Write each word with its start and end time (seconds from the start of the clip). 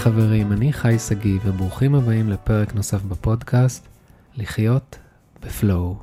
חברים, 0.00 0.52
אני 0.52 0.72
חי 0.72 0.98
שגיא, 0.98 1.38
וברוכים 1.44 1.94
הבאים 1.94 2.30
לפרק 2.30 2.74
נוסף 2.74 3.02
בפודקאסט, 3.02 3.88
לחיות 4.36 4.98
בפלואו. 5.42 5.96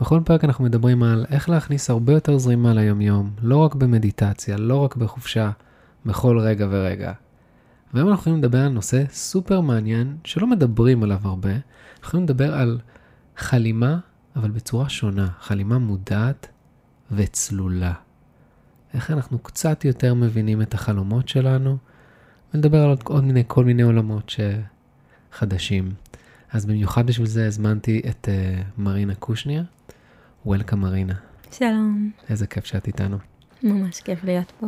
בכל 0.00 0.20
פרק 0.24 0.44
אנחנו 0.44 0.64
מדברים 0.64 1.02
על 1.02 1.26
איך 1.30 1.48
להכניס 1.48 1.90
הרבה 1.90 2.12
יותר 2.12 2.38
זרימה 2.38 2.74
ליומיום, 2.74 3.30
לא 3.42 3.56
רק 3.56 3.74
במדיטציה, 3.74 4.56
לא 4.56 4.76
רק 4.76 4.96
בחופשה, 4.96 5.50
בכל 6.06 6.38
רגע 6.38 6.66
ורגע. 6.70 7.12
והיום 7.94 8.08
אנחנו 8.08 8.20
יכולים 8.20 8.38
לדבר 8.38 8.58
על 8.58 8.68
נושא 8.68 9.04
סופר 9.10 9.60
מעניין, 9.60 10.16
שלא 10.24 10.46
מדברים 10.46 11.02
עליו 11.02 11.20
הרבה. 11.22 11.50
אנחנו 11.50 12.04
יכולים 12.04 12.24
לדבר 12.24 12.54
על 12.54 12.78
חלימה, 13.36 13.98
אבל 14.36 14.50
בצורה 14.50 14.88
שונה, 14.88 15.28
חלימה 15.40 15.78
מודעת 15.78 16.48
וצלולה. 17.10 17.92
איך 18.94 19.10
אנחנו 19.10 19.38
קצת 19.38 19.84
יותר 19.84 20.14
מבינים 20.14 20.62
את 20.62 20.74
החלומות 20.74 21.28
שלנו, 21.28 21.78
ולדבר 22.54 22.82
על 22.82 22.88
עוד, 22.88 23.00
עוד 23.04 23.24
מיני, 23.24 23.42
כל 23.46 23.64
מיני 23.64 23.82
עולמות 23.82 24.34
חדשים. 25.32 25.92
אז 26.52 26.66
במיוחד 26.66 27.06
בשביל 27.06 27.26
זה 27.26 27.46
הזמנתי 27.46 28.02
את 28.10 28.28
uh, 28.28 28.80
מרינה 28.80 29.14
קושניר. 29.14 29.64
וולקאם 30.46 30.80
מרינה. 30.80 31.14
שלום. 31.50 32.10
איזה 32.30 32.46
כיף 32.46 32.64
שאת 32.64 32.86
איתנו. 32.86 33.16
ממש 33.62 34.00
כיף 34.00 34.24
להיות 34.24 34.52
פה. 34.60 34.66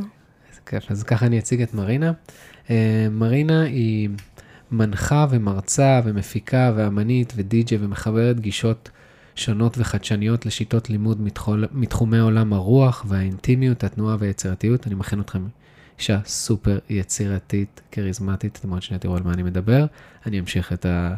איזה 0.51 0.61
כיף. 0.67 0.91
אז 0.91 1.03
ככה 1.03 1.27
אני 1.27 1.39
אציג 1.39 1.63
את 1.63 1.75
מרינה. 1.75 2.13
Uh, 2.67 2.71
מרינה 3.11 3.63
היא 3.63 4.09
מנחה 4.71 5.27
ומרצה 5.31 6.01
ומפיקה 6.05 6.73
ואמנית 6.77 7.33
ודי-ג'י 7.37 7.77
ומחברת 7.81 8.41
גישות 8.41 8.91
שונות 9.35 9.79
וחדשניות 9.79 10.47
לשיטות 10.47 10.91
לימוד 10.91 11.21
מתחול, 11.21 11.65
מתחומי 11.73 12.19
עולם 12.19 12.53
הרוח 12.53 13.05
והאינטימיות, 13.09 13.85
התנועה 13.85 14.17
והיצירתיות. 14.21 14.87
אני 14.87 14.95
מכין 14.95 15.21
אתכם 15.21 15.47
אישה 15.99 16.19
סופר 16.25 16.79
יצירתית, 16.89 17.81
כריזמטית, 17.93 18.59
אתם 18.61 18.71
עוד 18.71 18.83
שנייה 18.83 18.99
תראו 18.99 19.17
על 19.17 19.23
מה 19.23 19.33
אני 19.33 19.43
מדבר. 19.43 19.87
אני 20.27 20.41
אמשיך 20.41 20.73
את 20.73 20.87
ה... 20.87 21.15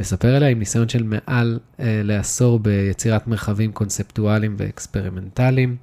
לספר 0.00 0.34
עליה 0.34 0.48
עם 0.48 0.58
ניסיון 0.58 0.88
של 0.88 1.02
מעל 1.02 1.58
אה, 1.80 2.00
לעשור 2.04 2.58
ביצירת 2.58 3.26
מרחבים 3.26 3.72
קונספטואליים 3.72 4.54
ואקספרימנטליים. 4.58 5.76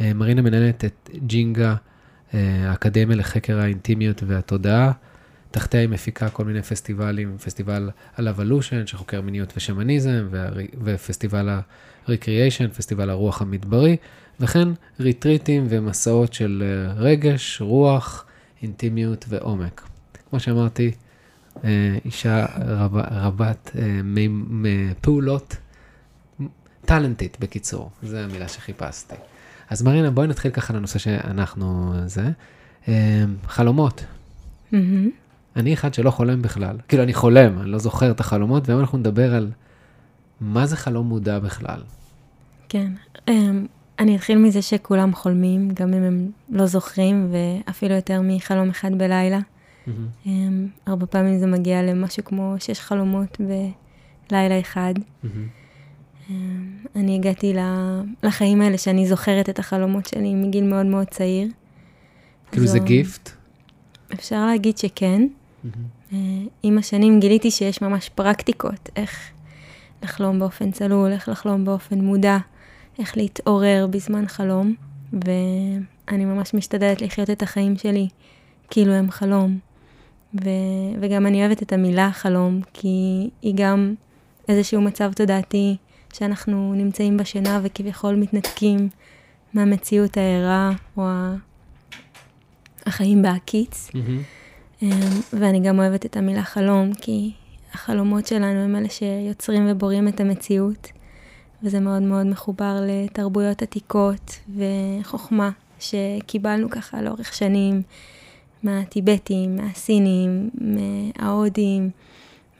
אה, 0.00 0.14
מרינה 0.14 0.42
מנהלת 0.42 0.84
את 0.84 1.10
ג'ינגה, 1.26 1.74
אה, 2.34 2.70
האקדמיה 2.70 3.16
לחקר 3.16 3.58
האינטימיות 3.58 4.22
והתודעה. 4.26 4.92
תחתיה 5.50 5.80
היא 5.80 5.88
מפיקה 5.88 6.28
כל 6.28 6.44
מיני 6.44 6.62
פסטיבלים, 6.62 7.38
פסטיבל 7.38 7.90
על 8.16 8.28
אבולושן 8.28 8.86
שחוקר 8.86 9.20
מיניות 9.20 9.52
ושמניזם, 9.56 10.28
ופסטיבל 10.84 11.48
ה-recreation, 11.48 12.68
פסטיבל 12.76 13.10
הרוח 13.10 13.42
המדברי, 13.42 13.96
וכן 14.40 14.68
ריטריטים 15.00 15.66
ומסעות 15.68 16.32
של 16.32 16.62
אה, 16.66 16.92
רגש, 16.92 17.60
רוח, 17.60 18.24
אינטימיות 18.62 19.24
ועומק. 19.28 19.88
כמו 20.30 20.40
שאמרתי, 20.40 20.90
אה, 21.64 21.96
אישה 22.04 22.46
רב, 22.64 22.96
רבת 22.96 23.70
אה, 23.78 24.00
פעולות, 25.00 25.56
טאלנטית 26.84 27.36
בקיצור, 27.40 27.90
זו 28.02 28.16
המילה 28.16 28.48
שחיפשתי. 28.48 29.14
אז 29.70 29.82
מרינה, 29.82 30.10
בואי 30.10 30.26
נתחיל 30.26 30.50
ככה 30.50 30.74
לנושא 30.74 30.98
שאנחנו, 30.98 31.94
זה, 32.06 32.30
חלומות. 33.46 34.04
Mm-hmm. 34.72 34.76
אני 35.56 35.74
אחד 35.74 35.94
שלא 35.94 36.10
חולם 36.10 36.42
בכלל. 36.42 36.76
כאילו, 36.88 37.02
אני 37.02 37.14
חולם, 37.14 37.58
אני 37.60 37.70
לא 37.70 37.78
זוכר 37.78 38.10
את 38.10 38.20
החלומות, 38.20 38.68
והיום 38.68 38.80
אנחנו 38.80 38.98
נדבר 38.98 39.34
על 39.34 39.50
מה 40.40 40.66
זה 40.66 40.76
חלום 40.76 41.08
מודע 41.08 41.38
בכלל. 41.38 41.82
כן. 42.68 42.92
אמ, 43.28 43.66
אני 43.98 44.16
אתחיל 44.16 44.38
מזה 44.38 44.62
שכולם 44.62 45.14
חולמים, 45.14 45.70
גם 45.74 45.94
אם 45.94 46.02
הם 46.02 46.30
לא 46.48 46.66
זוכרים, 46.66 47.32
ואפילו 47.32 47.94
יותר 47.94 48.20
מחלום 48.24 48.68
אחד 48.68 48.98
בלילה. 48.98 49.38
Mm-hmm. 49.38 50.28
הרבה 50.86 51.06
פעמים 51.06 51.38
זה 51.38 51.46
מגיע 51.46 51.82
למשהו 51.82 52.24
כמו 52.24 52.54
שש 52.58 52.80
חלומות 52.80 53.38
בלילה 54.30 54.60
אחד. 54.60 54.94
Mm-hmm. 54.96 56.32
אני 56.96 57.14
הגעתי 57.14 57.54
לחיים 58.22 58.60
האלה 58.60 58.78
שאני 58.78 59.06
זוכרת 59.06 59.48
את 59.48 59.58
החלומות 59.58 60.06
שלי 60.06 60.34
מגיל 60.34 60.64
מאוד 60.64 60.86
מאוד 60.86 61.06
צעיר. 61.06 61.48
כאילו. 62.52 62.66
זה 62.66 62.78
גיפט? 62.78 63.30
אפשר 64.12 64.46
להגיד 64.46 64.78
שכן. 64.78 65.26
Mm-hmm. 65.64 66.14
עם 66.62 66.78
השנים 66.78 67.20
גיליתי 67.20 67.50
שיש 67.50 67.82
ממש 67.82 68.08
פרקטיקות, 68.08 68.88
איך 68.96 69.30
לחלום 70.02 70.38
באופן 70.38 70.70
צלול, 70.70 71.12
איך 71.12 71.28
לחלום 71.28 71.64
באופן 71.64 72.00
מודע, 72.00 72.38
איך 72.98 73.16
להתעורר 73.16 73.86
בזמן 73.90 74.28
חלום, 74.28 74.74
ואני 75.12 76.24
ממש 76.24 76.54
משתדלת 76.54 77.02
לחיות 77.02 77.30
את 77.30 77.42
החיים 77.42 77.76
שלי 77.76 78.08
כאילו 78.70 78.92
הם 78.92 79.10
חלום. 79.10 79.58
ו... 80.44 80.48
וגם 81.00 81.26
אני 81.26 81.46
אוהבת 81.46 81.62
את 81.62 81.72
המילה 81.72 82.10
חלום, 82.12 82.60
כי 82.72 83.30
היא 83.42 83.54
גם 83.56 83.94
איזשהו 84.48 84.80
מצב 84.80 85.12
תודעתי 85.12 85.76
שאנחנו 86.12 86.74
נמצאים 86.76 87.16
בשינה 87.16 87.60
וכביכול 87.62 88.14
מתנתקים 88.14 88.88
מהמציאות 89.54 90.16
הערה 90.16 90.70
או 90.96 91.06
החיים 92.86 93.22
בעקיץ. 93.22 93.88
Mm-hmm. 93.88 94.42
אמ, 94.82 94.90
ואני 95.32 95.60
גם 95.60 95.78
אוהבת 95.78 96.06
את 96.06 96.16
המילה 96.16 96.42
חלום, 96.42 96.94
כי 96.94 97.32
החלומות 97.74 98.26
שלנו 98.26 98.60
הם 98.60 98.76
אלה 98.76 98.88
שיוצרים 98.88 99.66
ובורים 99.70 100.08
את 100.08 100.20
המציאות, 100.20 100.88
וזה 101.62 101.80
מאוד 101.80 102.02
מאוד 102.02 102.26
מחובר 102.26 102.80
לתרבויות 102.86 103.62
עתיקות 103.62 104.38
וחוכמה 104.56 105.50
שקיבלנו 105.78 106.70
ככה 106.70 107.02
לאורך 107.02 107.34
שנים 107.34 107.82
מהטיבטים, 108.62 109.56
מהסינים, 109.56 110.50
מההודים, 110.54 111.90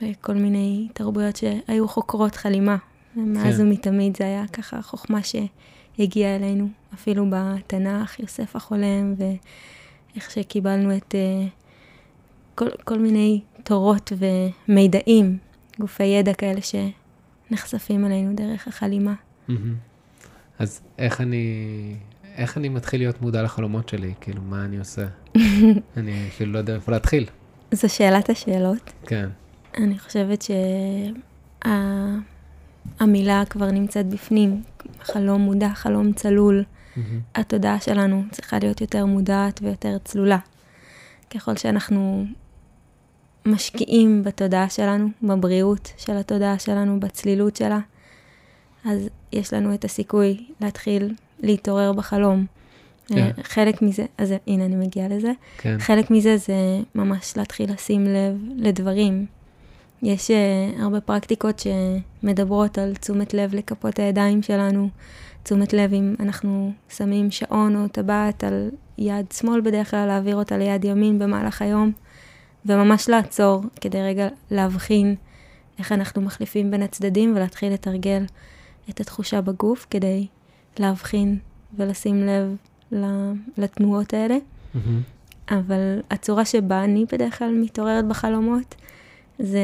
וכל 0.01 0.33
מיני 0.33 0.87
תרבויות 0.93 1.35
שהיו 1.35 1.87
חוקרות 1.87 2.35
חלימה. 2.35 2.77
ומאז 3.17 3.57
כן. 3.57 3.61
ומתמיד 3.61 4.17
זה 4.17 4.23
היה 4.23 4.47
ככה 4.47 4.81
חוכמה 4.81 5.19
שהגיעה 5.23 6.35
אלינו, 6.35 6.67
אפילו 6.93 7.25
בתנ"ך, 7.29 8.19
יוסף 8.19 8.55
החולם, 8.55 9.13
ואיך 9.17 10.31
שקיבלנו 10.31 10.97
את... 10.97 11.15
Uh, 11.15 11.63
כל, 12.55 12.69
כל 12.83 12.99
מיני 12.99 13.41
תורות 13.63 14.11
ומידעים, 14.67 15.37
גופי 15.79 16.03
ידע 16.03 16.33
כאלה 16.33 16.61
שנחשפים 17.53 18.05
עלינו 18.05 18.35
דרך 18.35 18.67
החלימה. 18.67 19.13
אז 20.59 20.81
איך 20.97 21.21
אני, 21.21 21.95
איך 22.35 22.57
אני 22.57 22.69
מתחיל 22.69 23.01
להיות 23.01 23.21
מודע 23.21 23.43
לחלומות 23.43 23.89
שלי? 23.89 24.13
כאילו, 24.21 24.41
מה 24.41 24.65
אני 24.65 24.79
עושה? 24.79 25.07
אני 25.97 26.27
אפילו 26.27 26.51
לא 26.51 26.57
יודע 26.57 26.75
איפה 26.75 26.91
להתחיל. 26.91 27.25
זו 27.71 27.89
שאלת 27.89 28.29
השאלות. 28.29 28.93
כן. 29.05 29.29
אני 29.77 29.99
חושבת 29.99 30.45
שהמילה 32.91 33.43
שה... 33.43 33.49
כבר 33.49 33.71
נמצאת 33.71 34.05
בפנים, 34.05 34.63
חלום 35.03 35.41
מודע, 35.41 35.69
חלום 35.73 36.13
צלול. 36.13 36.63
התודעה 37.35 37.79
שלנו 37.79 38.23
צריכה 38.31 38.59
להיות 38.59 38.81
יותר 38.81 39.05
מודעת 39.05 39.59
ויותר 39.63 39.97
צלולה. 40.03 40.37
ככל 41.29 41.55
שאנחנו 41.55 42.25
משקיעים 43.45 44.23
בתודעה 44.23 44.69
שלנו, 44.69 45.07
בבריאות 45.23 45.93
של 45.97 46.17
התודעה 46.17 46.59
שלנו, 46.59 46.99
בצלילות 46.99 47.55
שלה, 47.55 47.79
אז 48.85 49.09
יש 49.33 49.53
לנו 49.53 49.73
את 49.73 49.85
הסיכוי 49.85 50.45
להתחיל 50.61 51.13
להתעורר 51.39 51.93
בחלום. 51.93 52.45
כן. 53.07 53.17
אה, 53.17 53.43
חלק 53.43 53.81
מזה, 53.81 54.05
אז 54.17 54.33
הנה 54.47 54.65
אני 54.65 54.75
מגיעה 54.75 55.07
לזה, 55.07 55.31
כן. 55.57 55.75
חלק 55.79 56.11
מזה 56.11 56.37
זה 56.37 56.53
ממש 56.95 57.37
להתחיל 57.37 57.73
לשים 57.73 58.03
לב 58.03 58.37
לדברים. 58.55 59.25
יש 60.03 60.31
uh, 60.31 60.81
הרבה 60.81 61.01
פרקטיקות 61.01 61.61
שמדברות 62.23 62.77
על 62.77 62.95
תשומת 62.95 63.33
לב 63.33 63.55
לכפות 63.55 63.99
הידיים 63.99 64.41
שלנו, 64.43 64.89
תשומת 65.43 65.73
לב 65.73 65.93
אם 65.93 66.15
אנחנו 66.19 66.71
שמים 66.89 67.31
שעון 67.31 67.75
או 67.75 67.87
טבעת 67.87 68.43
על 68.43 68.69
יד 68.97 69.31
שמאל 69.31 69.61
בדרך 69.61 69.91
כלל, 69.91 70.05
להעביר 70.05 70.35
אותה 70.35 70.57
ליד 70.57 70.85
ימין 70.85 71.19
במהלך 71.19 71.61
היום. 71.61 71.91
וממש 72.65 73.09
לעצור 73.09 73.63
כדי 73.81 74.01
רגע 74.01 74.27
להבחין 74.51 75.15
איך 75.79 75.91
אנחנו 75.91 76.21
מחליפים 76.21 76.71
בין 76.71 76.81
הצדדים 76.81 77.35
ולהתחיל 77.35 77.73
לתרגל 77.73 78.25
את 78.89 78.99
התחושה 78.99 79.41
בגוף 79.41 79.87
כדי 79.89 80.27
להבחין 80.79 81.39
ולשים 81.77 82.25
לב 82.25 82.55
לתנועות 83.57 84.13
האלה. 84.13 84.37
Mm-hmm. 84.37 84.79
אבל 85.51 85.99
הצורה 86.11 86.45
שבה 86.45 86.83
אני 86.83 87.05
בדרך 87.11 87.39
כלל 87.39 87.51
מתעוררת 87.61 88.07
בחלומות, 88.07 88.75
זה 89.39 89.61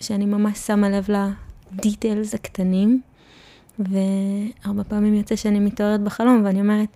שאני 0.00 0.26
ממש 0.26 0.58
שמה 0.58 0.88
לב 0.90 1.08
לדיטיילס 1.08 2.34
הקטנים, 2.34 3.00
והרבה 3.78 4.84
פעמים 4.84 5.14
יוצא 5.14 5.36
שאני 5.36 5.58
מתעוררת 5.58 6.00
בחלום 6.00 6.42
ואני 6.44 6.60
אומרת, 6.60 6.88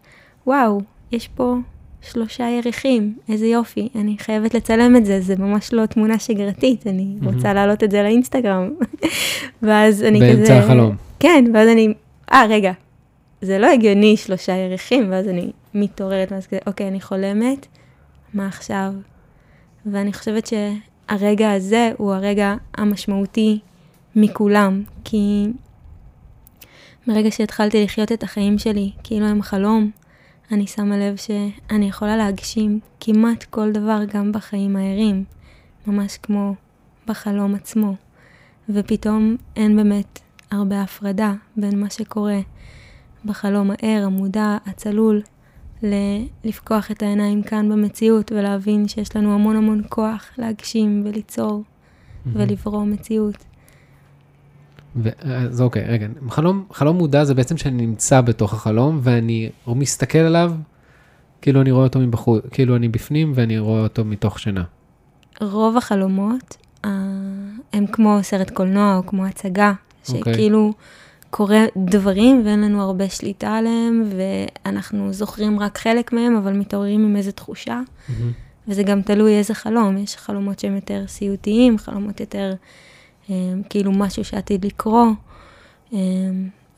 וואו, 0.47 0.81
יש 1.13 1.29
פה 1.29 1.57
שלושה 2.13 2.49
ירחים, 2.49 3.19
איזה 3.29 3.47
יופי, 3.47 3.89
אני 3.95 4.17
חייבת 4.19 4.55
לצלם 4.55 4.97
את 4.97 5.07
זה, 5.07 5.21
זה 5.21 5.37
ממש 5.39 5.73
לא 5.73 5.87
תמונה 5.87 6.19
שגרתית, 6.19 6.87
אני 6.87 7.07
רוצה 7.23 7.53
להעלות 7.53 7.85
את 7.85 7.91
זה 7.91 8.03
לאינסטגרם. 8.03 8.71
ואז 9.63 10.03
אני 10.03 10.21
באמצע 10.21 10.43
כזה... 10.43 10.53
באמצע 10.53 10.65
החלום. 10.65 10.97
כן, 11.21 11.45
ואז 11.55 11.69
אני, 11.69 11.95
אה, 12.33 12.47
רגע, 12.49 12.73
זה 13.43 13.59
לא 13.59 13.67
הגיוני 13.67 14.17
שלושה 14.17 14.53
ירחים, 14.53 15.11
ואז 15.11 15.29
אני 15.29 15.51
מתעוררת, 15.75 16.33
ואז 16.33 16.47
כזה, 16.47 16.59
אוקיי, 16.67 16.89
אני 16.89 17.01
חולמת, 17.01 17.67
מה 18.35 18.47
עכשיו? 18.47 18.93
ואני 19.87 20.13
חושבת 20.13 20.47
שהרגע 20.47 21.53
הזה 21.53 21.93
הוא 21.97 22.15
הרגע 22.15 22.55
המשמעותי 22.75 23.59
מכולם, 24.17 24.83
כי 25.05 25.47
מרגע 27.07 27.31
שהתחלתי 27.31 27.85
לחיות 27.85 28.13
את 28.13 28.23
החיים 28.23 28.59
שלי 28.59 28.91
כאילו 29.03 29.27
הם 29.27 29.43
חלום, 29.43 29.91
אני 30.53 30.67
שמה 30.67 30.97
לב 30.99 31.17
שאני 31.17 31.89
יכולה 31.89 32.17
להגשים 32.17 32.81
כמעט 33.01 33.45
כל 33.45 33.73
דבר 33.73 34.01
גם 34.15 34.33
בחיים 34.33 34.77
הערים, 34.77 35.25
ממש 35.87 36.19
כמו 36.23 36.55
בחלום 37.07 37.55
עצמו. 37.55 37.95
ופתאום 38.69 39.37
אין 39.57 39.77
באמת 39.77 40.21
הרבה 40.51 40.83
הפרדה 40.83 41.33
בין 41.57 41.81
מה 41.81 41.91
שקורה 41.91 42.41
בחלום 43.25 43.71
הער, 43.71 44.03
המודע, 44.07 44.57
הצלול, 44.67 45.23
ל- 45.83 46.25
לפקוח 46.45 46.91
את 46.91 47.03
העיניים 47.03 47.43
כאן 47.43 47.69
במציאות 47.69 48.33
ולהבין 48.33 48.89
שיש 48.89 49.17
לנו 49.17 49.35
המון 49.35 49.57
המון 49.57 49.83
כוח 49.89 50.31
להגשים 50.39 51.03
וליצור 51.05 51.63
mm-hmm. 51.63 52.29
ולברוא 52.33 52.85
מציאות. 52.85 53.45
אז 55.23 55.61
אוקיי, 55.61 55.85
רגע, 55.85 56.07
חלום, 56.31 56.65
חלום 56.73 56.97
מודע 56.97 57.25
זה 57.25 57.35
בעצם 57.35 57.57
שאני 57.57 57.87
נמצא 57.87 58.21
בתוך 58.21 58.55
החלום 58.55 59.01
ואני 59.03 59.51
מסתכל 59.67 60.19
עליו, 60.19 60.53
כאילו 61.43 61.61
אני 61.61 61.71
רואה 61.71 61.85
אותו 61.85 61.99
מבחוץ, 61.99 62.45
כאילו 62.51 62.77
אני 62.77 62.89
בפנים 62.89 63.33
ואני 63.35 63.59
רואה 63.59 63.81
אותו 63.81 64.05
מתוך 64.05 64.39
שינה. 64.39 64.65
רוב 65.41 65.77
החלומות 65.77 66.57
אה, 66.85 66.91
הם 67.73 67.87
כמו 67.87 68.19
סרט 68.23 68.51
קולנוע 68.51 68.97
או 68.97 69.07
כמו 69.07 69.27
הצגה, 69.27 69.73
אוקיי. 70.09 70.35
שכאילו 70.35 70.73
קורה 71.31 71.65
דברים 71.77 72.43
ואין 72.45 72.61
לנו 72.61 72.83
הרבה 72.83 73.09
שליטה 73.09 73.57
עליהם, 73.57 74.05
ואנחנו 74.17 75.13
זוכרים 75.13 75.61
רק 75.61 75.79
חלק 75.79 76.13
מהם, 76.13 76.37
אבל 76.37 76.53
מתעוררים 76.53 77.05
עם 77.05 77.17
איזו 77.17 77.33
תחושה. 77.33 77.81
Mm-hmm. 77.81 78.13
וזה 78.69 78.83
גם 78.83 79.03
תלוי 79.03 79.39
איזה 79.39 79.55
חלום, 79.55 79.99
יש 79.99 80.17
חלומות 80.17 80.59
שהם 80.59 80.75
יותר 80.75 81.05
סיוטיים, 81.07 81.79
חלומות 81.79 82.21
יותר 82.21 82.51
אה, 82.51 82.57
כאילו 83.69 83.93
משהו 83.93 84.25
שעתיד 84.25 84.65
לקרות, 84.65 85.09
אה, 85.93 85.99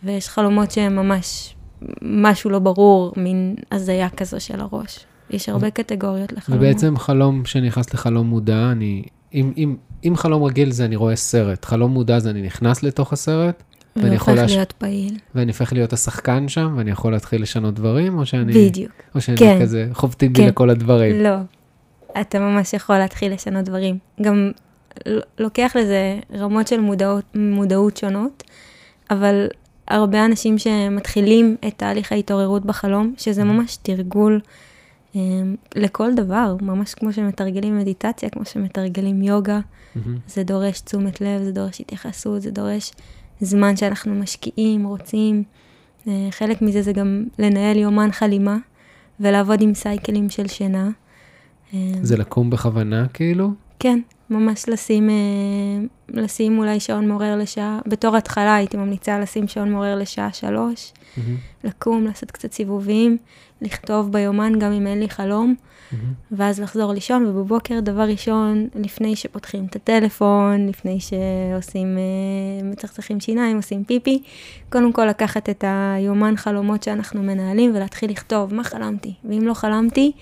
ויש 0.03 0.29
חלומות 0.29 0.71
שהם 0.71 0.97
ממש 0.97 1.55
משהו 2.03 2.51
לא 2.51 2.59
ברור, 2.59 3.13
מין 3.17 3.55
הזיה 3.73 4.09
כזו 4.09 4.41
של 4.41 4.61
הראש. 4.61 5.07
יש 5.31 5.49
הרבה 5.49 5.71
קטגוריות 5.71 6.33
לחלומות. 6.33 6.65
ובעצם 6.65 6.97
חלום 6.97 7.45
שנכנס 7.45 7.95
לחלום 7.95 8.27
מודע, 8.27 8.69
אני, 8.73 9.03
אם, 9.35 9.53
אם, 9.57 9.77
אם 10.05 10.17
חלום 10.17 10.45
רגיל 10.45 10.71
זה 10.71 10.85
אני 10.85 10.97
רואה 10.97 11.17
סרט, 11.17 11.65
חלום 11.65 11.93
מודע 11.93 12.19
זה 12.19 12.31
אני 12.31 12.43
נכנס 12.43 12.83
לתוך 12.83 13.13
הסרט, 13.13 13.63
ואני 13.97 14.15
יכול... 14.15 14.39
והופך 14.39 14.51
להיות 14.53 14.73
פעיל. 14.73 15.19
ואני 15.35 15.51
הופך 15.51 15.73
להיות 15.73 15.93
השחקן 15.93 16.49
שם, 16.49 16.75
ואני 16.77 16.91
יכול 16.91 17.13
להתחיל 17.13 17.43
לשנות 17.43 17.75
דברים, 17.75 18.19
או 18.19 18.27
שאני... 18.27 18.69
בדיוק. 18.69 18.93
או 19.15 19.21
שאני 19.21 19.37
כן. 19.37 19.59
כזה 19.63 19.89
חוב 19.93 20.13
טיבי 20.13 20.41
כן. 20.41 20.49
לכל 20.49 20.71
הדברים. 20.71 21.23
לא, 21.23 21.37
אתה 22.21 22.39
ממש 22.39 22.73
יכול 22.73 22.99
להתחיל 22.99 23.33
לשנות 23.33 23.65
דברים. 23.65 23.99
גם 24.23 24.51
לוקח 25.39 25.77
לזה 25.81 26.19
רמות 26.35 26.69
של 26.69 26.81
מודעות, 26.81 27.25
מודעות 27.35 27.97
שונות, 27.97 28.43
אבל 29.11 29.47
הרבה 29.89 30.25
אנשים 30.25 30.59
שמתחילים 30.59 31.57
את 31.69 31.73
תהליך 31.77 32.13
ההתעוררות 32.13 32.65
בחלום, 32.65 33.15
שזה 33.19 33.43
mm-hmm. 33.43 33.45
ממש 33.45 33.77
תרגול 33.77 34.41
um, 35.13 35.17
לכל 35.75 36.15
דבר, 36.15 36.57
ממש 36.61 36.95
כמו 36.95 37.13
שמתרגלים 37.13 37.79
מדיטציה, 37.79 38.31
כמו 38.31 38.45
שמתרגלים 38.45 39.23
יוגה, 39.23 39.61
mm-hmm. 39.61 39.99
זה 40.29 40.43
דורש 40.43 40.81
תשומת 40.81 41.21
לב, 41.21 41.43
זה 41.43 41.53
דורש 41.53 41.81
התייחסות, 41.81 42.43
זה 42.43 42.51
דורש 42.51 42.93
זמן 43.41 43.77
שאנחנו 43.77 44.15
משקיעים, 44.15 44.87
רוצים. 44.87 45.43
Uh, 46.05 46.09
חלק 46.31 46.63
מזה 46.63 46.83
זה 46.83 46.93
גם 46.93 47.25
לנהל 47.39 47.77
יומן 47.77 48.13
חלימה 48.13 48.57
ולעבוד 49.21 49.61
עם 49.61 49.75
סייקלים 49.75 50.31
של 50.31 50.47
שינה. 50.49 50.91
זה 52.03 52.17
לקום 52.17 52.51
בכוונה 52.51 53.07
כאילו? 53.09 53.51
כן, 53.79 54.01
ממש 54.31 54.69
לשים, 54.69 55.11
אה, 55.11 55.15
לשים 56.09 56.59
אולי 56.59 56.81
שעון 56.81 57.09
מעורר 57.09 57.37
לשעה, 57.37 57.79
בתור 57.87 58.17
התחלה 58.17 58.55
הייתי 58.55 58.77
ממליצה 58.77 59.19
לשים 59.19 59.49
שעון 59.49 59.71
מעורר 59.71 59.95
לשעה 59.95 60.33
שלוש, 60.33 60.93
mm-hmm. 60.93 61.21
לקום, 61.65 62.05
לעשות 62.05 62.31
קצת 62.31 62.53
סיבובים, 62.53 63.17
לכתוב 63.63 64.13
ביומן 64.13 64.59
גם 64.59 64.73
אם 64.73 64.87
אין 64.87 65.01
לי 65.01 65.09
חלום, 65.09 65.55
mm-hmm. 65.55 65.97
ואז 66.31 66.61
לחזור 66.61 66.93
לישון, 66.93 67.27
ובבוקר 67.27 67.81
דבר 67.81 68.03
ראשון, 68.03 68.69
לפני 68.75 69.17
שפותחים 69.17 69.65
את 69.65 69.77
הטלפון, 69.77 70.67
לפני 70.69 70.99
שעושים, 71.01 71.99
אה, 71.99 72.69
מצחצחים 72.69 73.21
שיניים, 73.21 73.57
עושים 73.57 73.85
פיפי, 73.85 74.23
קודם 74.69 74.93
כל 74.93 75.07
לקחת 75.07 75.49
את 75.49 75.65
היומן 75.67 76.37
חלומות 76.37 76.83
שאנחנו 76.83 77.23
מנהלים 77.23 77.71
ולהתחיל 77.75 78.11
לכתוב 78.11 78.55
מה 78.55 78.65
חלמתי, 78.65 79.15
ואם 79.25 79.43
לא 79.43 79.55
חלמתי, 79.55 80.13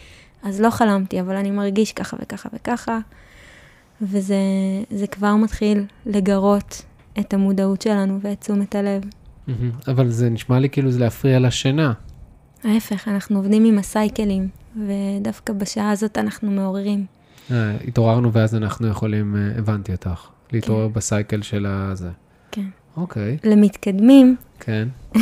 אז 0.42 0.60
לא 0.60 0.70
חלמתי, 0.70 1.20
אבל 1.20 1.36
אני 1.36 1.50
מרגיש 1.50 1.92
ככה 1.92 2.16
וככה 2.20 2.48
וככה. 2.52 2.98
וזה 4.02 5.06
כבר 5.10 5.36
מתחיל 5.36 5.84
לגרות 6.06 6.82
את 7.20 7.34
המודעות 7.34 7.82
שלנו 7.82 8.18
ואת 8.22 8.40
תשומת 8.40 8.74
הלב. 8.74 9.02
אבל 9.88 10.10
זה 10.10 10.30
נשמע 10.30 10.58
לי 10.58 10.68
כאילו 10.70 10.90
זה 10.90 10.98
להפריע 10.98 11.38
לשינה. 11.38 11.92
ההפך, 12.64 13.08
אנחנו 13.08 13.36
עובדים 13.36 13.64
עם 13.64 13.78
הסייקלים, 13.78 14.48
ודווקא 14.86 15.52
בשעה 15.52 15.90
הזאת 15.90 16.18
אנחנו 16.18 16.50
מעוררים. 16.50 17.06
אה, 17.50 17.76
התעוררנו 17.88 18.32
ואז 18.32 18.54
אנחנו 18.54 18.88
יכולים, 18.88 19.36
אה, 19.36 19.58
הבנתי 19.58 19.92
אותך, 19.92 20.26
להתעורר 20.52 20.88
כן. 20.88 20.92
בסייקל 20.92 21.42
של 21.42 21.66
הזה. 21.66 22.10
כן. 22.50 22.66
אוקיי. 22.96 23.36
למתקדמים, 23.44 24.36
כן. 24.60 24.88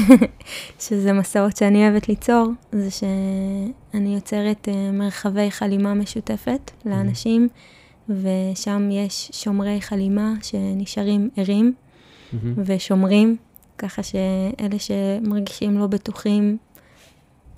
שזה 0.81 1.13
מסעות 1.13 1.57
שאני 1.57 1.89
אוהבת 1.89 2.09
ליצור, 2.09 2.53
זה 2.73 2.91
שאני 2.91 4.15
יוצרת 4.15 4.69
אה, 4.69 4.91
מרחבי 4.93 5.51
חלימה 5.51 5.95
משותפת 5.95 6.71
לאנשים. 6.87 7.49
Mm-hmm. 7.51 7.82
ושם 8.23 8.89
יש 8.93 9.31
שומרי 9.33 9.81
חלימה 9.81 10.35
שנשארים 10.43 11.29
ערים 11.37 11.73
mm-hmm. 11.73 12.37
ושומרים, 12.57 13.37
ככה 13.79 14.03
שאלה 14.03 14.79
שמרגישים 14.79 15.79
לא 15.79 15.87
בטוחים 15.87 16.57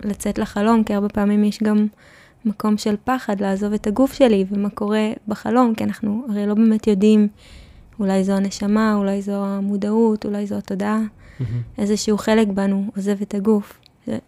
לצאת 0.01 0.39
לחלום, 0.39 0.85
כי 0.85 0.95
הרבה 0.95 1.09
פעמים 1.09 1.45
יש 1.45 1.63
גם 1.63 1.87
מקום 2.45 2.79
של 2.79 2.95
פחד 3.05 3.41
לעזוב 3.41 3.73
את 3.73 3.87
הגוף 3.87 4.13
שלי 4.13 4.45
ומה 4.51 4.71
קורה 4.71 5.11
בחלום, 5.29 5.75
כי 5.75 5.85
אנחנו 5.85 6.27
הרי 6.29 6.47
לא 6.47 6.55
באמת 6.55 6.87
יודעים, 6.87 7.29
אולי 8.01 8.25
זו 8.25 8.33
הנשמה, 8.33 8.95
אולי 8.95 9.23
זו 9.23 9.45
המודעות, 9.45 10.27
אולי 10.27 10.47
זו 10.47 10.55
התודעה, 10.55 11.01
mm-hmm. 11.01 11.45
איזשהו 11.79 12.19
חלק 12.19 12.49
בנו 12.49 12.91
עוזב 12.97 13.23
את 13.23 13.35
הגוף. 13.35 13.79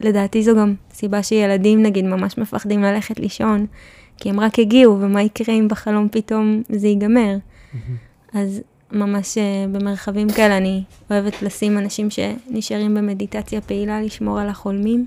לדעתי 0.01 0.43
זו 0.43 0.57
גם 0.57 0.75
סיבה 0.93 1.23
שילדים 1.23 1.83
נגיד 1.83 2.05
ממש 2.05 2.39
מפחדים 2.39 2.83
ללכת 2.83 3.21
לישון, 3.21 3.67
כי 4.17 4.31
הם 4.31 4.41
רק 4.41 4.59
הגיעו, 4.59 4.99
ומה 5.01 5.23
יקרה 5.23 5.55
אם 5.55 5.69
בחלום 5.69 6.09
פתאום 6.13 6.63
זה 6.69 6.89
ייגמר. 6.89 7.37
אז 8.33 8.63
ממש 8.93 9.39
אה, 9.39 9.65
במרחבים 9.73 10.29
כאלה 10.31 10.57
אני 10.57 10.83
אוהבת 11.11 11.43
לשים 11.43 11.79
אנשים 11.79 12.09
שנשארים 12.11 12.95
במדיטציה 12.95 13.61
פעילה, 13.61 14.01
לשמור 14.01 14.39
על 14.41 14.49
החולמים, 14.49 15.07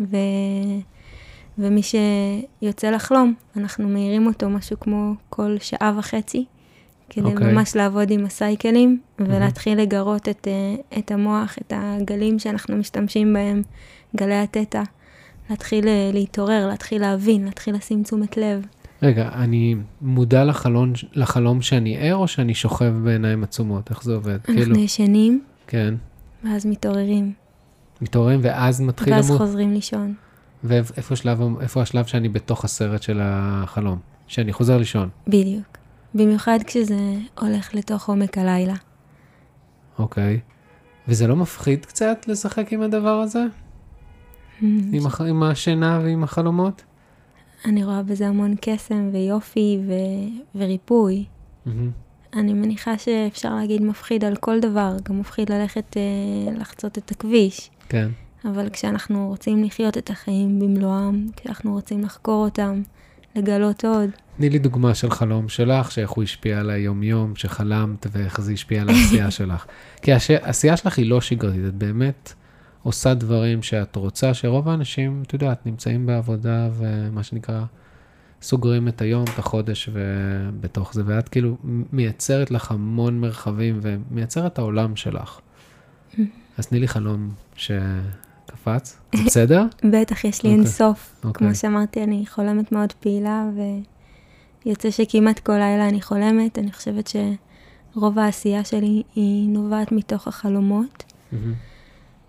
ו... 0.00 0.16
ומי 1.58 1.80
שיוצא 1.82 2.90
לחלום, 2.90 3.34
אנחנו 3.56 3.88
מעירים 3.88 4.26
אותו 4.26 4.48
משהו 4.48 4.80
כמו 4.80 5.12
כל 5.30 5.56
שעה 5.60 5.94
וחצי, 5.98 6.44
כדי 7.10 7.24
okay. 7.24 7.32
אוקיי. 7.32 7.52
ממש 7.52 7.76
לעבוד 7.76 8.10
עם 8.10 8.24
הסייקלים, 8.24 9.00
ולהתחיל 9.18 9.78
mm-hmm. 9.78 9.82
לגרות 9.82 10.28
את, 10.28 10.48
אה, 10.48 10.98
את 10.98 11.10
המוח, 11.10 11.58
את 11.58 11.72
הגלים 11.76 12.38
שאנחנו 12.38 12.76
משתמשים 12.76 13.32
בהם, 13.32 13.62
גלי 14.16 14.34
התטא. 14.34 14.82
להתחיל 15.50 15.88
אה, 15.88 16.10
להתעורר, 16.12 16.66
להתחיל 16.66 17.00
להבין, 17.00 17.44
להתחיל 17.44 17.74
לשים 17.74 18.02
תשומת 18.02 18.36
לב. 18.36 18.66
רגע, 19.02 19.28
אני 19.34 19.76
מודע 20.00 20.44
לחלון, 20.44 20.92
לחלום 21.12 21.62
שאני 21.62 21.98
ער 21.98 22.16
או 22.16 22.28
שאני 22.28 22.54
שוכב 22.54 22.94
בעיניים 23.04 23.44
עצומות? 23.44 23.90
איך 23.90 24.04
זה 24.04 24.14
עובד? 24.14 24.32
אנחנו 24.32 24.54
כאילו... 24.54 24.78
ישנים. 24.78 25.44
כן. 25.66 25.94
ואז 26.44 26.66
מתעוררים. 26.66 27.32
מתעוררים 28.00 28.40
ואז 28.42 28.80
מתחיל... 28.80 29.14
ואז 29.14 29.30
למות... 29.30 29.40
חוזרים 29.40 29.72
לישון. 29.72 30.14
ואיפה 30.64 31.12
השלב, 31.14 31.40
השלב 31.60 32.04
שאני 32.04 32.28
בתוך 32.28 32.64
הסרט 32.64 33.02
של 33.02 33.20
החלום? 33.22 33.98
שאני 34.26 34.52
חוזר 34.52 34.78
לישון. 34.78 35.08
בדיוק. 35.26 35.78
במיוחד 36.14 36.58
כשזה 36.66 37.14
הולך 37.40 37.74
לתוך 37.74 38.08
עומק 38.08 38.38
הלילה. 38.38 38.74
אוקיי. 39.98 40.40
וזה 41.08 41.26
לא 41.26 41.36
מפחיד 41.36 41.86
קצת 41.86 42.24
לשחק 42.28 42.72
עם 42.72 42.82
הדבר 42.82 43.20
הזה? 43.20 43.44
עם, 44.62 45.06
הח... 45.06 45.20
עם 45.20 45.42
השינה 45.42 46.00
ועם 46.04 46.24
החלומות? 46.24 46.82
אני 47.64 47.84
רואה 47.84 48.02
בזה 48.02 48.28
המון 48.28 48.54
קסם 48.60 49.10
ויופי 49.12 49.78
ו... 49.86 49.92
וריפוי. 50.54 51.24
Mm-hmm. 51.66 51.70
אני 52.34 52.52
מניחה 52.52 52.98
שאפשר 52.98 53.54
להגיד 53.54 53.82
מפחיד 53.82 54.24
על 54.24 54.36
כל 54.36 54.60
דבר, 54.60 54.96
גם 55.08 55.20
מפחיד 55.20 55.52
ללכת 55.52 55.96
אה, 55.96 56.52
לחצות 56.60 56.98
את 56.98 57.10
הכביש. 57.10 57.70
כן. 57.88 58.08
אבל 58.44 58.68
כשאנחנו 58.68 59.28
רוצים 59.28 59.64
לחיות 59.64 59.98
את 59.98 60.10
החיים 60.10 60.58
במלואם, 60.58 61.26
כשאנחנו 61.36 61.72
רוצים 61.72 62.00
לחקור 62.00 62.44
אותם, 62.44 62.82
לגלות 63.36 63.84
עוד. 63.84 64.10
תני 64.36 64.50
לי 64.50 64.58
דוגמה 64.58 64.94
של 64.94 65.10
חלום 65.10 65.48
שלך, 65.48 65.92
שאיך 65.92 66.10
הוא 66.10 66.24
השפיע 66.24 66.60
על 66.60 66.70
היום-יום, 66.70 67.36
שחלמת, 67.36 68.06
ואיך 68.12 68.40
זה 68.40 68.52
השפיע 68.52 68.82
על 68.82 68.88
העשייה 68.88 69.30
שלך. 69.40 69.66
כי 70.02 70.12
העשייה 70.12 70.76
שלך 70.76 70.98
היא 70.98 71.10
לא 71.10 71.20
שגרתית, 71.20 71.64
את 71.68 71.74
באמת 71.74 72.32
עושה 72.82 73.14
דברים 73.14 73.62
שאת 73.62 73.96
רוצה, 73.96 74.34
שרוב 74.34 74.68
האנשים, 74.68 75.22
את 75.26 75.32
יודעת, 75.32 75.66
נמצאים 75.66 76.06
בעבודה 76.06 76.68
ומה 76.72 77.22
שנקרא, 77.22 77.64
סוגרים 78.42 78.88
את 78.88 79.00
היום, 79.00 79.24
את 79.34 79.38
החודש 79.38 79.88
ובתוך 79.92 80.94
זה, 80.94 81.02
ואת 81.06 81.28
כאילו 81.28 81.56
מייצרת 81.92 82.50
לך 82.50 82.70
המון 82.70 83.20
מרחבים 83.20 83.80
ומייצרת 83.82 84.52
את 84.52 84.58
העולם 84.58 84.96
שלך. 84.96 85.40
אז 86.58 86.66
תני 86.66 86.80
לי 86.80 86.88
חלום 86.88 87.30
שקפץ, 87.56 88.98
זה 89.14 89.22
בסדר? 89.26 89.64
בטח, 89.92 90.24
יש 90.24 90.42
לי 90.42 90.50
אוקיי. 90.50 90.60
אינסוף. 90.64 91.14
אוקיי. 91.24 91.46
כמו 91.46 91.54
שאמרתי, 91.54 92.04
אני 92.04 92.24
חולמת 92.28 92.72
מאוד 92.72 92.92
פעילה, 92.92 93.44
ויוצא 94.64 94.90
שכמעט 94.90 95.38
כל 95.38 95.52
לילה 95.52 95.88
אני 95.88 96.02
חולמת. 96.02 96.58
אני 96.58 96.72
חושבת 96.72 97.12
שרוב 97.94 98.18
העשייה 98.18 98.64
שלי 98.64 99.02
היא 99.14 99.48
נובעת 99.48 99.92
מתוך 99.92 100.28
החלומות. 100.28 101.04
מהמם. 101.32 101.54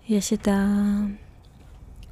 יש 0.08 0.32
את, 0.32 0.48
ה... 0.48 0.66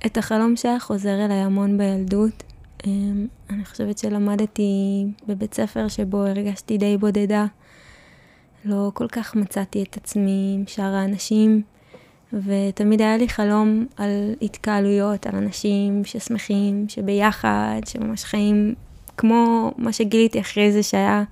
את 0.07 0.19
החלום 0.19 0.57
שהיה 0.57 0.81
חוזר 0.81 1.25
אליי 1.25 1.37
המון 1.37 1.79
בילדות. 1.79 2.43
אמ, 2.87 3.27
אני 3.51 3.65
חושבת 3.65 3.99
שלמדתי 3.99 5.05
בבית 5.27 5.55
ספר 5.55 5.89
שבו 5.89 6.19
הרגשתי 6.19 6.79
די 6.79 6.97
בודדה. 6.97 7.47
לא 8.65 8.91
כל 8.95 9.09
כך 9.09 9.37
מצאתי 9.37 9.83
את 9.83 9.97
עצמי 9.97 10.57
עם 10.59 10.65
שאר 10.67 10.95
האנשים, 10.95 11.63
ותמיד 12.33 13.01
היה 13.01 13.17
לי 13.17 13.29
חלום 13.29 13.87
על 13.97 14.35
התקהלויות, 14.43 15.27
על 15.27 15.37
אנשים 15.37 16.05
ששמחים, 16.05 16.85
שביחד, 16.89 17.81
שממש 17.87 18.25
חיים 18.25 18.75
כמו 19.17 19.73
מה 19.79 19.93
שגיליתי 19.93 20.41
אחרי 20.41 20.73
זה 20.73 20.83
שהיה 20.83 21.25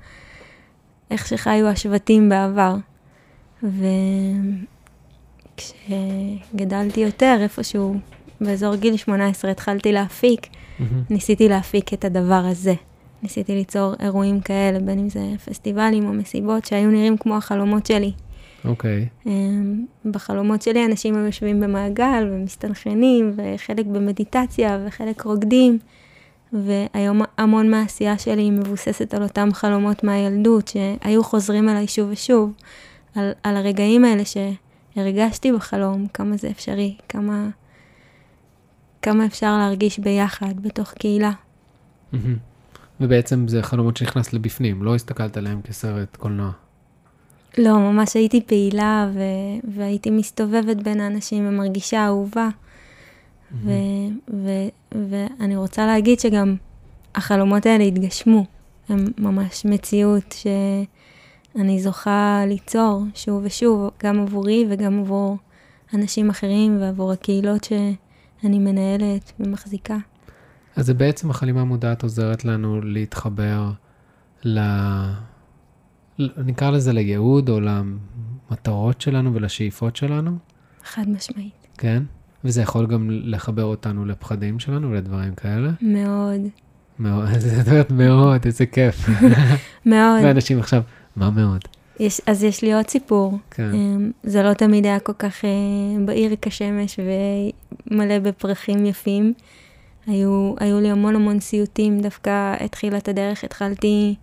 איך 1.10 1.26
שחיו 1.26 1.66
השבטים 1.66 2.28
בעבר. 2.28 2.76
וכשגדלתי 5.58 7.00
יותר, 7.00 7.36
איפשהו 7.40 7.94
באזור 8.40 8.74
גיל 8.74 8.96
18 8.96 9.50
התחלתי 9.50 9.92
להפיק, 9.92 10.46
מהמם. 10.78 11.02
ניסיתי 11.10 11.48
להפיק 11.48 11.94
את 11.94 12.04
הדבר 12.04 12.42
הזה. 12.44 12.74
ניסיתי 13.22 13.54
ליצור 13.54 13.94
אירועים 14.00 14.40
כאלה, 14.40 14.78
בין 14.78 14.98
אם 14.98 15.08
זה 15.08 15.20
פסטיבלים 15.44 16.06
או 16.06 16.12
מסיבות 16.12 16.64
שהיו 16.64 16.90
נראים 16.90 17.16
כמו 17.16 17.36
החלומות 17.36 17.86
שלי. 17.86 18.12
אוקיי, 18.64 19.06
אמ, 19.26 19.84
בחלומות 20.04 20.62
שלי 20.62 20.84
אנשים 20.84 21.16
היו 21.16 21.26
יושבים 21.26 21.60
במעגל 21.60 22.28
ומסתנכרנים, 22.32 23.32
וחלק 23.36 23.86
במדיטציה 23.86 24.78
וחלק 24.86 25.22
רוקדים. 25.22 25.78
והיום 26.52 27.22
המון 27.38 27.70
מהעשייה 27.70 28.18
שלי 28.18 28.42
היא 28.42 28.52
מבוססת 28.52 29.14
על 29.14 29.22
אותם 29.22 29.48
חלומות 29.52 30.04
מהילדות, 30.04 30.68
שהיו 30.68 31.24
חוזרים 31.24 31.68
אליי 31.68 31.86
שוב 31.86 32.08
ושוב, 32.10 32.52
על, 33.14 33.32
על 33.42 33.56
הרגעים 33.56 34.04
האלה 34.04 34.24
שהרגשתי 34.98 35.52
בחלום, 35.52 36.06
כמה 36.14 36.36
זה 36.36 36.50
אפשרי, 36.50 36.96
כמה, 37.08 37.48
כמה 39.02 39.26
אפשר 39.26 39.58
להרגיש 39.58 39.98
ביחד, 39.98 40.60
בתוך 40.62 40.92
קהילה. 40.92 41.30
ובעצם 43.00 43.48
זה 43.48 43.62
חלומות 43.62 43.96
שנכנס 43.96 44.32
לבפנים, 44.32 44.82
לא 44.82 44.94
הסתכלת 44.94 45.36
עליהם 45.36 45.62
כסרט 45.62 46.16
קולנוע. 46.16 46.50
לא, 47.58 47.78
ממש 47.78 48.14
הייתי 48.14 48.40
פעילה 48.46 49.10
ו- 49.14 49.70
והייתי 49.76 50.10
מסתובבת 50.10 50.76
בין 50.76 51.00
האנשים 51.00 51.48
ומרגישה 51.48 52.06
אהובה. 52.06 52.48
ו- 53.64 54.08
ו- 54.30 54.68
ואני 55.08 55.56
רוצה 55.56 55.86
להגיד 55.86 56.20
שגם 56.20 56.56
החלומות 57.14 57.66
האלה 57.66 57.84
התגשמו. 57.84 58.46
הם 58.88 59.04
ממש 59.18 59.64
מציאות 59.64 60.34
שאני 61.58 61.80
זוכה 61.80 62.42
ליצור 62.46 63.04
שוב 63.14 63.42
ושוב, 63.44 63.90
גם 64.02 64.20
עבורי 64.20 64.66
וגם 64.70 65.00
עבור 65.00 65.36
אנשים 65.94 66.30
אחרים 66.30 66.80
ועבור 66.80 67.12
הקהילות 67.12 67.64
שאני 67.64 68.58
מנהלת 68.58 69.32
ומחזיקה. 69.40 69.96
אז 70.76 70.86
זה 70.86 70.94
בעצם 70.94 71.30
החלימה 71.30 71.60
המודעת 71.60 72.02
עוזרת 72.02 72.44
לנו 72.44 72.80
להתחבר 72.82 73.70
ל... 74.44 74.60
נקרא 76.18 76.70
לזה 76.70 76.92
לייעוד 76.92 77.48
או 77.48 77.60
למטרות 77.60 79.00
שלנו 79.00 79.34
ולשאיפות 79.34 79.96
שלנו, 79.96 80.38
חד 80.84 81.08
משמעית. 81.08 81.66
כן? 81.78 82.02
וזה 82.44 82.62
יכול 82.62 82.86
גם 82.86 83.08
לחבר 83.10 83.64
אותנו 83.64 84.04
לפחדים 84.04 84.58
שלנו 84.58 84.90
ולדברים 84.90 85.34
כאלה. 85.34 85.70
מאוד, 85.80 86.40
מאוד, 86.98 87.28
זה 87.38 87.70
אומרת 87.70 87.90
מאוד, 87.90 88.40
איזה 88.44 88.66
כיף. 88.66 89.08
מאוד. 89.86 90.20
ואנשים 90.24 90.58
עכשיו, 90.58 90.82
מה 91.18 91.30
מאוד? 91.30 91.60
יש, 92.00 92.20
אז 92.26 92.44
יש 92.44 92.62
לי 92.62 92.74
עוד 92.74 92.88
סיפור. 92.88 93.38
כן. 93.50 93.74
אמ, 93.74 94.10
זה 94.22 94.42
לא 94.42 94.52
תמיד 94.52 94.86
היה 94.86 95.00
כל 95.00 95.12
כך 95.18 95.44
אה, 95.44 95.50
בהיר 96.04 96.36
כשמש 96.42 97.00
ומלא 97.90 98.18
בפרחים 98.18 98.86
יפים. 98.86 99.32
היו, 100.06 100.54
היו 100.58 100.80
לי 100.80 100.90
המון 100.90 101.14
המון 101.14 101.40
סיוטים, 101.40 102.00
דווקא 102.00 102.54
את 102.64 102.72
תחילת 102.72 103.08
הדרך 103.08 103.44
התחלתי 103.44 104.14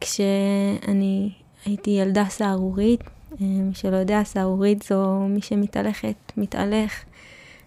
כשאני 0.00 1.30
הייתי 1.64 1.90
ילדה 1.90 2.24
סהרורית. 2.28 3.00
אה, 3.32 3.46
מי 3.46 3.74
שלא 3.74 3.96
יודע, 3.96 4.24
סהרורית 4.24 4.82
זו 4.82 5.26
מי 5.28 5.40
שמתהלכת, 5.40 6.32
מתהלך 6.36 7.04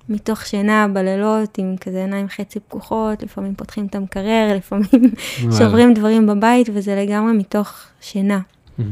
מתוך 0.09 0.45
שינה 0.45 0.87
בלילות 0.93 1.57
עם 1.57 1.75
כזה 1.81 1.97
עיניים 1.97 2.27
חצי 2.29 2.59
פקוחות, 2.59 3.23
לפעמים 3.23 3.55
פותחים 3.55 3.85
את 3.85 3.95
המקרר, 3.95 4.53
לפעמים. 4.55 5.11
שוברים 5.57 5.93
דברים 5.93 6.27
בבית, 6.27 6.69
וזה 6.73 6.95
לגמרי 6.95 7.33
מתוך 7.33 7.73
שינה. 8.01 8.39
אה, 8.79 8.83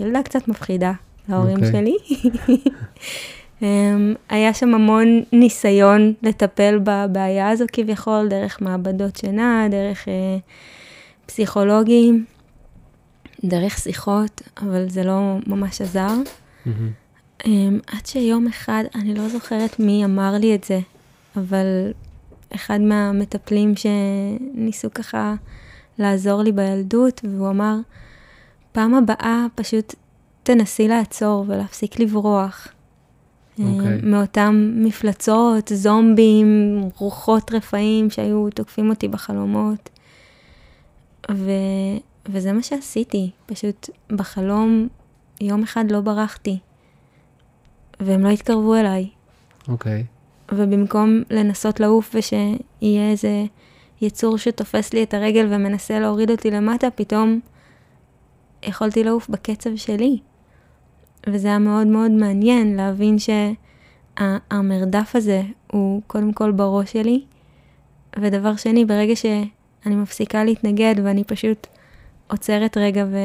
ילדה 0.00 0.22
קצת 0.22 0.48
מפחידה 0.48 0.92
להורים 1.28 1.56
אוקיי. 1.56 1.72
שלי. 1.72 1.96
אמ, 3.62 4.14
היה 4.28 4.54
שם 4.54 4.74
המון 4.74 5.22
ניסיון 5.32 6.12
לטפל 6.22 6.78
בבעיה 6.84 7.50
הזו 7.50 7.64
כביכול, 7.72 8.28
דרך 8.30 8.62
מעבדות 8.62 9.16
שינה, 9.16 9.66
דרך 9.70 10.08
אה, 10.08 10.38
פסיכולוגים, 11.26 12.24
דרך 13.44 13.78
שיחות, 13.78 14.42
אבל 14.62 14.88
זה 14.88 15.04
לא 15.04 15.36
ממש 15.46 15.80
עזר. 15.80 16.14
מהמם. 16.66 17.05
אמ, 17.44 17.78
עד 17.86 18.06
שיום 18.06 18.46
אחד, 18.46 18.84
אני 18.94 19.14
לא 19.14 19.28
זוכרת 19.28 19.80
מי 19.80 20.04
אמר 20.04 20.34
לי 20.40 20.54
את 20.54 20.64
זה, 20.64 20.80
אבל 21.36 21.92
אחד 22.54 22.80
מהמטפלים 22.80 23.74
שניסו 23.76 24.88
ככה 24.94 25.34
לעזור 25.98 26.42
לי 26.42 26.52
בילדות, 26.52 27.20
והוא 27.24 27.50
אמר, 27.50 27.76
פעם 28.72 28.94
הבאה 28.94 29.46
פשוט 29.54 29.94
תנסי 30.42 30.88
לעצור 30.88 31.44
ולהפסיק 31.48 32.00
לברוח. 32.00 32.68
אוקיי. 33.58 33.70
אמ, 33.70 34.10
מאותם 34.10 34.72
מפלצות, 34.76 35.72
זומבים, 35.74 36.80
רוחות 36.98 37.52
רפאים 37.54 38.10
שהיו 38.10 38.48
תוקפים 38.54 38.90
אותי 38.90 39.08
בחלומות. 39.08 39.90
ו... 41.30 41.50
וזה 42.28 42.52
מה 42.52 42.62
שעשיתי, 42.62 43.30
פשוט 43.46 43.90
בחלום 44.10 44.88
יום 45.40 45.62
אחד 45.62 45.90
לא 45.90 46.00
ברחתי. 46.00 46.58
והם 48.00 48.20
לא 48.24 48.28
התקרבו 48.28 48.74
אליי. 48.74 49.08
אוקיי. 49.68 50.04
ובמקום 50.52 51.22
לנסות 51.30 51.80
לעוף 51.80 52.14
ושיהיה 52.14 53.10
איזה 53.10 53.44
יצור 54.00 54.38
שתופס 54.38 54.92
לי 54.92 55.02
את 55.02 55.14
הרגל 55.14 55.46
ומנסה 55.50 56.00
להוריד 56.00 56.30
אותי 56.30 56.50
למטה, 56.50 56.90
פתאום 56.90 57.40
יכולתי 58.62 59.04
לעוף 59.04 59.28
בקצב 59.28 59.76
שלי. 59.76 60.18
וזה 61.26 61.48
היה 61.48 61.58
מאוד 61.58 61.86
מאוד 61.86 62.10
מעניין 62.10 62.76
להבין 62.76 63.16
שהמרדף 64.18 65.16
הזה 65.16 65.42
הוא 65.72 66.02
קודם 66.06 66.32
כל 66.32 66.52
בראש 66.52 66.92
שלי, 66.92 67.24
ודבר 68.18 68.56
שני, 68.56 68.84
ברגע 68.84 69.16
שאני 69.16 69.96
מפסיקה 69.96 70.44
להתנגד 70.44 70.94
ואני 71.04 71.24
פשוט 71.24 71.66
עוצרת 72.26 72.76
רגע 72.76 73.04
ו... 73.10 73.16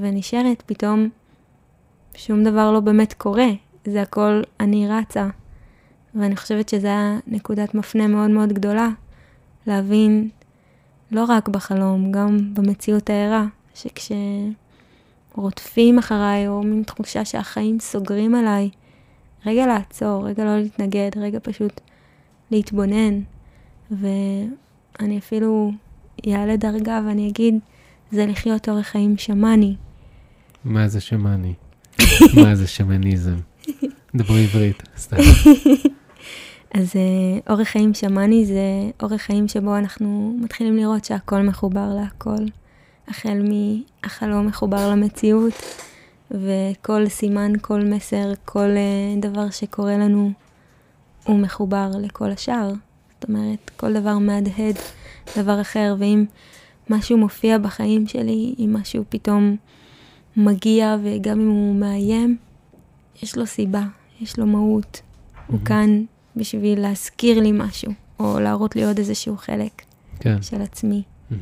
ונשארת, 0.00 0.62
פתאום 0.66 1.08
שום 2.14 2.44
דבר 2.44 2.72
לא 2.72 2.80
באמת 2.80 3.12
קורה. 3.12 3.48
זה 3.86 4.02
הכל 4.02 4.42
אני 4.60 4.88
רצה. 4.88 5.28
ואני 6.14 6.36
חושבת 6.36 6.68
שזו 6.68 6.88
הייתה 6.88 7.16
נקודת 7.26 7.74
מפנה 7.74 8.06
מאוד 8.06 8.30
מאוד 8.30 8.52
גדולה, 8.52 8.88
להבין 9.66 10.28
לא 11.10 11.24
רק 11.24 11.48
בחלום, 11.48 12.12
גם 12.12 12.54
במציאות 12.54 13.10
הערה, 13.10 13.46
שכשרודפים 15.34 15.98
אחריי, 15.98 16.48
או 16.48 16.62
מין 16.62 16.82
תחושה 16.82 17.24
שהחיים 17.24 17.80
סוגרים 17.80 18.34
עליי, 18.34 18.70
רגע 19.46 19.66
לעצור, 19.66 20.26
רגע 20.26 20.44
לא 20.44 20.58
להתנגד, 20.58 21.10
רגע 21.16 21.38
פשוט 21.42 21.80
להתבונן. 22.50 23.20
ואני 23.90 25.18
אפילו 25.18 25.72
אעלה 26.28 26.56
דרגה 26.56 27.00
ואני 27.06 27.28
אגיד, 27.28 27.58
זה 28.10 28.26
לחיות 28.26 28.68
אורח 28.68 28.86
חיים 28.86 29.18
שמאני. 29.18 29.76
מה 30.64 30.88
זה 30.88 31.00
שמאני? 31.00 31.54
מה 32.42 32.54
זה 32.54 32.66
שמניזם? 32.66 33.36
דברי 34.16 34.42
עברית, 34.42 34.82
סתם. 34.98 35.16
אז 36.74 36.92
אה, 36.96 37.52
אורח 37.52 37.68
חיים 37.68 37.94
שמאני 37.94 38.46
זה 38.46 38.90
אורח 39.02 39.20
חיים 39.20 39.48
שבו 39.48 39.76
אנחנו 39.76 40.36
מתחילים 40.40 40.76
לראות 40.76 41.04
שהכל 41.04 41.42
מחובר 41.42 41.94
להכל. 41.94 42.44
החל 43.08 43.42
מהחלום 43.42 44.46
מחובר 44.46 44.90
למציאות, 44.90 45.52
וכל 46.30 47.08
סימן, 47.08 47.52
כל 47.60 47.80
מסר, 47.80 48.32
כל 48.44 48.68
אה, 48.76 49.20
דבר 49.20 49.50
שקורה 49.50 49.96
לנו 49.96 50.32
הוא 51.24 51.38
מחובר 51.38 51.90
לכל 52.00 52.30
השאר. 52.30 52.72
זאת 53.14 53.28
אומרת, 53.28 53.70
כל 53.76 53.92
דבר 53.92 54.18
מהדהד 54.18 54.78
דבר 55.36 55.60
אחר, 55.60 55.94
ואם 55.98 56.24
משהו 56.90 57.18
מופיע 57.18 57.58
בחיים 57.58 58.06
שלי, 58.06 58.54
אם 58.58 58.76
משהו 58.80 59.04
פתאום 59.08 59.56
מגיע, 60.36 60.96
וגם 61.02 61.40
אם 61.40 61.48
הוא 61.48 61.74
מאיים, 61.74 62.36
יש 63.22 63.36
לו 63.36 63.46
סיבה, 63.46 63.82
יש 64.20 64.38
לו 64.38 64.46
מהות. 64.46 64.96
Mm-hmm. 64.96 65.52
הוא 65.52 65.60
כאן 65.64 66.04
בשביל 66.36 66.80
להזכיר 66.80 67.40
לי 67.40 67.52
משהו, 67.52 67.92
או 68.20 68.40
להראות 68.40 68.76
לי 68.76 68.84
עוד 68.84 68.98
איזשהו 68.98 69.36
חלק 69.36 69.82
כן. 70.20 70.42
של 70.42 70.62
עצמי. 70.62 71.02
Mm-hmm. 71.32 71.34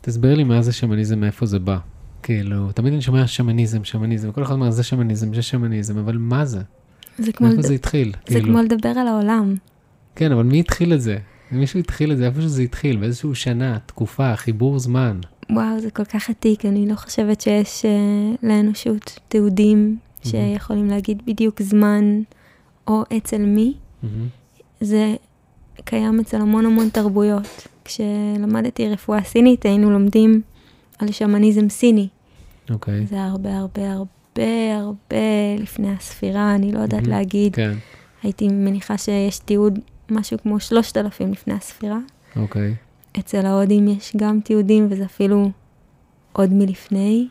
תסביר 0.00 0.34
לי 0.34 0.44
מה 0.44 0.62
זה 0.62 0.72
שמניזם, 0.72 1.20
מאיפה 1.20 1.46
זה 1.46 1.58
בא. 1.58 1.78
כאילו, 2.22 2.72
תמיד 2.72 2.92
אני 2.92 3.02
שומע 3.02 3.26
שמניזם, 3.26 3.84
שמניזם, 3.84 4.32
כל 4.32 4.42
אחד 4.42 4.52
אומר 4.52 4.70
זה 4.70 4.82
שמניזם, 4.82 5.34
זה 5.34 5.42
שמניזם, 5.42 5.98
אבל 5.98 6.16
מה 6.18 6.44
זה? 6.44 6.60
זה 7.18 7.32
כמו, 7.32 7.46
מאיפה 7.46 7.60
לד... 7.60 7.66
זה 7.66 7.74
התחיל? 7.74 8.12
זה 8.28 8.34
כאילו, 8.34 8.48
כמו 8.48 8.62
לדבר 8.62 8.88
על 8.88 9.08
העולם. 9.08 9.54
כן, 10.16 10.32
אבל 10.32 10.42
מי 10.42 10.60
התחיל 10.60 10.94
את 10.94 11.00
זה? 11.00 11.18
מישהו 11.52 11.80
התחיל 11.80 12.12
את 12.12 12.16
זה, 12.16 12.26
איפה 12.26 12.40
שזה 12.40 12.62
התחיל, 12.62 12.96
באיזשהו 12.96 13.34
שנה, 13.34 13.78
תקופה, 13.86 14.36
חיבור 14.36 14.78
זמן. 14.78 15.20
וואו, 15.50 15.80
זה 15.80 15.90
כל 15.90 16.04
כך 16.04 16.30
עתיק, 16.30 16.64
אני 16.64 16.88
לא 16.88 16.94
חושבת 16.94 17.40
שיש 17.40 17.84
uh, 17.84 18.46
לאנושות 18.46 19.18
תיעודים 19.28 19.96
שיכולים 20.24 20.86
להגיד 20.90 21.22
בדיוק 21.26 21.62
זמן 21.62 22.22
או 22.88 23.02
אצל 23.16 23.38
מי. 23.38 23.74
Mm-hmm. 23.74 24.06
זה 24.80 25.14
קיים 25.84 26.20
אצל 26.20 26.40
המון 26.40 26.66
המון 26.66 26.88
תרבויות. 26.88 27.68
כשלמדתי 27.84 28.88
רפואה 28.88 29.22
סינית 29.22 29.64
היינו 29.66 29.90
לומדים 29.90 30.42
על 30.98 31.12
שמניזם 31.12 31.68
סיני. 31.68 32.08
אוקיי. 32.70 33.06
זה 33.06 33.22
הרבה 33.24 33.56
הרבה 33.58 33.92
הרבה 33.92 34.76
הרבה 34.80 35.16
לפני 35.58 35.92
הספירה, 35.92 36.54
אני 36.54 36.72
לא 36.72 36.78
יודעת 36.78 37.04
Mhm. 37.04 37.08
להגיד. 37.08 37.54
כן, 37.54 37.72
הייתי 38.22 38.48
מניחה 38.48 38.98
שיש 38.98 39.38
תיעוד 39.38 39.78
משהו 40.10 40.38
כמו 40.42 40.60
3,000 40.60 41.32
לפני 41.32 41.54
הספירה. 41.54 41.98
אוקיי. 42.36 42.74
אצל 43.18 43.46
ההודים 43.46 43.88
יש 43.88 44.12
גם 44.16 44.40
תיעודים, 44.40 44.86
וזה 44.90 45.04
אפילו 45.04 45.50
עוד 46.32 46.52
מלפני. 46.52 47.28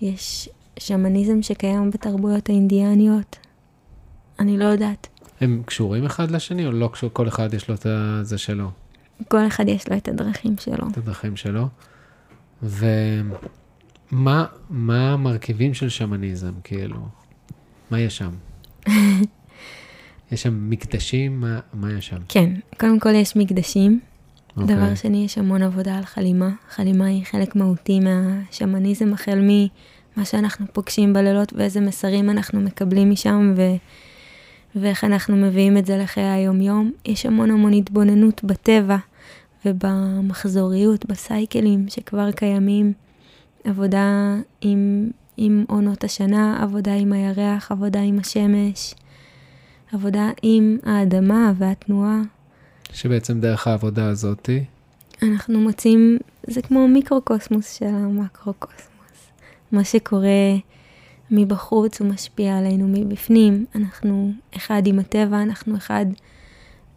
יש 0.00 0.48
שמניזם 0.78 1.42
שקיים 1.42 1.90
בתרבויות 1.90 2.48
האינדיאניות. 2.48 3.38
אני 4.38 4.58
לא 4.58 4.64
יודעת. 4.64 5.08
הם 5.40 5.62
קשורים 5.66 6.04
אחד 6.04 6.30
לשני, 6.30 6.66
או 6.66 6.72
לא 6.72 6.90
קשור, 6.92 7.10
כל 7.12 7.28
אחד 7.28 7.54
יש 7.54 7.68
לו 7.68 7.74
את 7.74 7.86
זה 8.22 8.38
שלו, 8.38 8.70
כל 9.28 9.46
אחד 9.46 9.68
יש 9.68 9.88
לו 9.88 9.96
את 9.96 10.08
הדרכים 10.08 10.54
שלו. 10.60 10.88
את 10.92 10.98
הדרכים 10.98 11.36
שלו? 11.36 11.68
ומה 12.62 14.46
מה 14.70 15.12
המרכיבים 15.12 15.74
של 15.74 15.88
שמניזם, 15.88 16.52
כאילו? 16.64 16.96
מה 17.90 18.00
יש 18.00 18.16
שם? 18.16 18.30
יש 20.32 20.42
שם 20.42 20.70
מקדשים? 20.70 21.40
מה, 21.40 21.60
מה 21.74 21.92
יש 21.92 22.06
שם? 22.06 22.16
כן, 22.28 22.50
קודם 22.80 23.00
כל 23.00 23.14
יש 23.14 23.36
מקדשים. 23.36 24.00
אוקיי. 24.56 24.76
דבר 24.76 24.94
שני, 24.94 25.24
יש 25.24 25.38
המון 25.38 25.62
עבודה 25.62 25.98
על 25.98 26.04
חלימה. 26.04 26.50
חלימה 26.70 27.06
היא 27.06 27.24
חלק 27.24 27.56
מהותי 27.56 28.00
מהשמניזם, 28.00 29.12
החל 29.12 29.40
ממה 30.16 30.24
שאנחנו 30.24 30.66
פוגשים 30.72 31.12
בלילות 31.12 31.52
ואיזה 31.56 31.80
מסרים 31.80 32.30
אנחנו 32.30 32.60
מקבלים 32.60 33.10
משם, 33.10 33.54
ו... 33.56 33.62
ואיך 34.74 35.04
אנחנו 35.04 35.36
מביאים 35.36 35.76
את 35.76 35.86
זה 35.86 35.96
לחיי 35.96 36.24
היום-יום. 36.24 36.92
יש 37.04 37.26
המון 37.26 37.50
המון 37.50 37.72
התבוננות 37.72 38.44
בטבע 38.44 38.96
ובמחזוריות, 39.64 41.06
בסייקלים 41.06 41.88
שכבר 41.88 42.32
קיימים. 42.32 42.92
עבודה 43.64 44.36
עם, 44.60 45.10
עם 45.36 45.64
עונות 45.68 46.04
השנה, 46.04 46.62
עבודה 46.62 46.94
עם 46.94 47.12
הירח, 47.12 47.72
עבודה 47.72 48.00
עם 48.00 48.18
השמש, 48.18 48.94
עבודה 49.92 50.30
עם 50.42 50.78
האדמה 50.82 51.52
והתנועה. 51.58 52.20
שבעצם 52.92 53.40
דרך 53.40 53.66
העבודה 53.66 54.08
הזאתי, 54.08 54.64
אנחנו 55.22 55.60
מוצאים, 55.60 56.18
זה 56.46 56.62
כמו 56.62 56.88
מיקרוקוסמוס 56.88 57.72
של 57.72 57.86
המקרוקוסמוס. 57.86 58.95
מה 59.76 59.84
שקורה 59.84 60.56
מבחוץ 61.30 62.00
הוא 62.00 62.08
משפיע 62.08 62.58
עלינו 62.58 62.88
מבפנים. 62.88 63.64
אנחנו 63.74 64.32
אחד 64.56 64.82
עם 64.86 64.98
הטבע, 64.98 65.42
אנחנו 65.42 65.76
אחד 65.76 66.06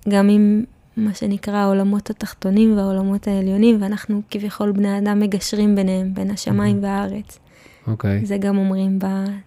גם 0.10 0.30
עם 0.30 0.64
מה 0.98 1.14
שנקרא 1.14 1.56
העולמות 1.56 2.10
התחתונים 2.10 2.78
והעולמות 2.78 3.28
העליונים, 3.28 3.82
ואנחנו 3.82 4.22
כביכול 4.30 4.72
בני 4.72 4.98
אדם 4.98 5.20
מגשרים 5.20 5.76
ביניהם, 5.76 6.14
בין 6.14 6.32
השמיים 6.32 6.82
מהמם. 6.82 6.84
והארץ. 6.84 7.40
אוקיי. 7.88 8.26
זה 8.26 8.38
גם 8.38 8.58
אומרים 8.58 9.00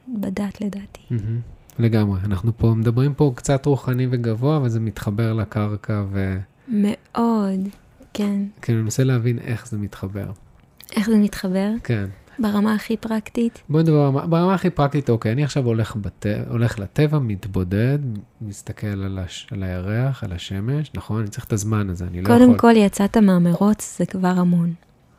בדת 0.09 0.61
לדעתי. 0.61 1.01
מהמם. 1.11 1.41
לגמרי. 1.79 2.21
אנחנו 2.25 2.53
פה 2.57 2.75
מדברים 2.77 3.15
פה 3.15 3.33
קצת 3.35 3.67
רוחני 3.67 4.07
וגבוה, 4.11 4.57
אבל 4.57 4.69
זה 4.69 4.81
מתחבר 4.81 5.33
לקרקע, 5.33 6.05
מאוד, 6.69 7.69
כן. 8.15 8.43
וכאילו 8.59 8.79
אני 8.79 8.85
מנסה 8.85 9.05
להבין 9.05 9.39
איך 9.39 9.69
זה 9.69 9.79
מתחבר. 9.79 10.31
איך 10.97 11.07
זה 11.11 11.17
מתחבר? 11.17 11.71
כן. 11.85 12.07
ברמה 12.39 12.75
הכי 12.75 12.97
פרקטית, 12.97 13.63
בואי 13.69 13.83
נדבר 13.83 14.11
ברמה- 14.11 14.55
הכי 14.55 14.71
פרקטית, 14.71 15.11
אוקיי, 15.11 15.33
אני 15.33 15.45
עכשיו 15.45 15.67
הולך, 15.67 15.97
בת... 15.97 16.27
הולך 16.51 16.79
לטבע, 16.79 17.19
מתבודד, 17.19 17.99
מסתכל 18.43 18.87
על, 18.87 19.19
הש... 19.19 19.47
על 19.51 19.63
הירח, 19.63 20.25
על 20.25 20.33
השמש, 20.33 20.91
נכון? 20.95 21.21
אני 21.21 21.29
צריך 21.29 21.45
את 21.45 21.53
הזמן 21.53 21.91
הזה, 21.91 22.05
אני 22.05 22.23
לא 22.23 22.27
קודם 22.27 22.43
יכול... 22.43 22.59
כל 22.59 22.73
יצאת 22.77 23.17
מהמרוץ, 23.17 23.97
זה 23.99 24.07
כבר 24.07 24.29
המון. 24.29 24.73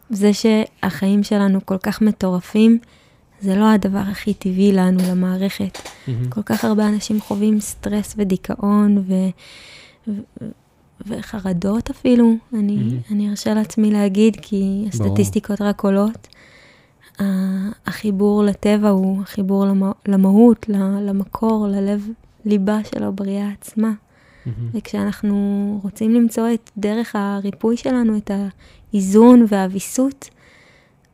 זה 0.10 0.32
שהחיים 0.34 1.24
שלנו 1.24 1.66
כל 1.66 1.78
כך 1.78 2.02
מטורפים, 2.02 2.80
זה 3.42 3.56
לא 3.56 3.72
הדבר 3.72 4.04
הכי 4.12 4.34
טבעי 4.34 4.72
לנו, 4.72 5.00
למערכת. 5.12 5.78
מהמם. 6.08 6.30
כל 6.30 6.42
כך 6.42 6.66
הרבה 6.66 6.88
אנשים 6.88 7.22
חווים 7.22 7.60
סטרס 7.60 8.14
ודיכאון 8.18 8.98
ו... 8.98 9.14
ו... 10.08 10.12
וחרדות 11.08 11.90
אפילו, 11.90 12.34
אני. 12.54 12.98
אני 13.12 13.30
ארשה 13.30 13.54
לעצמי 13.54 13.92
להגיד, 13.92 14.38
כי 14.42 14.86
ברור. 14.98 15.08
הסטטיסטיקות 15.12 15.62
רק 15.62 15.82
עולות. 15.84 16.28
החיבור 17.86 18.44
לטבע 18.44 18.90
הוא 18.90 19.22
החיבור 19.22 19.66
למה, 19.66 19.92
למהות, 20.08 20.66
למקור, 21.02 21.68
ללב 21.68 22.08
ליבה 22.46 22.80
של 22.84 23.04
הבריאה 23.04 23.50
עצמה. 23.62 23.92
וכשאנחנו 24.74 25.80
רוצים 25.84 26.14
למצוא 26.14 26.44
את 26.54 26.70
דרך 26.78 27.16
הריפוי 27.16 27.78
שלנו, 27.78 28.18
את 28.18 28.32
האיזון 28.94 29.46
והוויסות, 29.48 30.30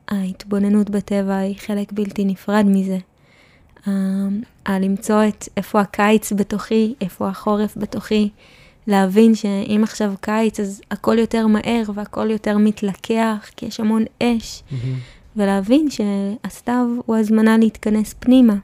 ההתבוננות 0.08 0.90
בטבע 0.90 1.38
היא 1.38 1.56
חלק 1.58 1.92
בלתי 1.92 2.26
נפרד 2.26 2.66
מזה. 2.68 2.98
הלמצוא 4.66 5.24
את 5.28 5.48
איפה 5.58 5.82
הקיץ 5.82 6.34
בתוכי, 6.34 6.94
איפה 7.02 7.30
החורף 7.30 7.78
בתוכי, 7.78 8.30
להבין 8.88 9.36
שאם 9.36 9.80
עכשיו 9.84 10.14
קיץ 10.22 10.60
אז 10.60 10.82
הכל 10.92 11.18
יותר 11.18 11.48
מהר 11.48 11.84
והכל 11.94 12.32
יותר 12.32 12.58
מתלקח, 12.58 13.50
כי 13.56 13.66
יש 13.66 13.80
המון 13.80 14.04
אש. 14.24 14.64
ולהבין 15.36 15.88
שהסתיו 15.90 16.88
הוא 17.06 17.16
הזמנה 17.18 17.58
להתכנס 17.58 18.16
פנימה. 18.20 18.56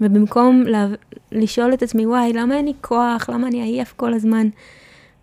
ובמקום 0.00 0.62
לה... 0.66 0.86
לשאול 1.32 1.74
את 1.74 1.82
עצמי, 1.82 2.06
וואי, 2.06 2.32
למה 2.32 2.56
אין 2.56 2.64
לי 2.64 2.72
כוח? 2.80 3.30
למה 3.30 3.48
אני 3.48 3.62
עייף 3.62 3.94
כל 3.96 4.14
הזמן? 4.14 4.48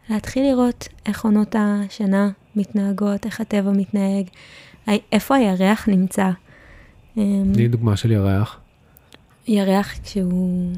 להתחיל 0.09 0.43
לראות 0.43 0.87
איך 1.05 1.25
עונות 1.25 1.55
השנה 1.59 2.29
מתנהגות, 2.55 3.25
איך 3.25 3.41
הטבע 3.41 3.71
מתנהג, 3.71 4.25
איפה 5.11 5.35
הירח 5.35 5.89
נמצא. 5.89 6.29
אמ, 7.17 7.51
תני 7.53 7.67
דוגמה 7.67 7.97
של 7.97 8.11
ירח. 8.11 8.59
ירח, 9.47 9.93
כשהוא 10.03 10.71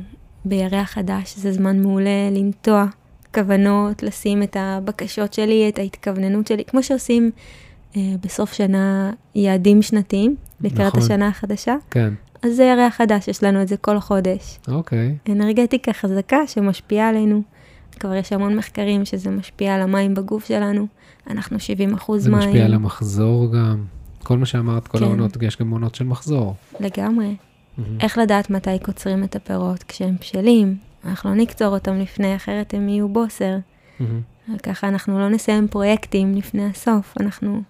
בירח 0.45 0.89
חדש, 0.89 1.35
זה 1.35 1.51
זמן 1.51 1.81
מעולה 1.81 2.29
לנטוע 2.31 2.85
כוונות, 3.33 4.03
לשים 4.03 4.43
את 4.43 4.57
הבקשות 4.59 5.33
שלי, 5.33 5.69
את 5.69 5.79
ההתכווננות 5.79 6.47
שלי, 6.47 6.65
כמו 6.65 6.83
שעושים 6.83 7.31
בסוף 8.21 8.53
שנה 8.53 9.11
יעדים 9.35 9.81
שנתיים, 9.81 10.35
לקראת 10.61 10.87
נכון. 10.87 11.01
השנה 11.01 11.27
החדשה. 11.27 11.75
כן, 11.91 12.13
אז 12.41 12.55
זה 12.55 12.63
ירח 12.63 12.95
חדש, 12.95 13.27
יש 13.27 13.43
לנו 13.43 13.61
את 13.61 13.67
זה 13.67 13.77
כל 13.77 13.99
חודש. 13.99 14.59
אוקיי. 14.67 15.15
אנרגטיקה 15.29 15.93
חזקה 15.93 16.47
שמשפיעה 16.47 17.09
עלינו. 17.09 17.41
כבר 17.99 18.15
יש 18.15 18.33
המון 18.33 18.55
מחקרים 18.55 19.05
שזה 19.05 19.29
משפיע 19.29 19.75
על 19.75 19.81
המים 19.81 20.13
בגוף 20.13 20.45
שלנו. 20.45 20.87
אנחנו 21.29 21.59
70 21.59 21.93
אחוז 21.93 22.23
זה 22.23 22.31
מים. 22.31 22.39
משפיע 22.39 22.65
על 22.65 22.73
המחזור 22.73 23.53
גם. 23.53 23.83
כל 24.23 24.37
מה 24.37 24.45
שאמרת, 24.45 24.87
כל 24.87 24.97
כן. 24.97 25.03
העונות, 25.03 25.43
יש 25.43 25.57
גם 25.57 25.71
עונות 25.71 25.95
של 25.95 26.05
מחזור. 26.05 26.55
לגמרי. 26.79 27.35
מהמם. 27.77 27.97
איך 27.99 28.17
לדעת 28.17 28.49
מתי 28.49 28.79
קוצרים 28.83 29.23
את 29.23 29.35
הפירות? 29.35 29.83
כשהם 29.83 30.15
בשלים. 30.21 30.77
אנחנו 31.05 31.29
לא 31.29 31.35
נקצור 31.35 31.67
אותם 31.67 31.99
לפני, 31.99 32.35
אחרת 32.35 32.73
הם 32.73 32.89
יהיו 32.89 33.09
בוסר. 33.09 33.57
מהמם. 33.99 34.21
ככה 34.63 34.87
אנחנו 34.87 35.19
לא 35.19 35.29
נסיים 35.29 35.67
פרויקטים 35.67 36.35
לפני 36.35 36.65
הסוף, 36.65 37.13
אנחנו 37.19 37.61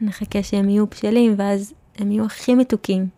נחכה 0.00 0.42
שהם 0.42 0.68
יהיו 0.68 0.86
בשלים, 0.86 1.34
ואז 1.38 1.74
הם 1.98 2.12
יהיו 2.12 2.24
הכי 2.24 2.54
מתוקים. 2.54 3.08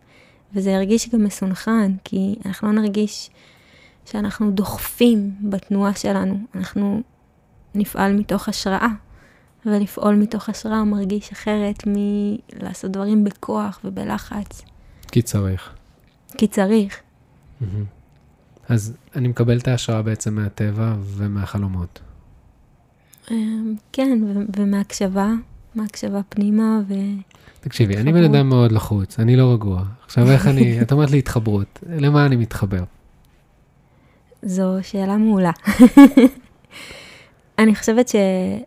וזה 0.53 0.69
ירגיש 0.71 1.09
גם 1.09 1.23
מסונכרן, 1.23 1.95
כי 2.03 2.35
אנחנו 2.45 2.67
לא 2.73 2.81
נרגיש 2.81 3.29
שאנחנו 4.05 4.51
דוחפים 4.51 5.31
בתנועה 5.41 5.95
שלנו, 5.95 6.39
אנחנו 6.55 7.01
נפעל 7.75 8.13
מתוך 8.13 8.49
השראה. 8.49 8.87
ולפעול 9.65 10.15
מתוך 10.15 10.49
השראה 10.49 10.83
מרגיש 10.83 11.31
אחרת 11.31 11.83
מלעשות 11.87 12.91
דברים 12.91 13.23
בכוח 13.23 13.79
ובלחץ, 13.83 14.61
כי 15.11 15.21
צריך. 15.21 15.73
כי 16.37 16.47
צריך. 16.47 16.99
מהמם. 17.61 17.85
אז 18.69 18.97
אני 19.15 19.27
מקבל 19.27 19.57
את 19.57 19.67
ההשראה 19.67 20.01
בעצם 20.01 20.35
מהטבע 20.35 20.95
ומהחלומות. 21.01 21.99
אמ, 23.31 23.75
כן, 23.91 24.23
ו- 24.23 24.59
ומהקשבה, 24.61 25.29
מהקשבה 25.75 26.19
פנימה, 26.29 26.79
ו... 26.87 26.93
תקשיבי, 27.59 27.97
אני 27.97 28.13
בן. 28.13 28.23
אדם 28.23 28.49
מאוד 28.49 28.71
לחוץ, 28.71 29.19
אני 29.19 29.35
לא 29.35 29.53
רגוע. 29.53 29.83
עכשיו, 30.05 30.31
איך 30.31 30.47
אני, 30.47 30.77
את 30.81 30.91
אומרת 30.91 31.11
לי 31.11 31.17
התחברות, 31.17 31.79
למה 31.89 32.25
אני 32.25 32.35
מתחבר? 32.35 32.83
זו 34.43 34.77
שאלה 34.81 35.17
מעולה. 35.17 35.51
אני 37.59 37.75
חושבת 37.75 38.11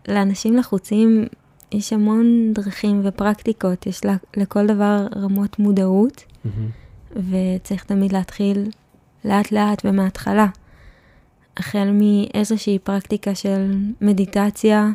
שלאנשים 0.07 0.57
לחוצים 0.57 1.25
יש 1.73 1.93
המון 1.93 2.53
דרכים 2.53 3.01
ופרקטיקות, 3.05 3.87
יש 3.87 4.05
לה, 4.05 4.17
לכל 4.37 4.67
דבר 4.67 5.07
רמות 5.17 5.59
מודעות. 5.59 6.25
וצריך 7.31 7.85
תמיד 7.85 8.13
להתחיל 8.13 8.71
לאט 9.25 9.53
לאט 9.53 9.83
ומההתחלה. 9.85 10.47
החל 11.57 11.91
מאיזושהי 11.93 12.79
פרקטיקה 12.79 13.35
של 13.35 13.73
מדיטציה, 14.01 14.89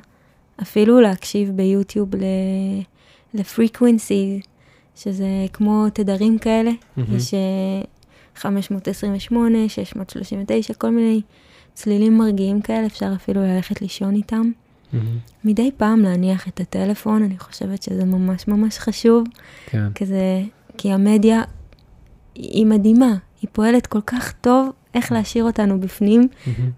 אפילו 0.61 1.01
להקשיב 1.01 1.51
ביוטיוב 1.51 2.15
ל... 2.15 2.23
לפריקווינסי, 3.33 4.39
שזה 4.95 5.27
כמו 5.53 5.85
תדרים 5.93 6.37
כאלה, 6.37 6.71
מהמם. 6.97 7.15
יש 7.15 7.33
אה, 7.33 7.39
528, 8.35 9.69
639, 9.69 10.73
כל 10.73 10.89
מיני 10.89 11.21
צלילים 11.73 12.17
מרגיעים 12.17 12.61
כאלה, 12.61 12.85
אפשר 12.85 13.11
אפילו 13.15 13.41
ללכת 13.41 13.81
לישון 13.81 14.15
איתם. 14.15 14.51
מהמם. 14.93 15.17
מדי 15.43 15.71
פעם 15.77 15.99
להניח 15.99 16.47
את 16.47 16.59
הטלפון, 16.59 17.23
אני 17.23 17.39
חושבת 17.39 17.83
שזה 17.83 18.05
ממש 18.05 18.47
ממש 18.47 18.77
חשוב, 18.77 19.23
כן. 19.65 19.93
כזה, 19.95 20.41
כי 20.77 20.91
המדיה 20.91 21.41
היא 22.35 22.65
מדהימה, 22.65 23.15
היא 23.41 23.49
פועלת 23.53 23.87
כל 23.87 24.01
כך 24.01 24.31
טוב 24.31 24.69
איך 24.93 25.11
להשאיר 25.11 25.43
אותנו 25.43 25.79
בפנים. 25.79 26.27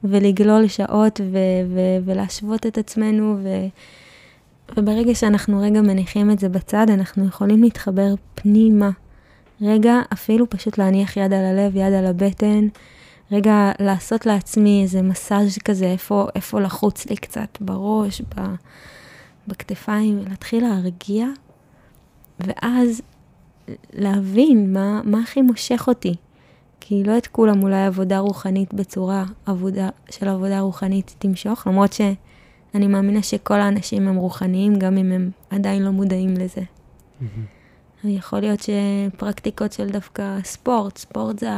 ולגלול 0.03 0.67
שעות 0.67 1.21
ו- 1.23 1.73
ו- 1.75 2.05
ולהשוות 2.05 2.65
את 2.65 2.77
עצמנו, 2.77 3.37
ו- 3.43 3.67
וברגע 4.77 5.15
שאנחנו 5.15 5.61
רגע 5.61 5.81
מניחים 5.81 6.31
את 6.31 6.39
זה 6.39 6.49
בצד, 6.49 6.85
אנחנו 6.89 7.25
יכולים 7.25 7.63
להתחבר 7.63 8.13
פנימה. 8.35 8.89
רגע, 9.61 9.95
אפילו 10.13 10.49
פשוט 10.49 10.77
להניח 10.77 11.17
יד 11.17 11.33
על 11.33 11.45
הלב, 11.45 11.75
יד 11.75 11.93
על 11.93 12.05
הבטן, 12.05 12.67
רגע 13.31 13.71
לעשות 13.79 14.25
לעצמי 14.25 14.81
איזה 14.83 15.01
מסאז' 15.01 15.57
כזה, 15.57 15.85
איפה, 15.85 16.27
איפה 16.35 16.59
לחוץ 16.59 17.05
לי 17.05 17.15
קצת 17.15 17.57
בראש, 17.61 18.21
ב, 18.21 18.41
בכתפיים, 19.47 20.19
ולהתחיל 20.19 20.63
להרגיע, 20.63 21.27
ואז 22.39 23.01
להבין 23.93 24.73
מה, 24.73 25.01
מה 25.03 25.19
הכי 25.19 25.41
מושך 25.41 25.83
אותי. 25.87 26.15
כי 26.83 27.03
לא 27.03 27.17
את 27.17 27.27
כולם 27.27 27.63
אולי 27.63 27.85
עבודה 27.85 28.19
רוחנית 28.19 28.73
בצורה 28.73 29.23
עבודה, 29.45 29.89
של 30.09 30.27
עבודה 30.27 30.59
רוחנית 30.59 31.15
תמשוך, 31.19 31.67
למרות 31.67 31.93
שאני 31.93 32.87
מאמינה 32.87 33.23
שכל 33.23 33.59
האנשים 33.59 34.07
הם 34.07 34.15
רוחניים, 34.15 34.79
גם 34.79 34.97
אם 34.97 35.11
הם 35.11 35.31
עדיין 35.49 35.83
לא 35.83 35.91
מודעים 35.91 36.33
לזה. 36.33 36.61
מהמם. 37.21 37.45
יכול 38.03 38.39
להיות 38.39 38.59
שפרקטיקות 38.59 39.71
של 39.71 39.89
דווקא 39.89 40.37
ספורט, 40.43 40.97
ספורט 40.97 41.39
זה, 41.39 41.49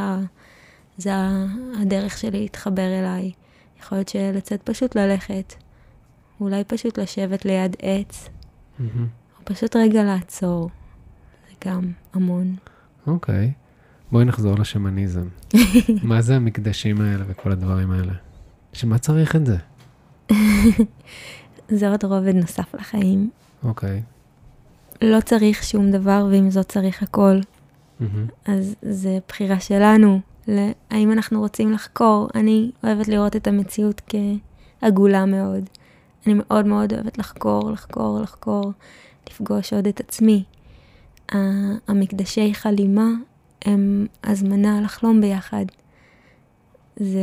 זה 0.98 1.12
הדרך 1.82 2.18
שלי 2.18 2.40
להתחבר 2.40 3.00
אליי. 3.00 3.32
יכול 3.80 3.98
להיות 3.98 4.10
שלצאת 4.10 4.62
פשוט 4.62 4.96
ללכת, 4.96 5.54
אולי 6.40 6.64
פשוט 6.64 7.00
לשבת 7.00 7.46
ליד 7.46 7.76
עץ, 7.82 8.30
מהמם. 8.80 9.08
או 9.40 9.46
פשוט 9.46 9.76
רגע 9.76 10.04
לעצור. 10.04 10.70
זה 11.50 11.70
גם 11.70 11.92
המון. 12.14 12.56
אוקיי. 13.08 13.52
בואי 14.14 14.26
נחזור 14.26 14.56
לשמניזם. 14.60 15.28
מה 16.04 16.22
זה 16.22 16.36
המקדשים 16.36 17.02
האלה 17.02 17.24
וכל 17.28 17.52
הדברים 17.52 17.92
האלה? 17.92 18.14
שמה 18.74 18.98
צריך 18.98 19.36
את 19.36 19.46
זה? 19.46 19.58
זה 21.78 21.90
עוד 21.90 22.04
רובד 22.04 22.36
נוסף 22.36 22.76
לחיים. 22.76 23.30
אוקיי. 23.64 24.02
לא 25.02 25.22
צריך 25.22 25.64
שום 25.64 25.92
דבר, 25.92 26.28
ועם 26.32 26.50
זאת 26.50 26.70
צריך 26.70 27.04
הכל. 27.04 27.40
מהמם. 28.00 28.26
אז 28.46 28.76
זה 28.82 29.20
בחירה 29.28 29.60
שלנו, 29.60 30.20
האם 30.90 31.12
אנחנו 31.12 31.40
רוצים 31.40 31.72
לחקור. 31.72 32.30
אני 32.36 32.72
אוהבת 32.84 33.08
לראות 33.08 33.36
את 33.36 33.48
המציאות 33.48 34.02
כעגולה 34.82 35.26
מאוד. 35.26 35.64
אני 36.26 36.34
מאוד 36.34 36.66
מאוד 36.66 36.94
אוהבת 36.94 37.18
לחקור, 37.18 37.72
לחקור, 37.72 38.20
לחקור, 38.22 38.72
לפגוש 39.30 39.74
עוד 39.74 39.88
את 39.88 40.00
עצמי. 40.00 40.44
המקדשי 41.88 42.54
חלימה 42.54 43.08
הם 43.66 44.06
הזמנה 44.24 44.82
לחלום 44.84 45.22
ביחד. 45.22 45.66
זה 47.00 47.20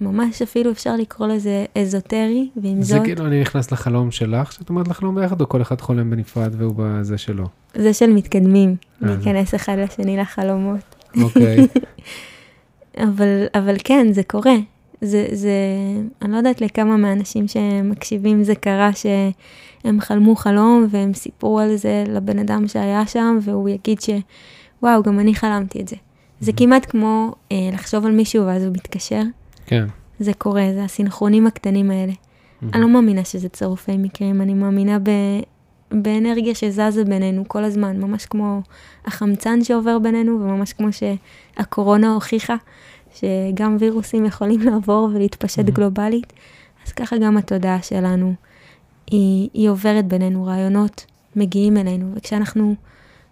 ממש 0.00 0.42
אפילו 0.42 0.70
אפשר 0.70 0.96
לקרוא 0.96 1.26
לזה 1.28 1.64
אזוטרי, 1.78 2.48
ועם 2.56 2.82
זה 2.82 2.94
זאת, 2.96 3.04
כאילו 3.04 3.26
אני 3.26 3.40
נכנס 3.40 3.72
לחלום 3.72 4.10
שלך, 4.10 4.52
שאת 4.52 4.68
אומרת 4.68 4.88
לחלום 4.88 5.14
ביחד, 5.14 5.40
או 5.40 5.48
כל 5.48 5.62
אחד 5.62 5.80
חולם 5.80 6.10
בנפרד 6.10 6.54
והוא 6.58 6.74
בזה 6.76 7.18
שלו? 7.18 7.44
זה 7.74 7.92
של 7.94 8.10
מתקדמים, 8.10 8.76
זה- 9.00 9.06
להיכנס 9.06 9.54
אחד 9.54 9.76
לשני 9.78 10.16
לחלומות. 10.16 10.80
אוקיי. 11.22 11.58
אבל, 13.08 13.46
אבל 13.54 13.74
כן, 13.84 14.06
זה 14.12 14.22
קורה. 14.22 14.54
זה, 15.00 15.26
זה, 15.32 15.50
אני 16.22 16.32
לא 16.32 16.36
יודעת 16.36 16.60
לכמה 16.60 16.96
מהאנשים 16.96 17.48
שמקשיבים 17.48 18.44
זה 18.44 18.54
קרה 18.54 18.90
שהם 18.94 20.00
חלמו 20.00 20.36
חלום 20.36 20.86
והם 20.90 21.14
סיפרו 21.14 21.58
על 21.60 21.76
זה 21.76 22.04
לבן 22.08 22.38
אדם 22.38 22.68
שהיה 22.68 23.06
שם, 23.06 23.38
והוא 23.42 23.68
יגיד 23.68 24.00
שוואו, 24.82 25.02
גם 25.02 25.20
אני 25.20 25.34
חלמתי 25.34 25.80
את 25.80 25.88
זה. 25.88 25.96
זה 26.40 26.52
כמעט 26.56 26.90
כמו 26.90 27.34
אה, 27.52 27.56
לחשוב 27.72 28.06
על 28.06 28.12
מישהו 28.12 28.46
ואז 28.46 28.62
הוא 28.64 28.72
מתקשר. 28.72 29.22
כן. 29.66 29.86
זה 30.18 30.32
קורה, 30.34 30.64
זה 30.74 30.84
הסינכרונים 30.84 31.46
הקטנים 31.46 31.90
האלה. 31.90 32.12
מהמם. 32.62 32.74
אני 32.74 32.82
לא 32.82 32.88
מאמינה 32.88 33.24
שזה 33.24 33.48
צירופי 33.48 33.96
מקרים, 33.96 34.42
אני 34.42 34.54
מאמינה 34.54 34.98
ב, 34.98 35.10
באנרגיה 35.90 36.54
שזזה 36.54 37.04
בינינו 37.04 37.44
כל 37.48 37.64
הזמן, 37.64 38.00
ממש 38.00 38.26
כמו 38.26 38.60
החמצן 39.06 39.64
שעובר 39.64 39.98
בינינו, 39.98 40.32
וממש 40.40 40.72
כמו 40.72 40.88
שהקורונה 40.92 42.14
הוכיחה, 42.14 42.56
שגם 43.14 43.76
וירוסים 43.80 44.24
יכולים 44.24 44.60
לעבור 44.70 45.10
ולהתפשט 45.14 45.68
Mhm. 45.68 45.70
גלובלית, 45.70 46.32
אז 46.86 46.92
ככה 46.92 47.16
גם 47.18 47.36
התודעה 47.36 47.82
שלנו, 47.82 48.34
היא, 49.10 49.48
היא 49.54 49.68
עוברת 49.68 50.06
בינינו, 50.06 50.44
רעיונות 50.44 51.04
מגיעים 51.36 51.76
אלינו, 51.76 52.06
וכשאנחנו 52.16 52.74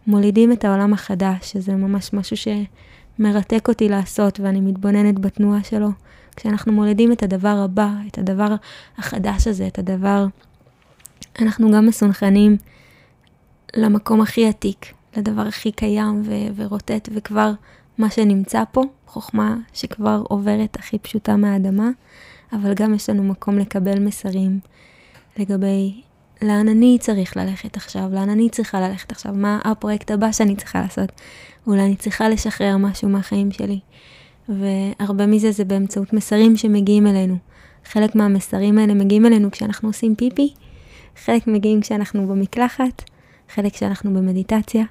מולידים 0.06 0.52
את 0.52 0.64
העולם 0.64 0.92
החדש, 0.92 1.52
שזה 1.52 1.72
ממש 1.72 2.12
משהו 2.12 2.36
שמרתק 2.36 3.68
אותי 3.68 3.88
לעשות, 3.88 4.40
ואני 4.40 4.60
מתבוננת 4.60 5.18
בתנועה 5.18 5.64
שלו, 5.64 5.88
כשאנחנו 6.36 6.72
מולידים 6.72 7.12
את 7.12 7.22
הדבר 7.22 7.56
הבא, 7.64 7.90
את 8.06 8.18
הדבר 8.18 8.54
החדש 8.98 9.46
הזה, 9.46 9.66
את 9.66 9.78
הדבר, 9.78 10.26
אנחנו 11.40 11.70
גם 11.70 11.86
מסונכרנים 11.86 12.56
למקום 13.76 14.20
הכי 14.20 14.48
עתיק, 14.48 14.86
לדבר 15.16 15.42
הכי 15.42 15.72
קיים 15.72 16.22
ו- 16.24 16.52
ורוטט, 16.56 17.08
וכבר 17.14 17.52
מה 17.98 18.10
שנמצא 18.10 18.62
פה, 18.72 18.82
חוכמה 19.06 19.56
שכבר 19.72 20.22
עוברת 20.28 20.76
הכי 20.78 20.98
פשוטה 20.98 21.36
מהאדמה, 21.36 21.88
אבל 22.52 22.74
גם 22.74 22.94
יש 22.94 23.10
לנו 23.10 23.24
מקום 23.24 23.58
לקבל 23.58 23.98
מסרים 23.98 24.60
לגבי 25.36 26.02
לאן 26.42 26.68
אני 26.68 26.98
צריך 27.00 27.37
ללכת 27.37 27.76
עכשיו, 27.76 28.11
לאן 28.12 28.31
אני 28.31 28.50
צריכה 28.50 28.81
ללכת 28.81 29.12
עכשיו, 29.12 29.33
מה 29.35 29.61
הפרויקט 29.64 30.11
הבא 30.11 30.33
שאני 30.33 30.57
צריכה 30.57 30.81
לעשות. 30.81 31.12
אולי 31.66 31.83
אני 31.83 31.96
צריכה 31.96 32.29
לשחרר 32.29 32.76
משהו 32.76 33.09
מהחיים 33.09 33.50
שלי. 33.50 33.81
והרבה 34.48 35.26
מזה 35.26 35.53
זה 35.53 35.64
באמצעות 35.64 36.12
מסרים 36.12 36.57
שמגיעים 36.57 37.07
אלינו. 37.07 37.37
חלק 37.85 38.14
מהמסרים 38.14 38.79
האלה 38.79 38.94
מגיעים 38.94 39.26
אלינו 39.26 39.50
כשאנחנו 39.50 39.88
עושים 39.88 40.14
פיפי, 40.14 40.55
חלק 41.24 41.46
מגיעים 41.46 41.81
כשאנחנו 41.81 42.29
במקלחת, 42.29 43.03
חלק 43.55 43.72
כשאנחנו 43.72 44.14
במדיטציה, 44.14 44.85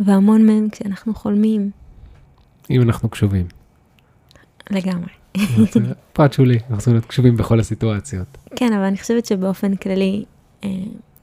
והמון 0.00 0.46
מהם 0.46 0.68
כשאנחנו 0.70 1.14
חולמים 1.14 1.70
אם 2.70 2.82
אנחנו 2.82 3.08
קשובים. 3.08 3.46
לגמרי. 4.70 5.10
פרט 6.12 6.32
שולי, 6.32 6.54
אנחנו 6.54 6.76
צריכים 6.76 6.94
להיות 6.94 7.06
קשובים 7.06 7.36
בכל 7.36 7.60
הסיטואציות. 7.60 8.26
כן, 8.56 8.72
אבל 8.72 8.82
אני 8.82 8.98
חושבת 8.98 9.26
שבאופן 9.26 9.76
כללי 9.76 10.24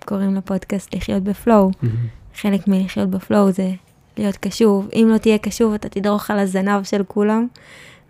קוראים 0.05 0.35
לפודקאסט 0.35 0.95
לחיות 0.95 1.23
בפלואו. 1.23 1.71
מהמם. 1.81 1.95
חלק 2.35 2.67
מלחיות 2.67 3.09
בפלואו 3.09 3.51
זה 3.51 3.71
להיות 4.17 4.37
קשוב. 4.37 4.89
אם 4.93 5.09
לא 5.11 5.17
תהיה 5.17 5.37
קשוב, 5.37 5.73
אתה 5.73 5.89
תדרוך 5.89 6.31
על 6.31 6.39
הזנב 6.39 6.83
של 6.83 7.03
כולם, 7.07 7.47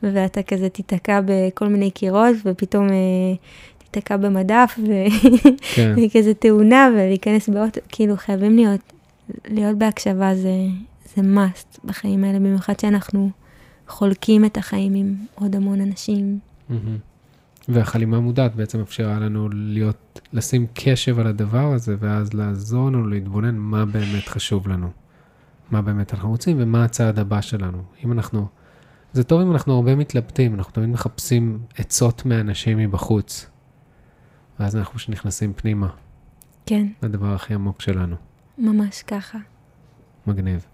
ואתה 0.04 0.44
כזה 0.44 0.70
תיתקע 0.70 1.20
בכל 1.26 1.68
מיני 1.68 1.92
קירות, 1.92 2.36
ופתאום 2.46 2.90
אה, 2.90 2.96
תיתקע 3.78 4.18
במדף, 4.18 4.80
כן. 5.76 5.94
וכזה 5.98 6.34
תאונה, 6.34 6.90
ולהיכנס 6.94 7.50
באוטו, 7.50 7.82
כאילו 7.90 8.18
חייבים 8.18 8.56
להיות, 8.56 8.94
להיות 9.48 9.78
בהקשבה 9.78 10.36
זה, 10.36 10.54
זה 11.16 11.22
must 11.22 11.80
בחיים 11.84 12.24
האלה, 12.24 12.40
במיוחד 12.40 12.80
שאנחנו 12.80 13.30
חולקים 13.88 14.46
את 14.46 14.58
החיים 14.58 14.96
עם 14.96 15.16
עוד 15.36 15.56
המון 15.56 15.82
אנשים. 15.82 16.40
מהמם. 16.70 17.09
והחלימה 17.70 18.20
מודעת 18.20 18.56
בעצם 18.56 18.80
אפשרה 18.80 19.20
לנו 19.20 19.50
להיות, 19.50 20.20
לשים 20.34 20.68
קשב 20.74 21.20
על 21.20 21.28
הדבר 21.28 21.74
הזה, 21.74 21.96
ואז 22.00 22.34
לעזור 22.34 22.88
לנו 22.88 23.08
להתבונן 23.08 23.56
מה 23.56 23.86
באמת 23.86 24.28
חשוב 24.28 24.68
לנו. 24.68 24.90
מה 25.72 25.82
באמת 25.82 26.14
אנחנו 26.14 26.30
רוצים 26.30 26.58
ומה 26.60 26.84
הצעד 26.84 27.20
הבא 27.20 27.42
שלנו. 27.42 27.84
אם 28.06 28.12
אנחנו, 28.12 28.48
זה 29.14 29.24
טוב 29.24 29.42
אם 29.42 29.52
אנחנו 29.52 29.76
הרבה 29.76 29.96
מתלבטים, 29.96 30.56
אנחנו 30.56 30.74
תמיד 30.74 30.90
מחפשים 30.90 31.60
עצות 31.78 32.26
מאנשים 32.26 32.78
מבחוץ. 32.78 33.50
ואז 34.60 34.76
אנחנו 34.76 34.94
פשוט 34.94 35.10
נכנסים 35.10 35.54
פנימה, 35.54 35.90
כן, 36.66 36.88
לדבר 37.04 37.34
הכי 37.34 37.54
עמוק 37.54 37.82
שלנו. 37.82 38.16
ממש 38.58 39.04
ככה. 39.04 39.38
מגניב. 40.28 40.66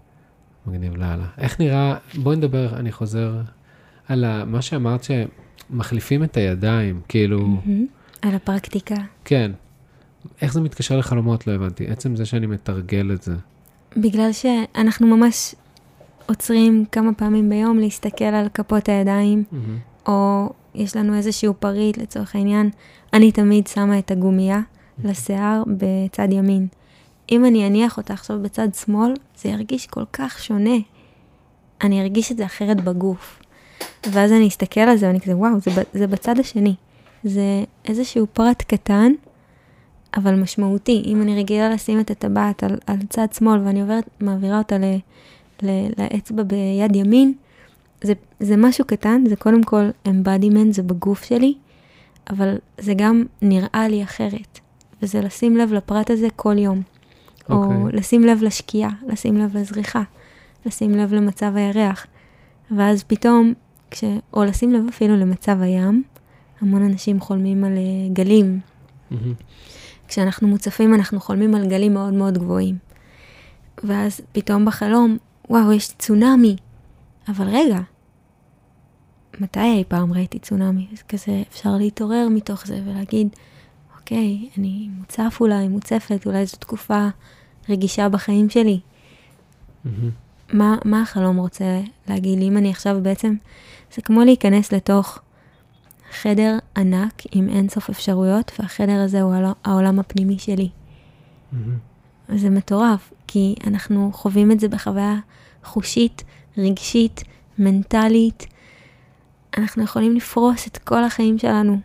מגניב 0.66 0.96
לאללה. 0.96 1.26
איך 1.38 1.60
נראה, 1.60 1.96
בואי 2.22 2.36
נדבר, 2.36 2.76
אני 2.76 2.92
חוזר 2.92 3.40
על 4.08 4.44
מה 4.44 4.62
שאמרת 4.62 5.02
שמחליפים 5.70 6.24
את 6.24 6.36
הידיים, 6.36 7.00
כאילו. 7.08 7.56
על 8.22 8.34
הפרקטיקה. 8.34 8.94
כן. 9.24 9.52
איך 10.42 10.52
זה 10.52 10.60
מתקשר 10.60 10.96
לחלומות? 10.96 11.46
לא 11.46 11.52
הבנתי. 11.52 11.86
עצם 11.86 12.16
זה 12.16 12.26
שאני 12.26 12.46
מתרגל 12.46 13.12
את 13.14 13.22
זה. 13.22 13.34
בגלל 13.96 14.32
שאנחנו 14.32 15.16
ממש 15.16 15.54
עוצרים 16.26 16.84
כמה 16.92 17.14
פעמים 17.14 17.48
ביום 17.48 17.78
להסתכל 17.78 18.24
על 18.24 18.48
כפות 18.54 18.88
הידיים, 18.88 19.44
או 20.06 20.48
יש 20.74 20.96
לנו 20.96 21.14
איזשהו 21.14 21.54
פריט 21.58 21.98
לצורך 21.98 22.36
העניין, 22.36 22.70
אני 23.12 23.32
תמיד 23.32 23.66
שמה 23.66 23.98
את 23.98 24.10
הגומייה 24.10 24.60
לשיער 25.04 25.62
בצד 25.66 26.28
ימין. 26.30 26.66
אם 27.32 27.44
אני 27.44 27.66
אניח 27.66 27.96
אותה 27.96 28.14
עכשיו 28.14 28.42
בצד 28.42 28.74
שמאל, 28.74 29.14
זה 29.36 29.48
ירגיש 29.48 29.86
כל 29.86 30.04
כך 30.12 30.42
שונה. 30.42 30.76
אני 31.82 32.02
ארגיש 32.02 32.32
את 32.32 32.36
זה 32.36 32.46
אחרת 32.46 32.84
בגוף. 32.84 33.42
ואז 34.12 34.32
אני 34.32 34.48
אסתכל 34.48 34.80
על 34.80 34.96
זה 34.96 35.06
ואני 35.06 35.20
כזה, 35.20 35.36
וואו, 35.36 35.60
זה, 35.60 35.82
זה 35.92 36.06
בצד 36.06 36.38
השני. 36.38 36.74
זה 37.24 37.64
איזשהו 37.84 38.26
פרט 38.32 38.62
קטן, 38.62 39.12
אבל 40.16 40.34
משמעותי. 40.34 41.02
אם 41.06 41.22
אני 41.22 41.38
רגילה 41.38 41.70
לשים 41.70 42.00
את 42.00 42.10
הטבעת 42.10 42.64
על, 42.64 42.78
על 42.86 42.96
צד 43.08 43.26
שמאל 43.32 43.60
ואני 43.64 43.80
עוברת, 43.80 44.04
מעבירה 44.20 44.58
אותה 44.58 44.78
ל, 44.78 44.84
ל, 45.62 45.86
לאצבע 45.98 46.42
ביד 46.42 46.96
ימין, 46.96 47.32
זה, 48.04 48.12
זה 48.40 48.56
משהו 48.56 48.84
קטן, 48.84 49.24
זה 49.28 49.36
קודם 49.36 49.62
כל 49.62 49.88
embodiment, 50.08 50.70
זה 50.70 50.82
בגוף 50.82 51.24
שלי, 51.24 51.54
אבל 52.30 52.58
זה 52.78 52.94
גם 52.94 53.24
נראה 53.42 53.88
לי 53.88 54.02
אחרת. 54.02 54.60
וזה 55.02 55.20
לשים 55.20 55.56
לב 55.56 55.72
לפרט 55.72 56.10
הזה 56.10 56.28
כל 56.36 56.58
יום. 56.58 56.82
או 57.50 57.62
אוקיי. 57.62 57.76
לשים 57.92 58.24
לב 58.24 58.42
לשקיעה, 58.42 58.90
לשים 59.06 59.36
לב 59.36 59.56
לזריחה, 59.56 60.02
לשים 60.66 60.90
לב 60.90 61.14
למצב 61.14 61.52
הירח. 61.56 62.06
ואז 62.76 63.02
פתאום, 63.02 63.54
כש... 63.90 64.04
או 64.32 64.44
לשים 64.44 64.72
לב 64.72 64.84
אפילו 64.88 65.16
למצב 65.16 65.60
הים, 65.60 66.02
המון 66.60 66.82
אנשים 66.82 67.20
חולמים 67.20 67.64
על 67.64 67.72
אה, 67.76 68.08
גלים. 68.12 68.60
כשאנחנו 70.08 70.48
מוצפים 70.48 70.94
אנחנו 70.94 71.20
חולמים 71.20 71.54
על 71.54 71.68
גלים 71.68 71.94
מאוד 71.94 72.14
מאוד 72.14 72.38
גבוהים. 72.38 72.78
ואז 73.84 74.20
פתאום 74.32 74.64
בחלום, 74.64 75.16
וואו, 75.50 75.72
יש 75.72 75.88
צונאמי. 75.98 76.56
אבל 77.28 77.48
רגע, 77.48 77.78
מתי 79.40 79.60
אי 79.60 79.84
פעם 79.88 80.12
ראיתי 80.12 80.38
צונאמי? 80.38 80.86
אז 80.92 81.02
כזה 81.02 81.42
אפשר 81.48 81.76
להתעורר 81.76 82.28
מתוך 82.30 82.66
זה 82.66 82.80
ולהגיד, 82.86 83.28
אוקיי, 83.98 84.48
אני 84.58 84.88
מוצף 84.98 85.36
אולי, 85.40 85.68
מוצפת, 85.68 86.26
אולי 86.26 86.46
זו 86.46 86.56
תקופה 86.56 87.08
רגישה 87.68 88.08
בחיים 88.08 88.50
שלי. 88.50 88.80
מהמם. 89.84 90.10
מה, 90.52 90.76
מה 90.84 91.02
החלום 91.02 91.36
רוצה 91.36 91.80
להגיד 92.08 92.38
לי? 92.38 92.48
אם 92.48 92.56
אני 92.56 92.70
עכשיו 92.70 92.98
בעצם, 93.02 93.34
זה 93.94 94.02
כמו 94.02 94.24
להיכנס 94.24 94.72
לתוך 94.72 95.18
חדר 96.10 96.58
ענק 96.76 97.22
עם 97.32 97.48
אינסוף 97.48 97.90
אפשרויות, 97.90 98.52
והחדר 98.58 99.00
הזה 99.00 99.22
הוא 99.22 99.34
העול- 99.34 99.54
העולם 99.64 99.98
הפנימי 99.98 100.38
שלי. 100.38 100.68
זה 102.28 102.50
מטורף, 102.50 103.12
כי 103.26 103.54
אנחנו 103.66 104.10
חווים 104.12 104.52
את 104.52 104.60
זה 104.60 104.68
בחוויה 104.68 105.16
חושית, 105.64 106.24
רגשית, 106.58 107.22
מנטלית. 107.58 108.46
אנחנו 109.58 109.82
יכולים 109.82 110.16
לפרוס 110.16 110.66
את 110.66 110.78
כל 110.78 111.04
החיים 111.04 111.38
שלנו 111.38 111.78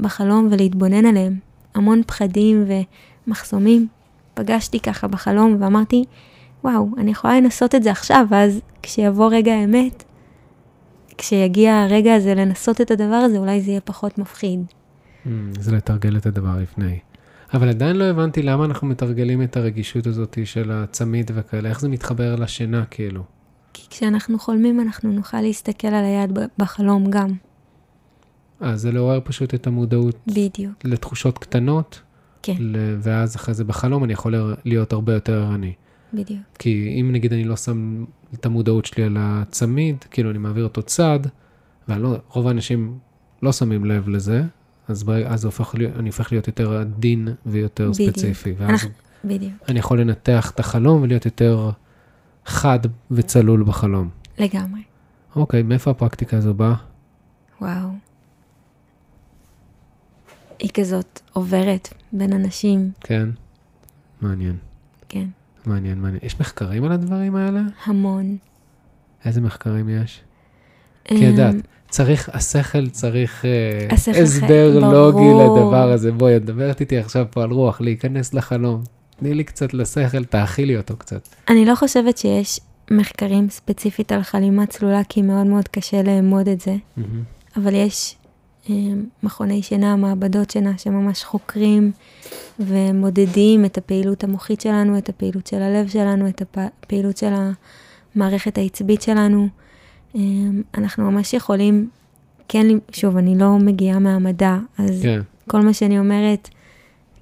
בחלום 0.00 0.48
ולהתבונן 0.50 1.06
עליהם. 1.06 1.38
המון 1.74 2.02
פחדים 2.06 2.64
ומחסומים. 3.26 3.88
פגשתי 4.34 4.80
ככה 4.80 5.08
בחלום 5.08 5.56
ואמרתי, 5.60 6.04
וואו, 6.64 6.88
אני 6.98 7.10
יכולה 7.10 7.40
לנסות 7.40 7.74
את 7.74 7.82
זה 7.82 7.90
עכשיו, 7.90 8.26
ואז 8.30 8.60
כשיבוא 8.82 9.28
רגע 9.32 9.52
האמת, 9.52 10.04
כשיגיע 11.18 11.80
הרגע 11.80 12.14
הזה 12.14 12.34
לנסות 12.34 12.80
את 12.80 12.90
הדבר 12.90 13.14
הזה, 13.14 13.38
אולי 13.38 13.60
זה 13.60 13.70
יהיה 13.70 13.80
פחות 13.80 14.18
מפחיד. 14.18 14.60
מהמם. 15.24 15.50
זה 15.60 15.72
לתרגל 15.76 16.16
את 16.16 16.26
הדבר 16.26 16.56
לפני. 16.62 16.98
אבל 17.54 17.68
עדיין 17.68 17.96
לא 17.96 18.04
הבנתי 18.04 18.42
למה 18.42 18.64
אנחנו 18.64 18.86
מתרגלים 18.86 19.42
את 19.42 19.56
הרגישות 19.56 20.06
הזאת 20.06 20.38
של 20.44 20.70
הצמיד 20.72 21.30
וכאלה, 21.34 21.68
איך 21.68 21.80
זה 21.80 21.88
מתחבר 21.88 22.34
לשינה 22.36 22.84
כאילו. 22.90 23.22
כי 23.72 23.86
כשאנחנו 23.90 24.38
חולמים 24.38 24.80
אנחנו 24.80 25.12
נוכל 25.12 25.40
להסתכל 25.40 25.88
על 25.88 26.04
היד 26.04 26.38
בחלום 26.58 27.10
גם. 27.10 27.28
אז 28.60 28.80
זה 28.80 28.92
לעורר 28.92 29.20
פשוט 29.24 29.54
את 29.54 29.66
המודעות 29.66 30.16
בדיוק, 30.26 30.72
לתחושות 30.84 31.38
קטנות, 31.38 32.00
כן, 32.42 32.54
ל- 32.58 32.96
ואז 33.02 33.36
אחרי 33.36 33.54
זה 33.54 33.64
בחלום 33.64 34.04
אני 34.04 34.12
יכול 34.12 34.34
להיות 34.64 34.92
הרבה 34.92 35.14
יותר 35.14 35.42
ערני. 35.42 35.72
בדיוק. 36.12 36.42
כי 36.58 36.96
אם 37.00 37.12
נגיד 37.12 37.32
אני 37.32 37.44
לא 37.44 37.56
שם 37.56 38.04
את 38.34 38.46
המודעות 38.46 38.84
שלי 38.84 39.04
על 39.04 39.16
הצמיד, 39.20 40.04
כאילו 40.10 40.30
אני 40.30 40.38
מעביר 40.38 40.64
אותו 40.64 40.82
צד, 40.82 41.20
ורוב 41.88 42.48
האנשים 42.48 42.98
לא 43.42 43.52
שמים 43.52 43.84
לב 43.84 44.08
לזה, 44.08 44.42
אז, 44.88 45.04
אז 45.26 45.44
הופך 45.44 45.74
להיות, 45.74 45.96
אני 45.96 46.08
הופך 46.08 46.32
להיות 46.32 46.46
יותר 46.46 46.78
עדין 46.78 47.28
ויותר 47.46 47.90
בדיוק. 47.90 48.10
ספציפי. 48.10 48.54
ואז 48.58 48.88
בדיוק, 49.24 49.52
אני 49.68 49.78
יכול 49.78 50.00
לנתח 50.00 50.50
את 50.50 50.60
החלום 50.60 51.02
ולהיות 51.02 51.24
יותר 51.24 51.70
חד 52.46 52.78
וצלול 53.10 53.62
בחלום. 53.62 54.08
לגמרי. 54.38 54.80
אוקיי, 55.36 55.62
מאיפה 55.62 55.90
הפרקטיקה 55.90 56.36
הזו 56.36 56.54
באה? 56.54 56.74
וואו. 57.60 57.88
היא 60.58 60.70
כזאת 60.74 61.20
עוברת 61.32 61.88
בין 62.12 62.32
אנשים, 62.32 62.90
כן? 63.00 63.28
מעניין, 64.20 64.56
כן, 65.08 65.26
מעניין, 65.66 65.98
מעניין. 65.98 66.20
יש 66.22 66.40
מחקרים 66.40 66.84
על 66.84 66.92
הדברים 66.92 67.36
האלה? 67.36 67.60
המון. 67.84 68.36
איזה 69.24 69.40
מחקרים 69.40 69.88
יש? 69.88 70.20
כי 71.04 71.14
יודעת, 71.14 71.54
צריך, 71.88 72.28
השכל 72.32 72.88
צריך 72.88 73.44
אה, 73.44 73.94
השכל 73.94 74.18
הסבר 74.22 74.72
חי- 74.72 74.80
לוגי 74.80 75.18
ברור. 75.18 75.56
לדבר 75.58 75.92
הזה. 75.92 76.12
בואי, 76.12 76.36
את 76.36 76.42
מדברת 76.42 76.80
איתי 76.80 76.98
עכשיו 76.98 77.26
פה 77.30 77.42
על 77.42 77.50
רוח, 77.50 77.80
להיכנס 77.80 78.34
לחלום. 78.34 78.82
תני 79.16 79.34
לי 79.34 79.44
קצת 79.44 79.74
לשכל, 79.74 80.24
תאכילי 80.24 80.76
אותו 80.76 80.96
קצת. 80.96 81.28
אני 81.48 81.64
לא 81.64 81.74
חושבת 81.74 82.18
שיש 82.18 82.60
מחקרים 82.90 83.48
ספציפית 83.50 84.12
על 84.12 84.22
חלימה 84.22 84.66
צלולה, 84.66 85.00
כי 85.08 85.22
מאוד 85.22 85.46
מאוד 85.46 85.68
קשה 85.68 86.02
לאמוד 86.02 86.48
את 86.48 86.60
זה, 86.60 86.76
מהמם. 86.96 87.22
אבל 87.56 87.74
יש 87.74 88.16
מכוני 89.22 89.62
שינה, 89.62 89.96
מעבדות 89.96 90.50
שינה, 90.50 90.78
שממש 90.78 91.24
חוקרים 91.24 91.92
ומודדים 92.60 93.64
את 93.64 93.78
הפעילות 93.78 94.24
המוחית 94.24 94.60
שלנו, 94.60 94.98
את 94.98 95.08
הפעילות 95.08 95.46
של 95.46 95.62
הלב 95.62 95.88
שלנו, 95.88 96.28
את 96.28 96.42
הפעילות 96.56 97.16
של 97.16 97.32
המערכת 98.16 98.58
העצבית 98.58 99.02
שלנו. 99.02 99.48
אה, 100.16 100.20
אנחנו 100.74 101.10
ממש 101.10 101.34
יכולים, 101.34 101.88
כן, 102.48 102.66
שוב, 102.92 103.16
אני 103.16 103.38
לא 103.38 103.58
מגיעה 103.58 103.98
מהמדע, 103.98 104.56
אז 104.78 105.02
כן, 105.02 105.20
כל 105.48 105.60
מה 105.60 105.72
שאני 105.72 105.98
אומרת, 105.98 106.48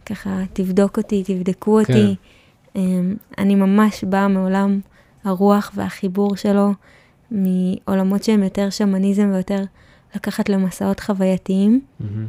ככה, 0.06 0.42
תבדוק 0.52 0.98
אותי, 0.98 1.22
תבדקו 1.26 1.80
כן. 1.84 1.92
אותי. 1.92 2.16
אמ, 2.76 3.16
אני 3.38 3.54
ממש 3.54 4.04
באה 4.04 4.28
מעולם 4.28 4.80
הרוח 5.24 5.72
והחיבור 5.74 6.36
שלו, 6.36 6.72
מעולמות 7.30 8.24
שהם 8.24 8.42
יותר 8.42 8.70
שמניזם 8.70 9.30
ויותר 9.32 9.64
לקחת 10.14 10.48
למסעות 10.48 11.00
חווייתיים, 11.00 11.80
מהמם. 12.00 12.26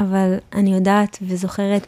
אבל 0.00 0.34
אני 0.52 0.74
יודעת 0.74 1.18
וזוכרת 1.22 1.86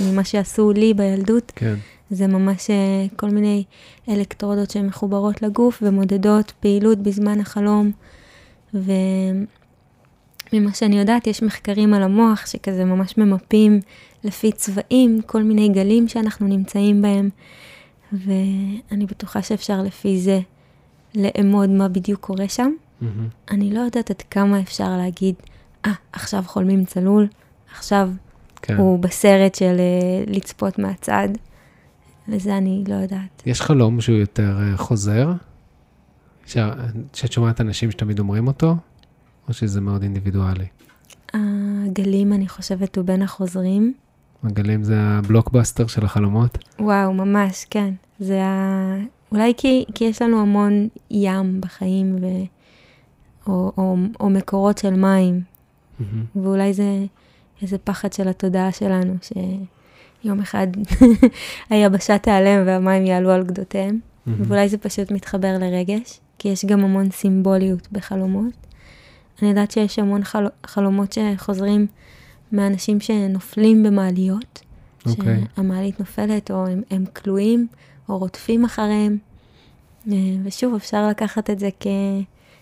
ממה 0.00 0.24
שעשו 0.24 0.72
לי 0.72 0.94
בילדות, 0.94 1.52
כן, 1.56 1.74
זה 2.10 2.26
ממש 2.26 2.70
אה, 2.70 3.06
כל 3.16 3.30
מיני 3.30 3.64
אלקטרודות 4.08 4.70
שהן 4.70 4.86
מחוברות 4.86 5.42
לגוף 5.42 5.82
ומודדות 5.82 6.52
פעילות 6.60 6.98
בזמן 6.98 7.40
החלום. 7.40 7.90
וממה 8.74 9.04
שאני 10.74 10.98
יודעת, 10.98 11.26
יש 11.26 11.42
מחקרים 11.42 11.94
על 11.94 12.02
המוח 12.02 12.46
שכזה 12.46 12.84
ממש 12.84 13.18
ממפים 13.18 13.80
לפי 14.24 14.52
צבעים 14.52 15.22
כל 15.26 15.42
מיני 15.42 15.68
גלים 15.68 16.08
שאנחנו 16.08 16.46
נמצאים 16.46 17.02
בהם, 17.02 17.30
ואני 18.12 19.06
בטוחה 19.06 19.42
שאפשר 19.42 19.82
לפי 19.82 20.20
זה 20.20 20.40
לאמוד 21.14 21.70
מה 21.70 21.88
בדיוק 21.88 22.20
קורה 22.20 22.48
שם. 22.48 22.70
מהמם. 23.00 23.28
אני 23.50 23.74
לא 23.74 23.80
יודעת 23.80 24.10
עד 24.10 24.22
כמה 24.30 24.60
אפשר 24.60 24.96
להגיד, 24.96 25.34
אה, 25.86 25.92
עכשיו 26.12 26.44
חולמים 26.46 26.84
צלול, 26.84 27.26
עכשיו 27.74 28.10
כן. 28.62 28.76
הוא 28.76 28.98
בסרט 28.98 29.54
של 29.54 29.76
אה, 29.78 30.24
לצפות 30.34 30.78
מהצד. 30.78 31.28
לזה 32.28 32.56
אני 32.56 32.84
לא 32.88 32.94
יודעת. 32.94 33.42
יש 33.46 33.60
חלום 33.62 34.00
שהוא 34.00 34.16
יותר 34.16 34.56
אה, 34.62 34.76
חוזר? 34.76 35.32
שה- 36.46 36.72
שאת 37.14 37.32
שומעת 37.32 37.60
אנשים 37.60 37.90
שתמיד 37.90 38.18
אומרים 38.18 38.46
אותו? 38.46 38.76
או 39.48 39.52
שזה 39.52 39.80
מאוד 39.80 40.02
אינדיבידואלי? 40.02 40.66
הגלים, 41.34 42.32
אני 42.32 42.48
חושבת, 42.48 42.96
הוא 42.96 43.04
בין 43.04 43.22
החוזרים. 43.22 43.94
הגלים 44.44 44.84
זה 44.84 44.96
הבלוקבאסטר 45.00 45.86
של 45.86 46.04
החלומות? 46.04 46.58
וואו, 46.78 47.12
ממש, 47.12 47.66
כן. 47.70 47.94
זה 48.18 48.44
ה... 48.44 48.96
אולי 49.32 49.52
כי, 49.56 49.84
כי 49.94 50.04
יש 50.04 50.22
לנו 50.22 50.40
המון 50.42 50.88
ים 51.10 51.60
בחיים, 51.60 52.16
ו... 52.20 52.26
או, 53.46 53.72
או, 53.78 53.96
או 54.20 54.30
מקורות 54.30 54.78
של 54.78 54.94
מים, 54.94 55.40
מהמם. 55.98 56.24
ואולי 56.36 56.72
זה 56.72 57.04
איזה 57.62 57.78
פחד 57.78 58.12
של 58.12 58.28
התודעה 58.28 58.72
שלנו, 58.72 59.14
שיום 59.22 60.40
אחד 60.40 60.66
היבשה 61.70 62.18
תיעלם 62.18 62.66
והמים 62.66 63.06
יעלו 63.06 63.30
על 63.30 63.44
גדותיהם, 63.44 63.98
מהמם. 64.26 64.42
ואולי 64.44 64.68
זה 64.68 64.78
פשוט 64.78 65.10
מתחבר 65.10 65.58
לרגש, 65.58 66.20
כי 66.38 66.48
יש 66.48 66.64
גם 66.64 66.80
המון 66.80 67.10
סימבוליות 67.10 67.88
בחלומות. 67.92 68.52
אני 69.42 69.48
יודעת 69.48 69.70
שיש 69.70 69.98
המון 69.98 70.24
חל... 70.24 70.46
חלומות 70.66 71.12
שחוזרים 71.12 71.86
מאנשים 72.52 73.00
שנופלים 73.00 73.82
במעליות, 73.82 74.60
אוקיי. 75.06 75.40
שהמעלית 75.56 76.00
נופלת, 76.00 76.50
או 76.50 76.66
הם, 76.66 76.82
הם 76.90 77.04
כלואים, 77.06 77.66
או 78.08 78.18
רודפים 78.18 78.64
אחריהם. 78.64 79.18
אה, 80.12 80.16
ושוב, 80.44 80.74
אפשר 80.74 81.08
לקחת 81.08 81.50
את 81.50 81.58
זה 81.58 81.68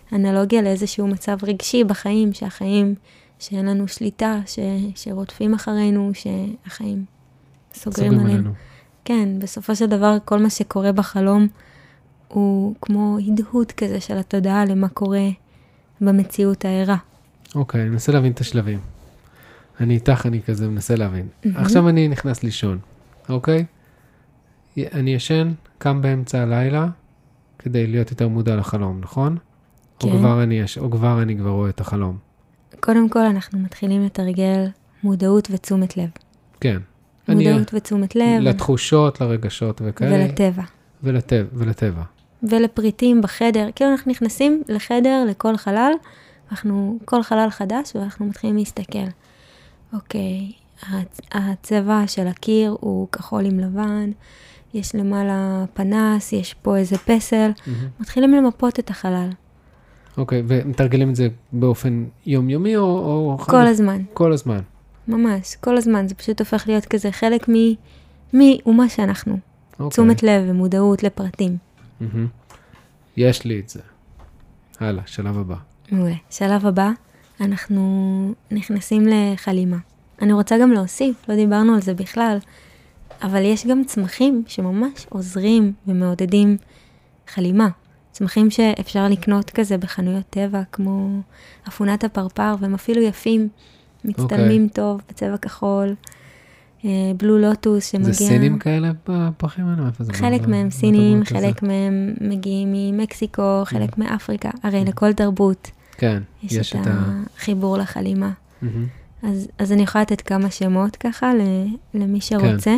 כאנלוגיה 0.09 0.61
לאיזשהו 0.61 1.07
מצב 1.07 1.37
רגשי 1.43 1.83
בחיים, 1.83 2.33
שהחיים, 2.33 2.95
שאין 3.39 3.65
לנו 3.65 3.87
שליטה, 3.87 4.39
ש, 4.45 4.59
שרודפים 4.95 5.53
אחרינו, 5.53 6.11
שהחיים 6.13 7.05
סוגרים, 7.73 8.13
עלינו. 8.13 8.29
עלינו. 8.29 8.51
כן, 9.05 9.29
בסופו 9.39 9.75
של 9.75 9.85
דבר, 9.85 10.17
כל 10.25 10.39
מה 10.39 10.49
שקורה 10.49 10.91
בחלום 10.91 11.47
הוא 12.27 12.75
כמו 12.81 13.17
הדהוד 13.27 13.71
כזה 13.71 13.99
של 13.99 14.17
התודעה 14.17 14.65
למה 14.65 14.89
קורה 14.89 15.27
במציאות 16.01 16.65
הערה. 16.65 16.97
אוקיי, 17.55 17.81
אני 17.81 17.89
מנסה 17.89 18.11
להבין 18.11 18.31
את 18.31 18.39
השלבים. 18.39 18.79
אני 19.79 19.93
איתך, 19.93 20.25
אני 20.25 20.41
כזה 20.41 20.67
מנסה 20.67 20.95
להבין. 20.95 21.27
מהמם. 21.45 21.57
עכשיו 21.57 21.89
אני 21.89 22.07
נכנס 22.07 22.43
לישון, 22.43 22.79
אוקיי? 23.29 23.65
אני 24.77 25.13
ישן, 25.13 25.53
קם 25.77 26.01
באמצע 26.01 26.41
הלילה, 26.41 26.87
כדי 27.59 27.87
להיות 27.87 28.11
יותר 28.11 28.27
מודע 28.27 28.55
לחלום, 28.55 28.99
נכון? 29.01 29.37
או 30.03 30.09
כן. 30.09 30.17
כבר 30.17 30.43
אני, 30.43 30.61
או 30.77 30.91
כבר 30.91 31.21
אני 31.21 31.37
כבר 31.37 31.49
רואה 31.49 31.69
את 31.69 31.81
החלום. 31.81 32.17
קודם 32.79 33.09
כל, 33.09 33.19
אנחנו 33.25 33.59
מתחילים 33.59 34.05
לתרגל 34.05 34.65
מודעות 35.03 35.47
ותשומת 35.51 35.97
לב. 35.97 36.09
כן. 36.61 36.77
אני- 37.29 37.35
מודעות 37.51 37.73
ותשומת 37.73 38.15
לב, 38.15 38.41
לתחושות, 38.41 39.21
לרגשות 39.21 39.81
וכאלה. 39.85 40.15
ולטבע. 40.25 40.63
ולטבע. 41.03 41.47
ולטבע. 41.53 42.03
ולפריטים 42.43 43.21
בחדר. 43.21 43.67
כאילו 43.75 43.91
אנחנו 43.91 44.11
נכנסים 44.11 44.63
לחדר, 44.69 45.25
לכל 45.29 45.57
חלל, 45.57 45.91
אנחנו, 46.51 46.99
כל 47.05 47.23
חלל 47.23 47.49
חדש, 47.49 47.91
ואנחנו 47.95 48.25
מתחילים 48.25 48.57
להסתכל. 48.57 48.99
אוקיי, 49.93 50.51
הצ- 50.83 51.21
הצבע 51.31 52.03
של 52.07 52.27
הקיר 52.27 52.75
הוא 52.79 53.07
כחול 53.11 53.45
עם 53.45 53.59
לבן, 53.59 54.11
יש 54.73 54.95
למעלה 54.95 55.65
פנס, 55.73 56.33
יש 56.33 56.53
פה 56.53 56.77
איזה 56.77 56.97
פסל. 56.97 57.51
מהמם. 57.67 57.87
מתחילים 57.99 58.31
למפות 58.33 58.79
את 58.79 58.89
החלל, 58.89 59.29
אוקיי, 60.19 60.43
ומתרגלים 60.47 61.09
את 61.09 61.15
זה 61.15 61.27
באופן 61.51 62.05
יומיומי 62.25 62.75
או... 62.75 62.83
או 62.83 63.37
כל 63.37 63.67
הזמן, 63.67 64.01
כל 64.13 64.33
הזמן. 64.33 64.59
ממש, 65.07 65.55
כל 65.55 65.77
הזמן. 65.77 66.07
זה 66.07 66.15
פשוט 66.15 66.39
הופך 66.39 66.63
להיות 66.67 66.85
כזה 66.85 67.11
חלק 67.11 67.49
מ... 67.49 67.53
מי 68.33 68.59
ומה 68.65 68.89
שאנחנו. 68.89 69.37
אוקיי. 69.73 69.89
תשומת 69.89 70.23
לב 70.23 70.43
ומודעות 70.47 71.03
לפרטים. 71.03 71.57
מהמם. 71.99 72.27
יש 73.17 73.45
לי 73.45 73.59
את 73.59 73.69
זה. 73.69 73.79
הלאה, 74.79 75.03
שלב 75.05 75.37
הבא. 75.37 75.55
מעולה. 75.91 76.15
שלב 76.29 76.65
הבא, 76.65 76.91
אנחנו 77.41 78.33
נכנסים 78.51 79.07
לחלימה. 79.07 79.77
אני 80.21 80.33
רוצה 80.33 80.57
גם 80.57 80.71
להוסיף, 80.71 81.29
לא 81.29 81.35
דיברנו 81.35 81.73
על 81.73 81.81
זה 81.81 81.93
בכלל, 81.93 82.37
אבל 83.23 83.45
יש 83.45 83.67
גם 83.67 83.83
צמחים 83.83 84.43
שממש 84.47 85.05
עוזרים 85.09 85.73
ומעודדים 85.87 86.57
חלימה. 87.27 87.69
צמחים 88.19 88.51
שאפשר 88.51 89.07
לקנות 89.07 89.49
כזה 89.49 89.77
בחנויות 89.77 90.23
טבע, 90.29 90.61
כמו 90.71 91.21
אפונת 91.67 92.03
הפרפר, 92.03 92.55
והם 92.59 92.73
אפילו 92.73 93.01
יפים, 93.01 93.47
מצטלמים 94.05 94.67
okay. 94.71 94.75
טוב, 94.75 95.01
בצבע 95.09 95.37
כחול. 95.37 95.95
אה, 96.85 96.89
בלו 97.17 97.37
לוטוס 97.37 97.85
שמגיע... 97.91 98.11
זה 98.11 98.13
סינים 98.13 98.59
כאלה 98.59 98.91
בפרחים 99.07 99.65
האלה? 99.67 99.81
מאיפה 99.81 100.03
זה? 100.03 100.13
חלק 100.13 100.41
מה- 100.41 100.47
מהם 100.47 100.65
מה 100.65 100.71
סינים, 100.71 101.23
חלק 101.25 101.57
כזה? 101.57 101.67
מהם 101.67 102.13
מגיעים 102.21 102.69
ממקסיקו, 102.73 103.61
חלק 103.65 103.97
מאפריקה. 103.97 104.49
הרי 104.63 104.85
לכל 104.85 105.13
תרבות 105.13 105.71
כן, 105.91 106.23
יש, 106.43 106.53
יש 106.53 106.75
את. 106.75 106.87
החיבור 107.37 107.77
לחלימה. 107.77 108.31
מהמם. 108.61 108.85
אז, 109.23 109.47
אז 109.57 109.71
אני 109.71 109.81
יכולה 109.81 110.01
לתת 110.01 110.21
כמה 110.21 110.51
שמות 110.51 110.95
ככה 110.95 111.31
למי 111.93 112.21
שרוצה. 112.21 112.75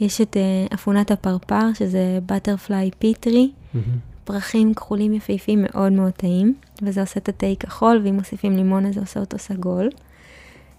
יש 0.00 0.20
את 0.20 0.36
אה, 0.36 0.66
אפונת 0.74 1.10
הפרפר, 1.10 1.72
שזה 1.78 2.18
בטרפליי 2.26 2.90
פיטרי, 2.98 3.50
מהמם. 3.74 4.07
פרחים 4.28 4.74
כחולים 4.74 5.14
יפהפים 5.14 5.62
מאוד 5.62 5.92
מאוד 5.92 6.12
טעים, 6.12 6.54
וזה 6.82 7.00
עושה 7.00 7.20
את 7.20 7.28
התה 7.28 7.46
כחול, 7.60 8.00
ואם 8.04 8.14
מוסיפים 8.14 8.56
לימון 8.56 8.86
אז 8.86 8.94
זה 8.94 9.00
עושה 9.00 9.20
אותו 9.20 9.38
סגול. 9.38 9.88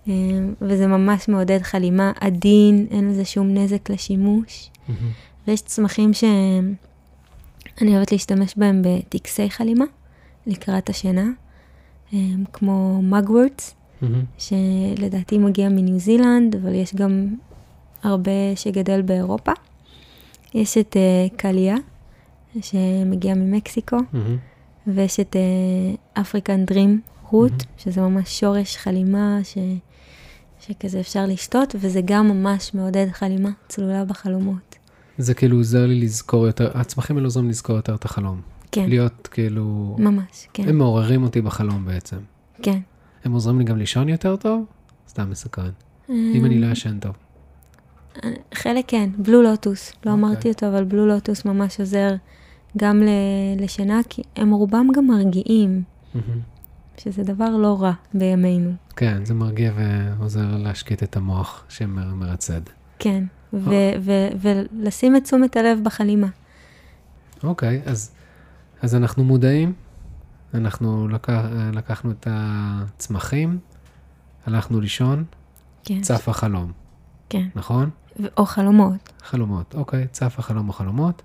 אה, 0.07 0.13
וזה 0.61 0.87
ממש 0.87 1.27
מעודד 1.27 1.61
חלימה 1.61 2.11
עדין, 2.19 2.87
אין 2.91 3.09
לזה 3.09 3.25
שום 3.25 3.53
נזק 3.53 3.89
לשימוש. 3.89 4.69
מהמם. 4.87 5.11
ויש 5.47 5.61
צמחים 5.61 6.13
שאני 6.13 7.95
אוהבת 7.95 8.11
להשתמש 8.11 8.53
בהם 8.57 8.81
בטקסי 8.85 9.49
חלימה, 9.49 9.85
לקראת 10.47 10.89
השינה, 10.89 11.29
אה, 12.13 12.19
כמו 12.53 13.01
מגוורטס, 13.01 13.75
מהמם. 14.01 14.23
שלדעתי 14.37 15.37
מגיע 15.37 15.69
מניו 15.69 15.99
זילנד, 15.99 16.55
אבל 16.55 16.75
יש 16.75 16.95
גם 16.95 17.35
הרבה 18.03 18.55
שגדל 18.55 19.01
באירופה. 19.01 19.51
יש 20.53 20.77
את 20.77 20.95
uh, 20.95 21.35
קליה, 21.35 21.75
שמגיע 22.61 23.35
ממקסיקו, 23.35 23.97
מהמם. 24.13 24.37
ויש 24.87 25.19
את 25.19 25.35
אפריקן 26.13 26.65
דרים 26.65 27.01
רוט. 27.29 27.63
שזה 27.77 28.01
ממש 28.01 28.39
שורש 28.39 28.77
חלימה, 28.77 29.39
ש... 29.43 29.57
שכזה 30.59 30.99
אפשר 30.99 31.25
לשתות, 31.25 31.75
וזה 31.79 32.01
גם 32.05 32.27
ממש 32.27 32.73
מעודד 32.73 33.07
חלימה 33.11 33.49
צלולה 33.67 34.05
בחלומות. 34.05 34.75
זה 35.17 35.33
כאילו 35.33 35.57
עוזר 35.57 35.85
לי 35.85 35.95
לזכור 35.95 36.47
יותר, 36.47 36.77
הצמחים 36.77 37.15
האלה 37.17 37.25
עוזרים 37.25 37.49
לזכור 37.49 37.75
יותר 37.75 37.95
את 37.95 38.05
החלום. 38.05 38.41
כן, 38.71 38.89
להיות 38.89 39.27
כאילו, 39.31 39.95
ממש, 39.99 40.47
כן, 40.53 40.69
הם 40.69 40.77
מעוררים 40.77 41.23
אותי 41.23 41.41
בחלום 41.41 41.85
בעצם. 41.85 42.17
כן. 42.61 42.79
הם 43.23 43.31
עוזרים 43.31 43.59
לי 43.59 43.65
גם 43.65 43.77
לישון 43.77 44.09
יותר 44.09 44.35
טוב? 44.35 44.65
סתם 45.09 45.29
מסקרן. 45.29 45.71
אם 46.09 46.45
אני 46.45 46.59
לא 46.59 46.67
ישן 46.67 46.99
טוב. 46.99 47.15
חלק 48.53 48.85
כן, 48.87 49.09
בלו 49.17 49.41
לוטוס, 49.41 49.91
לא 50.05 50.11
אוקיי. 50.11 50.13
אמרתי 50.13 50.49
אותו, 50.49 50.67
אבל 50.67 50.83
בלו 50.83 51.07
לוטוס 51.07 51.45
ממש 51.45 51.79
עוזר 51.79 52.15
גם 52.77 53.01
ל- 53.03 53.09
לשינה, 53.63 53.99
כי 54.09 54.21
הם 54.35 54.51
רובם 54.51 54.87
גם 54.95 55.07
מרגיעים. 55.07 55.83
שזה 56.97 57.23
דבר 57.23 57.49
לא 57.49 57.81
רע 57.81 57.91
בימינו. 58.13 58.71
כן, 58.95 59.25
זה 59.25 59.33
מרגיע 59.33 59.71
ועוזר 59.75 60.57
להשקיט 60.57 61.03
את 61.03 61.17
המוח 61.17 61.63
שמרצד. 61.69 62.61
כן, 62.99 63.23
ו- 63.53 63.91
ולשים 64.41 65.15
את 65.15 65.23
תשומת 65.23 65.57
הלב 65.57 65.79
בחלימה. 65.83 66.27
אוקיי, 67.43 67.81
אז, 67.85 68.11
אז 68.81 68.95
אנחנו 68.95 69.23
מודעים, 69.23 69.73
אנחנו 70.53 71.07
לקח, 71.07 71.41
לקחנו 71.73 72.11
את 72.11 72.27
הצמחים, 72.31 73.59
הלכנו 74.45 74.79
לישון, 74.81 75.23
כן, 75.83 76.01
צף 76.01 76.29
החלום, 76.29 76.71
כן. 77.29 77.47
נכון? 77.55 77.89
או 78.37 78.45
חלומות. 78.45 79.11
חלומות, 79.23 79.75
אוקיי, 79.75 80.07
צף 80.11 80.35
החלום 80.39 80.69
החלומות. 80.69 81.21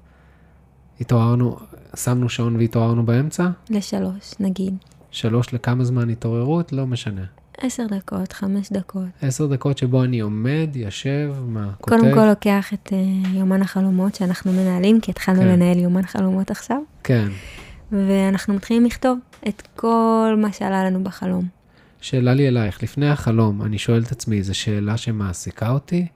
התעוררנו, 1.00 1.56
שמנו 1.96 2.28
שעון 2.28 2.56
והתעוררנו 2.56 3.06
באמצע, 3.06 3.48
לשלוש, 3.70 4.34
נגיד. 4.40 4.74
שלוש 5.10 5.54
לכמה 5.54 5.84
זמן 5.84 6.10
התעוררות, 6.10 6.72
לא 6.72 6.86
משנה. 6.86 7.24
עשר 7.58 7.86
דקות, 7.86 8.32
חמש 8.32 8.72
דקות. 8.72 9.04
עשר 9.22 9.46
דקות 9.46 9.78
שבו 9.78 10.04
אני 10.04 10.20
עומד, 10.20 10.68
יושב, 10.74 11.34
מה, 11.46 11.70
כותב. 11.80 11.96
קודם 11.96 12.14
כל 12.14 12.26
לוקח 12.26 12.72
את 12.74 12.88
uh, 12.92 13.28
יומן 13.28 13.62
החלומות 13.62 14.14
שאנחנו 14.14 14.52
מנהלים, 14.52 15.00
כי 15.00 15.10
התחלנו 15.10 15.40
כן. 15.40 15.48
לנהל 15.48 15.78
יומן 15.78 16.02
חלומות 16.06 16.50
עכשיו, 16.50 16.78
כן. 17.04 17.28
ואנחנו 17.92 18.54
מתחילים 18.54 18.84
לכתוב 18.84 19.18
את 19.48 19.62
כל 19.76 20.34
מה 20.38 20.52
שעלה 20.52 20.84
לנו 20.84 21.04
בחלום. 21.04 21.44
שאלה 22.00 22.34
לי 22.34 22.48
אלייך, 22.48 22.82
לפני 22.82 23.10
החלום, 23.10 23.62
אני 23.62 23.78
שואל 23.78 24.02
את 24.02 24.12
עצמי, 24.12 24.42
זו 24.42 24.54
שאלה 24.54 24.96
שמעסיקה 24.96 25.70
אותי? 25.70 26.06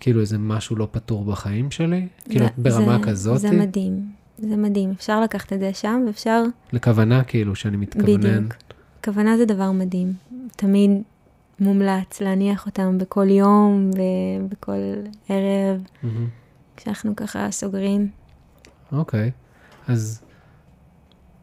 כאילו 0.00 0.20
איזה 0.20 0.38
משהו 0.38 0.76
לא 0.76 0.88
פתור 0.90 1.24
בחיים 1.24 1.70
שלי? 1.70 2.06
כאילו 2.24 2.44
זה- 2.46 2.50
ברמה 2.58 2.98
זה- 2.98 3.04
כזאת? 3.04 3.38
זה 3.40 3.50
מדהים, 3.50 4.00
זה 4.38 4.56
מדהים. 4.56 4.90
אפשר 4.90 5.20
לקחת 5.20 5.52
את 5.52 5.60
זה 5.60 5.70
שם, 5.74 6.02
ואפשר 6.06 6.42
לכוונה 6.72 7.24
כאילו, 7.24 7.54
שאני 7.54 7.76
מתכוונן. 7.76 8.20
בדיוק. 8.20 8.54
כוונה 9.04 9.36
זה 9.36 9.44
דבר 9.44 9.72
מדהים. 9.72 10.12
תמיד 10.56 10.90
מומלץ 11.60 12.20
להניח 12.20 12.66
אותם 12.66 12.98
בכל 12.98 13.28
יום 13.30 13.90
ובכל 14.44 14.72
ערב, 15.28 15.82
מהמם. 16.02 16.26
כשאנחנו 16.76 17.16
ככה 17.16 17.50
סוגרים. 17.50 18.08
אוקיי, 18.92 19.30
אז 19.88 20.22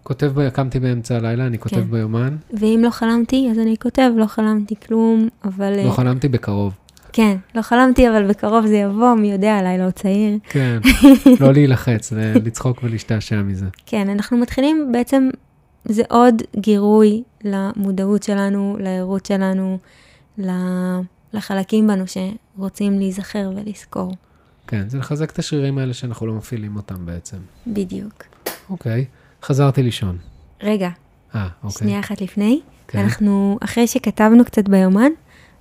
כותב, 0.03 0.31
ב- 0.35 0.49
קמתי 0.49 0.79
באמצע 0.79 1.15
הלילה, 1.15 1.47
אני 1.47 1.59
כותב 1.59 1.75
כן. 1.75 1.91
ביומן, 1.91 2.35
ואם 2.53 2.79
לא 2.83 2.89
חלמתי, 2.89 3.47
אז 3.51 3.59
אני 3.59 3.75
כותב, 3.77 4.11
לא 4.17 4.25
חלמתי 4.25 4.75
כלום, 4.87 5.27
אבל... 5.45 5.73
לא 5.83 5.89
אה, 5.89 5.93
חלמתי 5.93 6.27
בקרוב. 6.27 6.77
כן, 7.13 7.37
לא 7.55 7.61
חלמתי, 7.61 8.09
אבל 8.09 8.27
בקרוב 8.27 8.65
זה 8.65 8.75
יבוא, 8.75 9.15
מי 9.15 9.31
יודע, 9.31 9.61
לילה 9.61 9.83
עוד 9.83 9.93
צעיר. 9.93 10.37
כן, 10.43 10.79
לא 11.41 11.53
להילחץ, 11.53 12.13
לצחוק 12.13 12.83
ולהשתעשע 12.83 13.41
מזה. 13.41 13.65
כן, 13.85 14.09
אנחנו 14.09 14.37
מתחילים 14.37 14.91
בעצם, 14.91 15.29
זה 15.85 16.03
עוד 16.09 16.41
גירוי 16.55 17.23
למודעות 17.43 18.23
שלנו, 18.23 18.77
לערות 18.79 19.25
שלנו, 19.25 19.77
לחלקים 21.33 21.87
בנו 21.87 22.03
שרוצים 22.07 22.99
להיזכר 22.99 23.51
ולזכור. 23.55 24.11
כן, 24.67 24.89
זה 24.89 24.97
לחזק 24.97 25.31
את 25.31 25.39
השרירים 25.39 25.77
האלה 25.77 25.93
שאנחנו 25.93 26.27
לא 26.27 26.33
מפעילים 26.33 26.75
אותם 26.75 27.05
בעצם. 27.05 27.37
בדיוק. 27.67 28.23
אוקיי, 28.69 29.05
חזרתי 29.43 29.83
לישון. 29.83 30.17
רגע, 30.63 30.89
אה, 31.35 31.47
אוקיי. 31.63 31.79
שנייה 31.79 31.99
אחת 31.99 32.21
לפני. 32.21 32.59
כן. 32.87 32.99
אנחנו, 32.99 33.57
אחרי 33.61 33.87
שכתבנו 33.87 34.45
קצת 34.45 34.69
ביומן, 34.69 35.11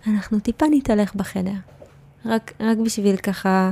אנחנו 0.06 0.40
טיפה 0.40 0.66
נתהלך 0.70 1.14
בחדר. 1.14 1.52
רק, 2.26 2.52
רק 2.60 2.78
בשביל 2.78 3.16
ככה 3.16 3.70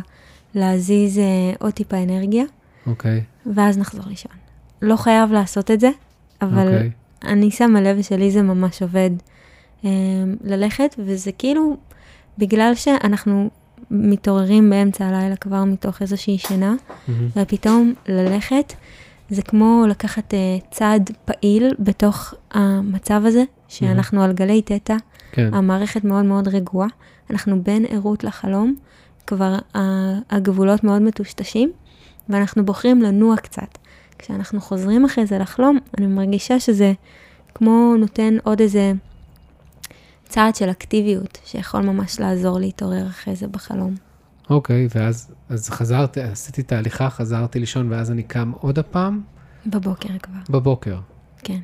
להזיז 0.55 1.19
אה, 1.19 1.25
עוד 1.59 1.73
טיפה 1.73 2.03
אנרגיה, 2.03 2.45
אוקיי, 2.87 3.23
ואז 3.55 3.79
נחזור 3.79 4.05
לישון. 4.07 4.33
לא 4.83 4.97
חייב 4.97 5.33
לעשות 5.33 5.71
את 5.71 5.81
זה, 5.81 5.91
אבל 6.43 6.67
אוקיי. 6.75 6.91
אני 7.25 7.51
שמה 7.51 7.81
לב 7.81 8.03
שלי 8.03 8.31
זה 8.31 8.43
ממש 8.43 8.83
עובד 8.83 9.11
אה, 9.85 9.91
ללכת, 10.45 10.95
וזה 10.99 11.33
כאילו, 11.33 11.77
בגלל 12.39 12.75
שאנחנו 12.75 13.51
מתעוררים 13.91 14.71
באמצע 14.71 15.07
הלילה 15.07 15.37
כבר 15.37 15.65
מתוך 15.65 16.03
איזושהי 16.03 16.39
שינה, 16.39 16.75
מהמם. 17.09 17.29
ופתאום 17.37 17.95
ללכת, 18.09 18.73
זה 19.31 19.43
כמו 19.43 19.85
לקחת 19.89 20.35
אה, 20.35 20.39
צעד 20.71 21.11
פעיל 21.25 21.75
בתוך 21.79 22.35
המצב 22.51 23.23
הזה, 23.25 23.45
שאנחנו 23.69 24.23
על 24.23 24.33
גלי 24.33 24.63
תטא, 24.63 24.97
כן, 25.35 25.55
המערכת 25.55 26.05
מאוד 26.05 26.25
מאוד 26.25 26.49
רגועה, 26.49 26.89
אנחנו 27.31 27.63
בין 27.63 27.85
ערות 27.89 28.25
לחלום, 28.25 28.75
כבר 29.27 29.59
הגבולות 30.31 30.85
מאוד 30.85 31.03
מטושטשים, 31.03 31.73
ואנחנו 32.29 32.65
בוחרים 32.65 33.03
לנוע 33.03 33.37
קצת. 33.37 33.79
כשאנחנו 34.19 34.61
חוזרים 34.61 35.05
אחרי 35.05 35.27
זה 35.27 35.39
לחלום, 35.39 35.79
אני 35.99 36.07
מרגישה 36.07 36.61
שזה 36.61 36.93
כמו 37.55 37.95
נותן 37.99 38.37
עוד 38.45 38.61
איזה 38.61 38.93
צעד 40.29 40.57
של 40.57 40.71
אקטיביות, 40.71 41.39
שיכול 41.45 41.81
ממש 41.81 42.21
לעזור 42.21 42.59
להתעורר 42.59 43.07
אחרי 43.07 43.37
זה 43.37 43.49
בחלום. 43.49 43.95
אוקיי, 44.51 44.89
ואז 44.95 45.35
אז 45.49 45.71
חזרתי, 45.71 46.21
עשיתי 46.21 46.61
את 46.61 46.73
ההליכה, 46.73 47.11
חזרתי 47.11 47.61
לישון, 47.61 47.93
ואז 47.93 48.11
אני 48.11 48.23
קם 48.23 48.53
עוד 48.61 48.79
הפעם 48.79 49.21
בבוקר 49.67 50.19
כבר, 50.23 50.39
בבוקר. 50.51 50.99
כן. 51.39 51.61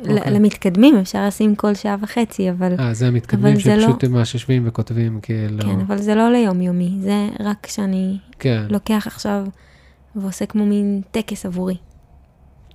אוקיי. 0.00 0.14
ל- 0.14 0.34
למתקדמים 0.36 0.96
אפשר 0.98 1.26
לשים 1.26 1.54
כל 1.54 1.74
שעה 1.74 1.96
וחצי, 2.00 2.50
אבל, 2.50 2.74
אה, 2.80 2.94
זה 2.94 3.08
המתקדמים 3.08 3.54
לא- 3.54 3.60
שפשוט 3.60 4.04
ממש 4.04 4.34
יושבים 4.34 4.62
וכותבים, 4.66 5.20
כאילו... 5.22 5.62
כן, 5.62 5.80
אבל 5.80 5.98
זה 5.98 6.14
לא 6.14 6.32
ליומיומי, 6.32 6.98
זה 7.00 7.28
רק 7.40 7.56
כשאני 7.62 8.18
כן, 8.38 8.66
לוקח 8.70 9.04
עכשיו 9.06 9.44
ועושה 10.16 10.46
כמו 10.46 10.66
מין 10.66 11.00
טקס 11.10 11.46
עבורי. 11.46 11.76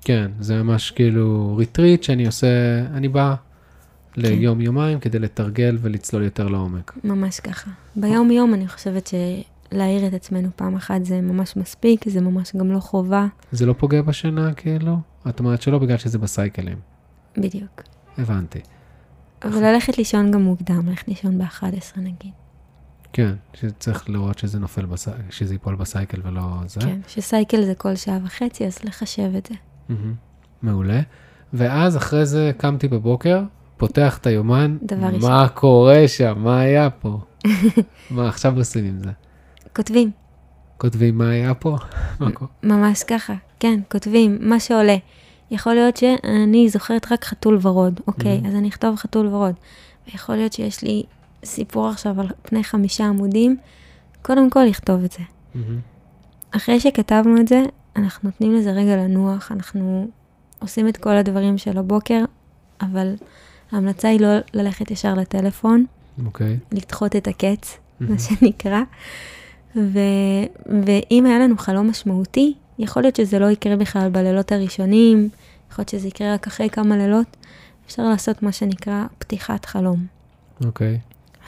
כן, 0.06 0.32
זה 0.40 0.64
ממש 0.64 0.92
כאילו 0.92 1.56
ריטריט 1.58 2.04
שאני 2.04 2.26
עושה, 2.26 2.48
אני 2.94 3.08
בא 3.08 3.36
כן. 4.14 4.22
ליום-יומיים 4.22 5.00
כדי 5.00 5.20
לתרגל 5.20 5.78
ולצלול 5.82 6.24
יותר 6.24 6.48
לעומק. 6.48 6.94
ממש 7.04 7.40
ככה. 7.40 7.72
ביום-יום 7.96 8.54
אני 8.54 8.68
חושבת 8.68 9.10
שלהעיר 9.72 10.08
את 10.08 10.14
עצמנו 10.14 10.50
פעם 10.56 10.76
אחת 10.76 11.06
זה 11.06 11.22
ממש 11.22 11.58
מספיק, 11.58 12.10
זה 12.10 12.22
ממש 12.22 12.56
גם 12.56 12.72
לא 12.72 12.80
חובה. 12.80 13.28
זה 13.52 13.66
לא 13.66 13.74
פוגע 13.74 14.02
בשינה, 14.02 14.54
כאילו? 14.54 14.98
את 15.30 15.40
אומרת 15.40 15.62
שלא 15.62 15.80
בגלל 15.80 15.98
שזה 15.98 16.18
בסייקלים. 16.18 16.78
בדיוק. 17.38 17.82
הבנתי. 18.18 18.60
אבל 19.44 19.64
ללכת 19.64 19.98
לישון 19.98 20.32
גם 20.32 20.42
מוקדם, 20.42 20.90
ללכת 20.90 21.08
לישון 21.08 21.38
ב-11 21.38 21.98
נגיד. 21.98 22.32
כן, 23.14 23.34
שצריך 23.54 24.10
לראות 24.10 24.40
שזה 24.40 24.60
נופל, 24.60 24.86
בסי... 24.86 25.12
שזה 25.30 25.54
ייפול 25.54 25.76
בסייקל 25.76 26.22
ולא 26.24 26.42
זה. 26.66 26.80
כן, 26.82 27.00
שסייקל 27.08 27.66
זה 27.66 27.76
כל 27.76 27.96
שעה 27.96 28.18
וחצי, 28.24 28.66
אז 28.66 28.84
לחשב 28.84 29.32
את 29.38 29.50
זה. 29.50 29.96
מעולה. 30.62 31.02
ואז 31.54 31.98
אחרי 31.98 32.26
זה 32.26 32.52
קמתי 32.58 32.88
בבוקר, 32.88 33.44
פותח 33.78 34.18
את 34.18 34.28
היומן, 34.28 34.78
דבר 34.84 35.06
ראשון. 35.06 35.32
מה 35.32 35.48
קורה 35.50 36.08
שם? 36.08 36.34
מה 36.38 36.60
היה 36.60 36.90
פה? 36.90 37.20
מה 38.12 38.28
עכשיו 38.28 38.58
עושים 38.58 38.86
עם 38.86 39.00
זה? 39.00 39.12
כותבים, 39.76 40.12
כותבים 40.78 41.18
מה 41.18 41.30
היה 41.30 41.54
פה? 41.54 41.78
ממש 42.64 43.04
ככה. 43.04 43.34
כן, 43.60 43.80
כותבים, 43.92 44.38
מה 44.42 44.60
שעולה. 44.60 44.98
יכול 45.54 45.74
להיות 45.74 45.98
שאני 45.98 46.70
זוכרת 46.70 47.12
רק 47.12 47.26
חתול 47.26 47.60
ורוד, 47.62 48.00
אוקיי, 48.08 48.42
Mhm. 48.44 48.48
אז 48.48 48.56
אני 48.56 48.70
אכתוב 48.70 48.96
חתול 48.96 49.28
ורוד. 49.28 49.54
ויכול 50.08 50.36
להיות 50.36 50.54
שיש 50.54 50.82
לי 50.84 51.04
סיפור 51.46 51.88
עכשיו 51.88 52.22
על 52.22 52.28
פני 52.42 52.64
חמישה 52.64 53.06
עמודים, 53.06 53.58
קודם 54.22 54.50
כל 54.50 54.64
לכתוב 54.64 55.04
את 55.04 55.12
זה. 55.12 55.20
מהמם. 55.56 55.80
אחרי 56.52 56.80
שכתבנו 56.80 57.42
את 57.42 57.48
זה, 57.48 57.64
אנחנו 57.96 58.30
נותנים 58.30 58.56
לזה 58.56 58.72
רגע 58.72 58.96
לנוח, 58.98 59.52
אנחנו 59.52 60.08
עושים 60.60 60.88
את 60.88 60.98
כל 60.98 61.10
הדברים 61.16 61.58
של 61.58 61.78
הבוקר, 61.78 62.24
אבל 62.82 63.14
ההמלצה 63.72 64.08
היא 64.08 64.20
לא 64.20 64.28
ללכת 64.54 64.92
ישר 64.92 65.14
לטלפון, 65.14 65.86
אוקיי. 66.26 66.58
לדחות 66.72 67.16
את 67.16 67.28
הקץ, 67.28 67.78
מה 68.00 68.08
מהמם. 68.08 68.20
שנקרא. 68.20 68.82
ו... 69.76 70.00
ואם 70.86 71.26
היה 71.26 71.40
לנו 71.40 71.58
חלום 71.58 71.90
משמעותי, 71.90 72.54
יכול 72.80 73.04
להיות 73.04 73.16
שזה 73.16 73.40
לא 73.40 73.50
יקרה 73.50 73.76
בכלל 73.76 74.10
בלילות 74.10 74.52
הראשונים, 74.52 75.30
יכול 75.72 75.82
להיות 75.82 75.90
שזה 75.90 76.08
יקרה 76.08 76.34
רק 76.34 76.48
אחרי 76.48 76.70
כמה 76.70 76.98
לילות. 76.98 77.38
אפשר 77.86 78.04
לעשות 78.04 78.44
מה 78.44 78.52
שנקרא 78.52 79.06
פתיחת 79.18 79.66
חלום. 79.66 80.06
אוקיי. 80.66 81.00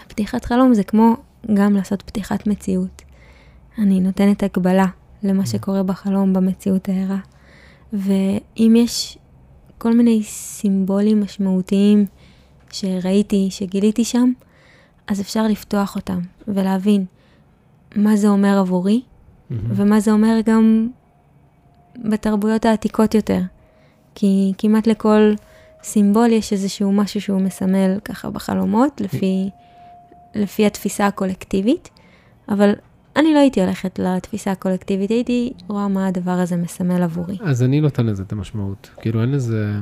פתיחת 0.07 0.45
חלום 0.45 0.73
זה 0.73 0.83
כמו 0.83 1.15
גם 1.53 1.73
לעשות 1.73 2.01
פתיחת 2.01 2.47
מציאות. 2.47 3.01
אני 3.77 3.99
נותנת 3.99 4.43
הגבלה 4.43 4.85
למה 5.23 5.45
שקורה 5.45 5.83
בחלום 5.83 6.33
במציאות 6.33 6.89
הערה. 6.89 7.17
ואם 7.93 8.73
יש 8.77 9.17
כל 9.77 9.93
מיני 9.93 10.23
סימבולים 10.23 11.21
משמעותיים 11.21 12.05
שראיתי, 12.71 13.47
שגיליתי 13.51 14.05
שם, 14.05 14.31
אז 15.07 15.21
אפשר 15.21 15.47
לפתוח 15.47 15.95
אותם 15.95 16.19
ולהבין 16.47 17.05
מה 17.95 18.15
זה 18.15 18.27
אומר 18.27 18.57
עבורי, 18.57 19.01
מהמם. 19.49 19.71
ומה 19.75 19.99
זה 19.99 20.11
אומר 20.11 20.39
גם 20.45 20.89
בתרבויות 22.03 22.65
העתיקות 22.65 23.15
יותר. 23.15 23.41
כי 24.15 24.53
כמעט 24.57 24.87
לכל 24.87 25.33
סימבול 25.83 26.31
יש 26.31 26.53
איזשהו 26.53 26.91
משהו 26.91 27.21
שהוא 27.21 27.41
מסמל 27.41 27.99
ככה 28.05 28.29
בחלומות, 28.29 29.01
לפי, 29.01 29.49
לפי 30.35 30.65
התפיסה 30.65 31.07
הקולקטיבית, 31.07 31.89
אבל 32.49 32.71
אני 33.15 33.33
לא 33.33 33.39
הייתי 33.39 33.61
הולכת 33.61 33.99
לתפיסה 33.99 34.51
הקולקטיבית, 34.51 35.09
הייתי 35.09 35.53
רואה 35.67 35.87
מה 35.87 36.07
הדבר 36.07 36.31
הזה 36.31 36.55
מסמל 36.55 37.03
עבורי. 37.03 37.37
אז 37.41 37.63
אני 37.63 37.81
נותן 37.81 38.05
לזה 38.05 38.23
את 38.23 38.31
המשמעות. 38.31 38.89
כאילו 38.97 39.21
אין 39.21 39.31
לזה, 39.31 39.73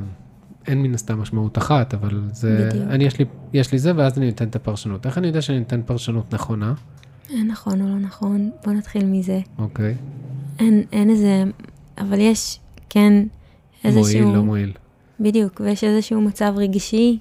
אין 0.66 0.82
מן 0.82 0.94
הסתם 0.94 1.20
משמעות 1.20 1.58
אחת, 1.58 1.94
אבל 1.94 2.22
זה, 2.32 2.68
בדיוק. 2.68 2.84
אני 2.90 3.04
יש 3.04 3.18
לי, 3.18 3.24
יש 3.52 3.72
לי 3.72 3.78
זה 3.78 3.92
ואז 3.96 4.18
אני 4.18 4.28
אתן 4.28 4.48
את 4.48 4.56
הפרשנות. 4.56 5.06
איך 5.06 5.18
אני 5.18 5.26
יודע 5.26 5.42
שאני 5.42 5.62
אתן 5.62 5.82
פרשנות 5.82 6.34
נכונה? 6.34 6.74
אין 7.30 7.46
נכון 7.46 7.80
או 7.80 7.88
לא 7.88 7.98
נכון, 7.98 8.50
בוא 8.64 8.72
נתחיל 8.72 9.04
מזה. 9.04 9.40
אוקיי. 9.58 9.94
אין, 10.58 10.84
אין 10.92 11.10
איזה, 11.10 11.44
אבל 11.98 12.20
יש, 12.20 12.60
כן, 12.88 13.12
איזשהו... 13.84 14.20
מועיל, 14.20 14.36
לא 14.36 14.42
מועיל. 14.42 14.72
בדיוק, 15.20 15.60
ויש 15.60 15.84
איזשהו 15.84 16.20
מצב 16.20 16.54
רגשי, 16.56 17.18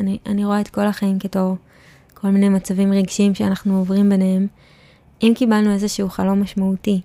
אני, 0.00 0.18
אני 0.26 0.44
רואה 0.44 0.60
את 0.60 0.68
כל 0.68 0.86
החיים 0.86 1.18
כתור 1.18 1.56
כל 2.14 2.28
מיני 2.28 2.48
מצבים 2.48 2.92
רגשיים 2.92 3.34
שאנחנו 3.34 3.78
עוברים 3.78 4.08
ביניהם. 4.08 4.46
אם 5.22 5.32
קיבלנו 5.34 5.72
איזשהו 5.72 6.08
חלום 6.08 6.42
משמעותי, 6.42 7.00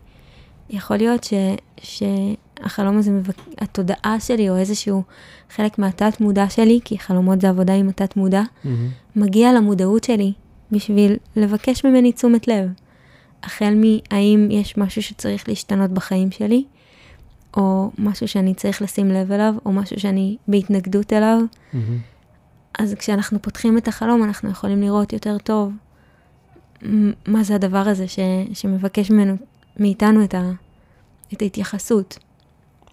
יכול 0.70 0.98
להיות 0.98 1.24
ש, 1.24 1.34
שהחלום 1.82 2.98
הזה, 2.98 3.12
מבק... 3.12 3.36
התודעה 3.58 4.20
שלי 4.20 4.50
או 4.50 4.58
איזשהו 4.58 5.04
חלק 5.56 5.80
מהתת 5.80 6.22
מודע 6.22 6.50
שלי, 6.50 6.80
כי 6.86 7.00
חלומות 7.00 7.42
זה 7.42 7.50
עבודה 7.50 7.74
עם 7.74 7.90
התת 7.90 8.16
מודע, 8.16 8.42
מהמם. 8.64 8.90
מגיע 9.16 9.54
למודעות 9.54 10.04
שלי 10.04 10.34
בשביל 10.72 11.18
לבקש 11.36 11.86
ממני 11.86 12.12
תשומת 12.12 12.48
לב. 12.48 12.70
החל 13.44 13.74
מהאם 13.76 14.48
יש 14.52 14.78
משהו 14.78 15.02
שצריך 15.04 15.50
להשתנות 15.50 15.92
בחיים 15.92 16.32
שלי, 16.32 16.64
או 17.58 17.92
משהו 17.98 18.28
שאני 18.28 18.54
צריך 18.54 18.82
לשים 18.82 19.12
לב 19.12 19.32
אליו, 19.32 19.56
או 19.66 19.72
משהו 19.72 20.00
שאני 20.00 20.38
בהתנגדות 20.48 21.14
אליו, 21.14 21.42
מהמם. 21.74 21.98
אז 22.80 22.94
כשאנחנו 22.94 23.42
פותחים 23.42 23.78
את 23.78 23.88
החלום, 23.88 24.24
אנחנו 24.24 24.50
יכולים 24.50 24.82
לראות 24.82 25.14
יותר 25.14 25.38
טוב 25.38 25.74
מה 27.28 27.44
זה 27.44 27.56
הדבר 27.56 27.78
הזה 27.78 28.08
ש, 28.08 28.20
שמבקש 28.54 29.12
ממנו, 29.12 29.36
מאיתנו 29.80 30.24
את, 30.24 30.34
ה, 30.34 30.52
את 31.34 31.42
ההתייחסות. 31.42 32.20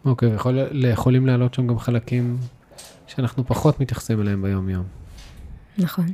אוקיי, 0.04 0.28
ויכול, 0.28 0.84
יכולים 0.92 1.26
לעלות 1.26 1.54
שם 1.54 1.66
גם 1.66 1.78
חלקים 1.78 2.38
שאנחנו 3.06 3.46
פחות 3.46 3.80
מתייחסים 3.80 4.20
אליהם 4.20 4.42
ביום-יום, 4.42 4.84
נכון. 5.78 6.06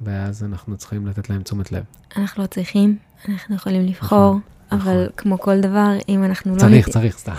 ואז 0.00 0.44
אנחנו 0.44 0.76
צריכים 0.76 1.06
לתת 1.06 1.30
להם 1.30 1.42
תשומת 1.42 1.72
לב. 1.72 1.84
אנחנו 2.16 2.42
לא 2.42 2.46
צריכים, 2.46 2.98
אנחנו 3.28 3.54
יכולים 3.54 3.86
לבחור, 3.86 4.18
נכון, 4.18 4.40
אבל 4.72 4.80
נכון. 4.80 5.06
כמו 5.16 5.38
כל 5.38 5.60
דבר, 5.60 5.90
אם 6.08 6.24
אנחנו 6.24 6.54
לא... 6.54 6.60
צריך, 6.60 6.88
צריך, 6.88 7.18
סתם. 7.18 7.32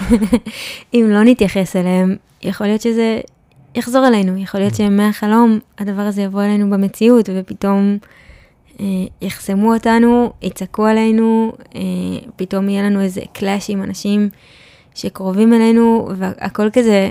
אם 0.93 1.07
לא 1.09 1.23
נתייחס 1.23 1.75
אליהם, 1.75 2.15
יכול 2.41 2.67
להיות 2.67 2.81
שזה 2.81 3.19
יחזור 3.75 4.07
אלינו, 4.07 4.37
יכול 4.37 4.59
להיות 4.59 4.75
שמהחלום 4.75 5.59
הדבר 5.77 6.01
הזה 6.01 6.21
יבוא 6.21 6.43
אלינו 6.43 6.69
במציאות, 6.69 7.29
ופתאום 7.35 7.97
אה, 8.79 8.85
יחסמו 9.21 9.73
אותנו, 9.73 10.31
יצעקו 10.41 10.85
עלינו, 10.85 11.53
אה, 11.75 11.81
פתאום 12.35 12.69
יהיה 12.69 12.83
לנו 12.83 13.01
איזה 13.01 13.21
קלאש 13.33 13.69
עם 13.69 13.83
אנשים 13.83 14.29
שקרובים 14.95 15.53
אלינו, 15.53 16.09
והכל 16.17 16.69
כזה 16.73 17.09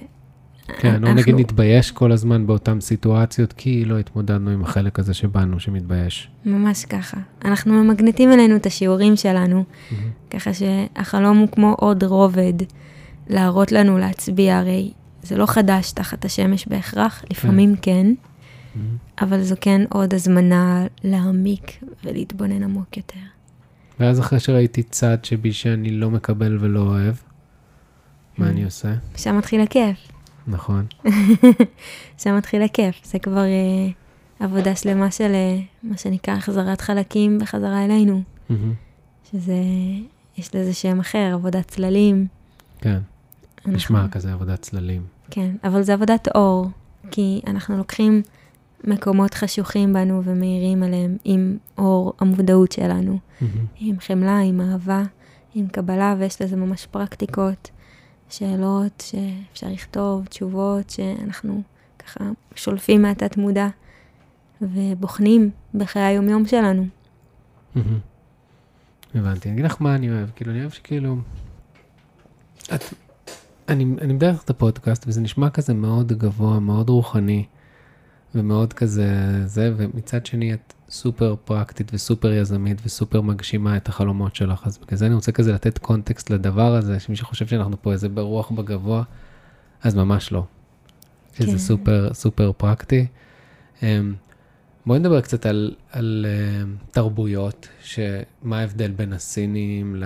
כן, 0.79 0.89
או 0.91 0.97
אנחנו- 0.97 1.15
נגיד 1.15 1.35
נתבייש 1.39 1.91
כל 1.91 2.13
הזמן 2.13 2.47
באותן 2.47 2.81
סיטואציות, 2.81 3.53
כי 3.53 3.85
לא 3.85 3.99
התמודדנו 3.99 4.51
עם 4.51 4.63
החלק 4.63 4.99
הזה 4.99 5.15
שבנו, 5.15 5.61
שמתבייש. 5.61 6.29
ממש 6.45 6.85
ככה. 6.85 7.17
אנחנו 7.45 7.73
ממגנטים 7.85 8.33
אלינו 8.33 8.57
את 8.57 8.67
השיעורים 8.67 9.17
שלנו, 9.17 9.65
ככה 10.31 10.51
שהחלום 10.55 11.39
הוא 11.39 11.49
כמו 11.49 11.75
עוד 11.79 12.05
רובד, 12.05 12.53
להראות 13.29 13.73
לנו 13.73 13.99
להצביע, 13.99 14.59
הרי 14.59 14.93
זה 15.23 15.37
לא 15.37 15.47
חדש 15.47 15.93
תחת 15.93 16.25
השמש 16.25 16.69
בהכרח, 16.69 17.25
לפעמים 17.31 17.75
כן, 17.83 18.07
אבל 19.21 19.43
זו 19.43 19.55
כן 19.61 19.81
עוד 19.91 20.15
הזמנה 20.15 20.87
להעמיק 21.05 21.85
ולהתבונן 22.05 22.63
עמוק 22.63 22.97
יותר. 22.97 23.19
ואז 24.01 24.21
אחרי 24.21 24.41
שראיתי 24.41 24.83
צד 24.83 25.19
שבי 25.23 25.53
שאני 25.53 25.91
לא 25.91 26.11
מקבל 26.11 26.59
ולא 26.61 26.81
אוהב, 26.81 27.15
מה. 28.39 28.49
אני 28.49 28.65
עושה? 28.65 28.95
שם 29.17 29.39
מתחיל 29.39 29.61
הכיף, 29.61 29.97
נכון. 30.49 30.87
שם 32.23 32.37
מתחיל 32.37 32.63
הכיף. 32.63 33.01
זה 33.05 33.19
כבר 33.19 33.45
אה, 33.45 33.89
עבודה 34.41 34.77
שלמה 34.77 35.11
של 35.11 35.31
אה, 35.35 35.59
מה 35.83 35.97
שנקרא 35.97 36.35
החזרת 36.35 36.81
חלקים 36.81 37.39
בחזרה 37.39 37.85
אלינו, 37.85 38.23
מהמם. 38.51 38.73
שזה, 39.33 39.55
יש 40.39 40.55
לזה 40.55 40.75
שם 40.75 41.01
אחר, 41.01 41.31
עבודת 41.35 41.67
צללים. 41.69 42.27
כן, 42.79 42.99
אנחנו- 43.59 43.73
נשמע 43.73 44.09
כזה 44.09 44.33
עבודת 44.33 44.63
צללים. 44.63 45.03
כן, 45.31 45.51
אבל 45.65 45.83
זה 45.83 45.93
עבודת 45.95 46.29
אור, 46.35 46.67
כי 47.11 47.41
אנחנו 47.47 47.77
לוקחים 47.79 48.23
מקומות 48.85 49.35
חשוכים 49.35 49.93
בנו 49.93 50.23
ומאירים 50.25 50.83
עליהם 50.83 51.17
עם 51.25 51.57
אור 51.79 52.13
המודעות 52.21 52.73
שלנו, 52.73 53.19
מהמם. 53.41 53.65
עם 53.79 53.97
חמלה, 54.01 54.39
עם 54.41 54.61
אהבה, 54.61 55.03
עם 55.55 55.67
קבלה, 55.69 56.15
ויש 56.19 56.43
לזה 56.43 56.57
ממש 56.57 56.87
פרקטיקות, 56.91 57.71
שאלות 58.31 59.05
שאפשר 59.07 59.67
לכתוב, 59.69 60.27
תשובות 60.27 60.91
שאנחנו 60.91 61.63
ככה 61.99 62.25
שולפים 62.55 63.03
מהתת 63.03 63.37
מודע 63.37 63.69
ובוחנים 64.63 65.51
בחיי 65.75 66.03
היומיום 66.03 66.47
שלנו. 66.47 66.87
הבנתי. 69.15 69.49
אני 69.49 69.55
אגיד 69.55 69.65
לך 69.65 69.83
מה 69.83 69.95
אני 69.95 70.11
אוהב. 70.11 70.31
כאילו, 70.37 70.53
אני 70.53 70.61
אוהב 70.61 70.71
שכאילו... 70.71 71.17
את... 72.75 72.85
אני, 73.69 73.85
אני 74.01 74.13
מדרך 74.13 74.43
את 74.43 74.51
הפודקאסט, 74.51 75.05
וזה 75.09 75.21
נשמע 75.21 75.51
כזה 75.51 75.75
מאוד 75.75 76.13
גבוה, 76.13 76.61
מאוד 76.61 76.89
רוחני, 76.89 77.45
ומאוד 78.35 78.73
כזה 78.73 79.07
זה, 79.47 79.73
ומצד 79.77 80.27
שני 80.27 80.55
את 80.55 80.73
סופר 80.91 81.35
פרקטית 81.45 81.91
וסופר 81.95 82.33
יזמית 82.33 82.81
וסופר 82.85 83.21
מגשימה 83.21 83.77
את 83.77 83.89
החלומות 83.89 84.35
שלך, 84.35 84.67
אז 84.67 84.79
בגלל 84.79 84.99
זה 84.99 85.07
אני 85.07 85.15
רוצה 85.15 85.33
כזה 85.33 85.53
לתת 85.53 85.79
קונטקסט 85.79 86.31
לדבר 86.31 86.75
הזה, 86.75 87.01
שמי 87.01 87.17
שחושב 87.17 87.47
שאנחנו 87.47 87.83
פה 87.83 87.93
איזה 87.93 88.09
ברוח 88.09 88.51
בגבוה, 88.51 89.03
אז 89.83 89.95
ממש 89.95 90.33
לא. 90.33 90.45
שזה 91.35 91.53
כן. 91.53 91.59
סופר 91.59 92.11
סופר 92.15 92.53
פרקטי. 92.57 93.07
אמ, 93.83 94.15
בואי 94.87 94.99
נדבר 94.99 95.21
קצת 95.21 95.47
על, 95.47 95.75
על 95.93 96.27
uh, 96.29 96.93
תרבויות, 96.93 97.69
שמה 97.83 98.59
ההבדל 98.61 98.91
בין 98.91 99.13
הסינים 99.13 99.97
ל... 99.97 100.05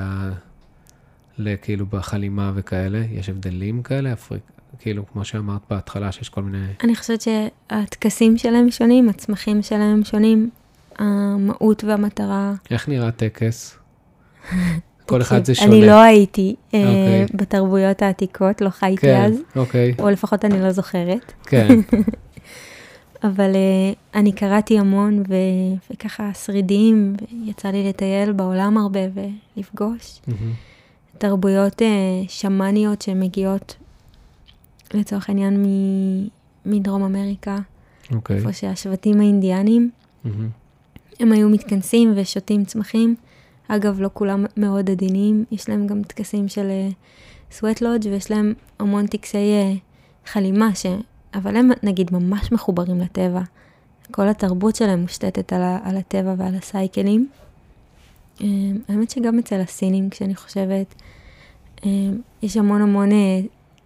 לכאילו 1.38 1.86
בחלימה 1.86 2.52
וכאלה? 2.54 3.04
יש 3.10 3.28
הבדלים 3.28 3.82
כאלה? 3.82 4.12
אפריק... 4.12 4.42
כאילו, 4.78 5.06
כמו 5.06 5.24
שאמרת 5.24 5.60
בהתחלה, 5.70 6.12
שיש 6.12 6.28
כל 6.28 6.42
מיני... 6.42 6.66
אני 6.84 6.96
חושבת 6.96 7.20
שהטקסים 7.20 8.38
שלהם 8.38 8.70
שונים, 8.70 9.08
הצמחים 9.08 9.62
שלהם 9.62 10.04
שונים, 10.04 10.50
המהות 10.98 11.84
והמטרה 11.84 12.52
איך 12.70 12.88
נראה 12.88 13.10
טקס? 13.10 13.78
כל 15.06 15.20
אחד 15.22 15.44
זה 15.44 15.54
שונה. 15.54 15.72
אני 15.76 15.86
לא 15.86 16.00
הייתי 16.02 16.54
אה, 16.74 16.80
אוקיי. 16.80 17.26
בתרבויות 17.34 18.02
העתיקות, 18.02 18.60
לא 18.60 18.70
חייתי 18.70 19.00
כן, 19.00 19.22
אז, 19.24 19.42
אוקיי, 19.56 19.94
או 19.98 20.10
לפחות 20.10 20.44
אני 20.44 20.60
לא 20.60 20.70
זוכרת, 20.70 21.32
כן. 21.42 21.68
אבל 23.24 23.54
אה, 23.54 23.92
אני 24.20 24.32
קראתי 24.32 24.78
המון, 24.78 25.22
ו- 25.28 25.92
וככה 25.92 26.30
שרידים, 26.34 27.14
ויצא 27.46 27.68
לי 27.68 27.88
לטייל 27.88 28.32
בעולם 28.32 28.78
הרבה 28.78 29.00
ולפגוש 29.56 30.20
תרבויות 31.18 31.82
אה, 31.82 31.88
שמאניות 32.28 33.02
שמגיעות, 33.02 33.76
לצורך 34.94 35.28
העניין, 35.28 35.62
מ- 35.66 36.28
מדרום 36.66 37.02
אמריקה, 37.02 37.58
אוקיי. 38.14 38.36
איפה 38.36 38.52
שהשבטים 38.52 39.20
האינדיאנים, 39.20 39.90
מהמם, 40.24 40.48
הם 41.20 41.32
היו 41.32 41.48
מתכנסים 41.48 42.12
ושותים 42.16 42.64
צמחים. 42.64 43.14
אגב, 43.68 44.00
לא 44.00 44.10
כולם 44.14 44.44
מאוד 44.56 44.90
עדינים, 44.90 45.44
יש 45.50 45.68
להם 45.68 45.86
גם 45.86 46.02
טקסים 46.02 46.48
של 46.48 46.68
סווט 47.50 47.80
לודג' 47.80 48.06
ויש 48.06 48.30
להם 48.30 48.54
המון 48.78 49.06
טקסי 49.06 49.52
אה, 49.52 49.72
חלימה, 50.26 50.74
ש... 50.74 50.86
אבל 51.34 51.56
הם 51.56 51.70
נגיד 51.82 52.12
ממש 52.12 52.52
מחוברים 52.52 53.00
לטבע. 53.00 53.40
כל 54.10 54.28
התרבות 54.28 54.76
שלהם 54.76 55.00
מושתתת 55.00 55.52
על, 55.52 55.62
ה... 55.62 55.78
על 55.84 55.96
הטבע 55.96 56.34
ועל 56.38 56.54
הסייקלים. 56.54 57.28
אה, 58.40 58.46
האמת 58.88 59.10
שגם 59.10 59.38
אצל 59.38 59.60
הסינים, 59.60 60.10
כשאני 60.10 60.34
חושבת, 60.34 60.94
אה, 61.86 61.90
יש 62.42 62.56
המון 62.56 62.82
המון 62.82 63.12
אה, 63.12 63.40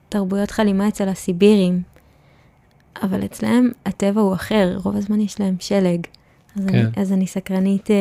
תרבויות 0.09 0.51
חלימה 0.51 0.89
אצל 0.89 1.09
הסיבירים, 1.09 1.83
אבל 3.03 3.25
אצלהם 3.25 3.71
הטבע 3.87 4.21
הוא 4.21 4.35
אחר, 4.35 4.79
רוב 4.85 4.97
הזמן 4.97 5.21
יש 5.21 5.41
להם 5.41 5.57
שלג. 5.61 6.01
אז, 6.57 6.67
כן. 6.67 6.79
אני, 6.79 6.89
אז 6.97 7.13
אני 7.13 7.27
סקרנית 7.27 7.91
אה, 7.91 7.97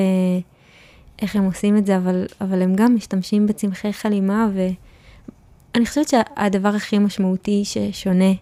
איך 1.22 1.36
הם 1.36 1.43
עושים 1.43 1.78
את 1.78 1.86
זה, 1.86 1.97
אבל, 1.97 2.26
אבל 2.41 2.62
הם 2.62 2.76
גם 2.76 2.95
משתמשים 2.95 3.47
בצמחי 3.47 3.93
חלימה, 3.93 4.49
ואני 4.53 5.86
חושבת 5.86 6.08
שהדבר 6.08 6.70
הכי 6.70 6.99
משמעותי 6.99 7.66
ששונה 7.66 8.34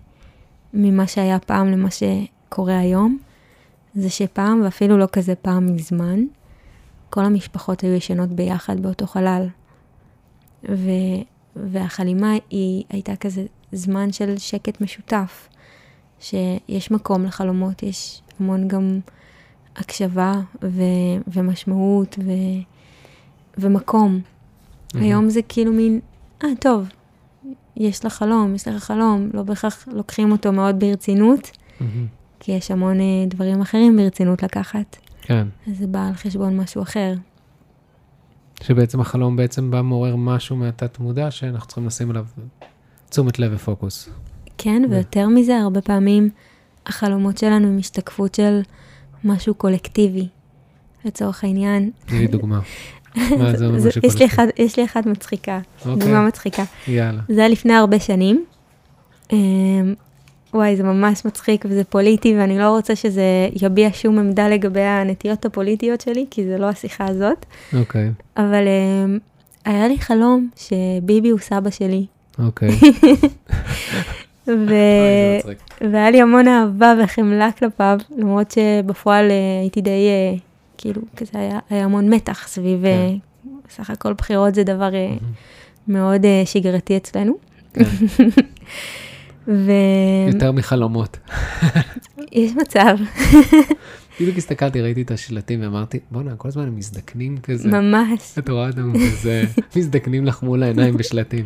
ממה 0.73 1.07
שהיה 1.07 1.39
פעם 1.39 1.71
למה 1.71 1.89
שקורה 1.91 2.79
היום, 2.79 3.17
זה 3.95 4.09
שפעם, 4.09 4.61
ואפילו 4.63 4.97
לא 4.97 5.05
כזה 5.11 5.35
פעם 5.35 5.75
מזמן, 5.75 6.19
כל 7.09 7.25
המשפחות 7.25 7.81
היו 7.81 7.93
ישנות 7.93 8.29
ביחד 8.29 8.79
באותו 8.79 9.07
חלל. 9.07 9.47
ו, 10.69 10.89
והחלימה 11.55 12.33
היא 12.49 12.83
הייתה 12.89 13.15
כזה 13.15 13.45
זמן 13.71 14.11
של 14.11 14.37
שקט 14.37 14.81
משותף, 14.81 15.49
שיש 16.19 16.91
מקום 16.91 17.25
לחלומות, 17.25 17.83
יש 17.83 18.21
המון 18.39 18.67
גם 18.67 18.99
הקשבה 19.75 20.33
ו, 20.63 20.81
ומשמעות 21.27 22.19
ו, 22.25 22.31
ומקום. 23.57 24.19
מהמם. 24.93 25.05
היום 25.05 25.29
זה 25.29 25.41
כאילו 25.41 25.73
מין, 25.73 25.99
אה, 26.43 26.49
טוב, 26.59 26.87
יש 27.77 28.05
לך 28.05 28.13
חלום, 28.13 28.55
יש 28.55 28.67
לך 28.67 28.83
חלום, 28.83 29.29
לא 29.33 29.43
בהכרח 29.43 29.87
לוקחים 29.91 30.31
אותו 30.31 30.51
מאוד 30.51 30.79
ברצינות, 30.79 31.51
מהמם. 31.79 32.07
כי 32.39 32.51
יש 32.51 32.71
המון 32.71 32.99
אה, 32.99 33.25
דברים 33.27 33.61
אחרים 33.61 33.97
ברצינות 33.97 34.43
לקחת, 34.43 34.97
כן. 35.21 35.47
אז 35.67 35.77
זה 35.77 35.87
בא 35.87 36.07
על 36.07 36.13
חשבון 36.13 36.57
משהו 36.57 36.81
אחר. 36.81 37.13
שבעצם 38.63 39.01
החלום 39.01 39.35
בעצם 39.35 39.71
בא 39.71 39.81
מעורר 39.81 40.15
משהו 40.15 40.55
מהתת 40.55 40.99
מודע 40.99 41.31
שאנחנו 41.31 41.67
צריכים 41.67 41.87
לשים 41.87 42.09
עליו 42.09 42.25
תשומת 43.09 43.39
לב 43.39 43.51
ופוקוס. 43.55 44.09
כן, 44.57 44.81
ויותר 44.89 45.27
מזה, 45.27 45.57
הרבה 45.57 45.81
פעמים 45.81 46.29
החלומות 46.85 47.37
שלנו 47.37 47.67
הם 47.67 47.77
השתקפות 47.77 48.35
של 48.35 48.61
משהו 49.23 49.53
קולקטיבי. 49.53 50.27
לצורך 51.05 51.43
העניין, 51.43 51.89
תני 52.05 52.27
דוגמה. 52.27 52.59
מה 53.39 53.55
זה 53.57 53.65
אומר 53.65 53.79
זה- 53.79 53.89
משהו 53.89 54.01
יש 54.03 54.13
לי 54.15 54.19
קולקטיבי? 54.19 54.25
אחד- 54.25 54.47
יש 54.57 54.77
לי 54.79 54.85
אחת 54.85 55.05
מצחיקה, 55.05 55.59
אוקיי. 55.79 55.95
דוגמה 55.95 56.27
מצחיקה. 56.27 56.63
יאללה. 56.87 57.21
זה 57.29 57.39
היה 57.39 57.49
לפני 57.49 57.73
הרבה 57.73 57.99
שנים. 57.99 58.45
אמ, 59.33 59.93
וואי, 60.53 60.75
זה 60.75 60.83
ממש 60.83 61.25
מצחיק 61.25 61.65
וזה 61.69 61.83
פוליטי, 61.83 62.35
ואני 62.37 62.59
לא 62.59 62.69
רוצה 62.69 62.95
שזה 62.95 63.23
יביע 63.61 63.89
שום 63.93 64.19
עמדה 64.19 64.47
לגבי 64.49 64.81
הנטיות 64.81 65.45
הפוליטיות 65.45 66.01
שלי, 66.01 66.25
כי 66.31 66.45
זה 66.45 66.57
לא 66.57 66.69
השיחה 66.69 67.05
הזאת. 67.07 67.45
אוקיי. 67.73 68.11
אבל 68.37 68.63
אמ, 69.05 69.17
היה 69.65 69.87
לי 69.87 69.97
חלום 69.99 70.49
שביבי 70.55 71.29
הוא 71.29 71.39
סבא 71.39 71.69
שלי. 71.69 72.05
אוקיי. 72.39 72.69
ו... 74.47 74.75
מצחיק. 75.37 75.57
והיה 75.91 76.11
לי 76.11 76.21
המון 76.21 76.47
אהבה 76.47 76.93
וחמלה 77.03 77.51
כלפיו, 77.51 77.97
למרות 78.17 78.51
שבפועל 78.51 79.31
אה, 79.31 79.59
הייתי 79.61 79.81
די, 79.81 79.89
אה, 79.89 80.37
כאילו, 80.77 81.01
כזה 81.15 81.31
היה, 81.33 81.59
היה 81.69 81.85
המון 81.85 82.13
מתח 82.13 82.47
סביב, 82.47 82.85
אה, 82.85 83.13
סך 83.69 83.89
הכל 83.89 84.13
בחירות 84.13 84.55
זה 84.55 84.63
דבר 84.63 84.95
אה, 84.95 85.13
מאוד 85.87 86.25
אה, 86.25 86.41
שגרתי 86.45 86.97
אצלנו. 86.97 87.33
כן. 87.73 87.83
ויש 89.47 90.33
יותר 90.33 90.51
מחלומות. 90.51 91.17
מצב, 92.55 92.97
בדיוק 94.19 94.37
הסתכלתי, 94.37 94.81
ראיתי 94.81 95.01
את 95.01 95.11
השלטים 95.11 95.61
ואמרתי, 95.61 95.99
בואנה, 96.11 96.35
כל 96.35 96.47
הזמן 96.47 96.63
הם 96.67 96.75
מזדקנים 96.75 97.37
כזה. 97.37 97.69
ממש, 97.69 98.35
את 98.39 98.49
רואה 98.49 98.67
אותם 98.67 98.93
כזה, 98.93 99.43
מזדקנים 99.75 100.25
לך 100.25 100.43
מול 100.43 100.63
העיניים 100.63 100.97
בשלטים. 100.97 101.45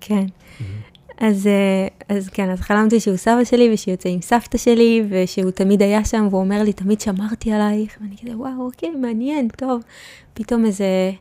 כן. 0.00 0.26
אז, 1.18 1.46
אה, 1.46 2.16
אז 2.16 2.28
כן, 2.28 2.50
אז 2.50 2.60
חלמתי 2.60 3.00
שהוא 3.00 3.16
סבא 3.16 3.44
שלי 3.44 3.70
ושהוא 3.72 3.92
יוצא 3.92 4.08
עם 4.08 4.20
סבתא 4.20 4.58
שלי 4.58 5.02
ושהוא 5.08 5.50
תמיד 5.50 5.82
היה 5.82 6.04
שם 6.04 6.26
והוא 6.30 6.40
אומר 6.40 6.62
לי, 6.62 6.72
תמיד 6.72 7.00
שמרתי 7.00 7.52
עלייך, 7.52 7.96
ואני 8.00 8.16
כזה, 8.22 8.36
וואו, 8.36 8.66
אוקיי, 8.66 8.90
מעניין, 8.90 9.48
טוב. 9.48 9.82
פתאום 10.34 10.66
איזה 10.66 11.12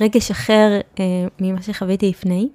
רגש 0.00 0.30
אחר 0.30 0.80
אה, 1.00 1.04
ממה 1.40 1.62
שחוויתי 1.62 2.08
לפני. 2.08 2.48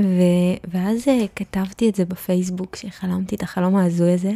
ו- 0.00 0.56
ואז 0.70 1.08
אה, 1.08 1.24
כתבתי 1.36 1.88
את 1.88 1.94
זה 1.94 2.04
בפייסבוק, 2.04 2.76
שחלמתי 2.76 3.34
את 3.34 3.42
החלום 3.42 3.76
ההזוי 3.76 4.12
הזה, 4.12 4.32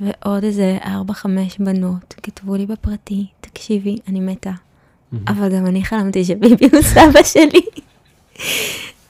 ועוד 0.00 0.44
איזה 0.44 0.78
ארבע, 0.84 1.14
חמש 1.14 1.58
בנות 1.58 2.14
כתבו 2.22 2.56
לי 2.56 2.66
בפרטי, 2.66 3.26
תקשיבי, 3.40 3.96
אני 4.08 4.20
מתה. 4.20 4.52
אבל 5.28 5.56
גם 5.56 5.66
אני 5.66 5.84
חלמתי 5.84 6.24
שביבי 6.24 6.68
הוא 6.72 6.82
סבא 6.82 7.22
שלי. 7.22 7.60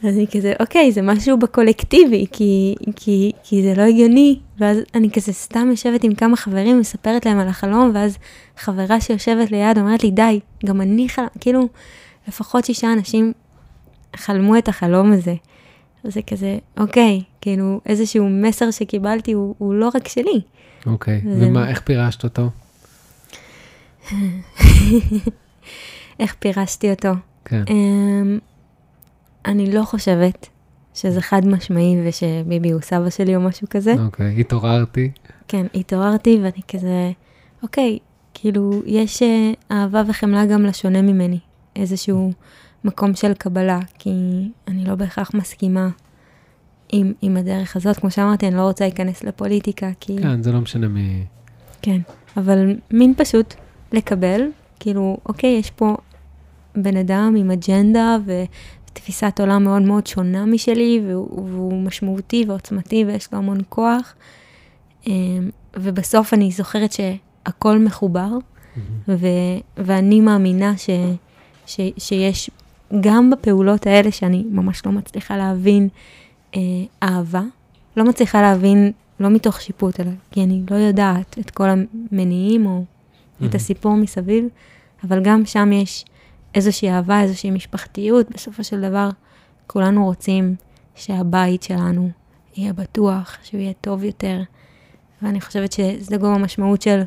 אז 0.05 0.15
אני 0.17 0.27
כזה, 0.33 0.53
אוקיי, 0.61 0.93
זה 0.93 1.03
משהו 1.03 1.39
בקולקטיבי, 1.39 2.27
כי, 2.33 2.75
כי, 2.97 3.33
כי 3.45 3.63
זה 3.63 3.75
לא 3.77 3.83
הגיוני. 3.83 4.39
ואז 4.59 4.79
אני 4.95 5.11
כזה 5.11 5.33
סתם 5.33 5.69
יושבת 5.71 6.05
עם 6.05 6.15
כמה 6.15 6.37
חברים, 6.37 6.81
מספרת 6.81 7.27
להם 7.27 7.39
על 7.39 7.49
החלום, 7.49 7.91
ואז 7.95 8.17
חברה 8.57 9.01
שיושבת 9.01 9.51
ליד 9.51 9.79
אומרת 9.79 10.05
לי, 10.05 10.11
די, 10.11 10.41
גם 10.67 10.81
אני 10.81 11.09
חלם, 11.09 11.27
כאילו, 11.41 11.69
לפחות 12.29 12.65
שישה 12.65 12.93
אנשים 12.93 13.33
חלמו 14.17 14.59
את 14.59 14.69
החלום 14.69 15.13
הזה. 15.13 15.35
אז 16.05 16.15
זה 16.15 16.21
כזה, 16.23 16.59
אוקיי, 16.79 17.23
כאילו, 17.41 17.81
איזשהו 17.87 18.29
מסר 18.29 18.71
שקיבלתי 18.71 19.33
הוא, 19.33 19.55
הוא 19.59 19.75
לא 19.75 19.91
רק 19.95 20.09
שלי. 20.09 20.41
אוקיי, 20.87 21.21
זה- 21.35 21.47
ומה, 21.47 21.69
איך 21.69 21.81
פירשת 21.81 22.25
אותו? 22.25 22.49
איך 26.21 26.35
פירשתי 26.39 26.91
אותו. 26.91 27.09
כן. 27.45 27.63
אמ, 27.69 28.39
אני 29.47 29.73
לא 29.73 29.83
חושבת 29.83 30.49
שזה 30.95 31.21
חד 31.21 31.47
משמעי 31.47 32.09
ושביבי 32.09 32.71
הוא 32.71 32.81
סבא 32.81 33.11
שלי 33.11 33.37
או 33.37 33.41
משהו 33.41 33.67
כזה. 33.71 33.95
אוקיי, 34.05 34.41
התעוררתי. 34.41 35.11
כן, 35.49 35.67
התעוררתי 35.75 36.39
ואני 36.43 36.63
כזה, 36.69 37.13
אוקיי, 37.63 37.99
כאילו, 38.35 38.83
יש 38.87 39.23
אה, 39.23 39.53
אהבה 39.71 40.03
וחמלה 40.07 40.47
גם 40.47 40.63
לשונה 40.63 41.03
ממני. 41.03 41.39
איזשהו 41.77 42.33
מקום 42.85 43.15
של 43.15 43.35
קבלה, 43.35 43.81
כי 43.99 44.11
אני 44.69 44.85
לא 44.85 44.95
בהכרח 44.95 45.31
מסכימה 45.35 45.89
עם, 46.93 47.13
עם 47.23 47.37
הדרך 47.37 47.77
הזאת. 47.77 47.97
כמו 47.97 48.11
שאמרתי, 48.11 48.49
אני 48.49 48.57
לא 48.57 48.63
רוצה 48.63 48.85
להיכנס 48.85 49.25
לפוליטיקה, 49.25 49.91
כי... 50.01 50.17
כן, 50.23 50.43
זה 50.43 50.53
לא 50.53 50.61
משנה 50.61 50.89
מי... 50.89 51.25
כן, 51.83 52.01
אבל 52.37 52.77
מין 52.91 53.15
פשוט 53.17 53.55
לקבל, 53.93 54.41
כאילו, 54.81 55.19
אוקיי, 55.27 55.51
יש 55.51 55.71
פה 55.71 55.97
בן 56.77 56.97
אדם 56.97 57.35
עם 57.39 57.51
אג'נדה 57.51 58.17
ותפיסת 58.93 59.41
עולם 59.41 59.65
מאוד 59.65 59.83
מאוד 59.83 60.07
שונה 60.07 60.47
משלי, 60.47 61.03
והוא, 61.07 61.49
והוא 61.49 61.83
משמעותי 61.83 62.45
ועוצמתי 62.49 63.05
ויש 63.07 63.33
לו 63.33 63.39
המון 63.39 63.59
כוח. 63.69 64.15
אמ, 65.07 65.51
ובסוף 65.77 66.35
אני 66.35 66.51
זוכרת 66.51 66.93
שהכל 66.93 67.79
מחובר, 67.79 68.31
ו, 69.09 69.27
ואני 69.77 70.21
מאמינה 70.21 70.77
ש, 70.77 70.91
ש, 71.67 71.81
שיש 71.99 72.51
גם 73.01 73.31
בפעולות 73.31 73.87
האלה 73.87 74.13
שאני 74.13 74.45
ממש 74.51 74.87
לא 74.87 74.93
מצליחה 74.93 75.37
להבין 75.37 75.89
אה, 76.57 76.61
אהבה, 77.03 77.43
לא 77.97 78.05
מצליחה 78.05 78.43
להבין, 78.43 78.93
לא 79.21 79.31
מתוך 79.31 79.61
שיפוט, 79.61 80.01
אלא 80.01 80.11
כי 80.31 80.45
אני 80.45 80.63
לא 80.71 80.77
יודעת 80.77 81.37
את 81.41 81.51
כל 81.51 81.69
המניעים 81.69 82.67
או 82.67 82.85
את 83.45 83.55
הסיפור 83.55 83.95
מסביב, 83.95 84.45
אבל 85.05 85.23
גם 85.23 85.47
שם 85.47 85.73
יש 85.73 86.05
איזושהי 86.55 86.91
אהבה, 86.91 87.21
איזושהי 87.21 87.51
משפחתיות. 87.51 88.31
בסופו 88.31 88.65
של 88.65 88.81
דבר, 88.81 89.09
כולנו 89.67 90.05
רוצים 90.05 90.55
שהבית 90.95 91.63
שלנו 91.63 92.11
יהיה 92.57 92.73
בטוח, 92.73 93.37
שהוא 93.43 93.61
יהיה 93.61 93.73
טוב 93.81 94.05
יותר, 94.05 94.43
ואני 95.23 95.41
חושבת 95.41 95.73
שזה 95.73 96.17
גם 96.17 96.25
המשמעות 96.25 96.83
של 96.83 97.03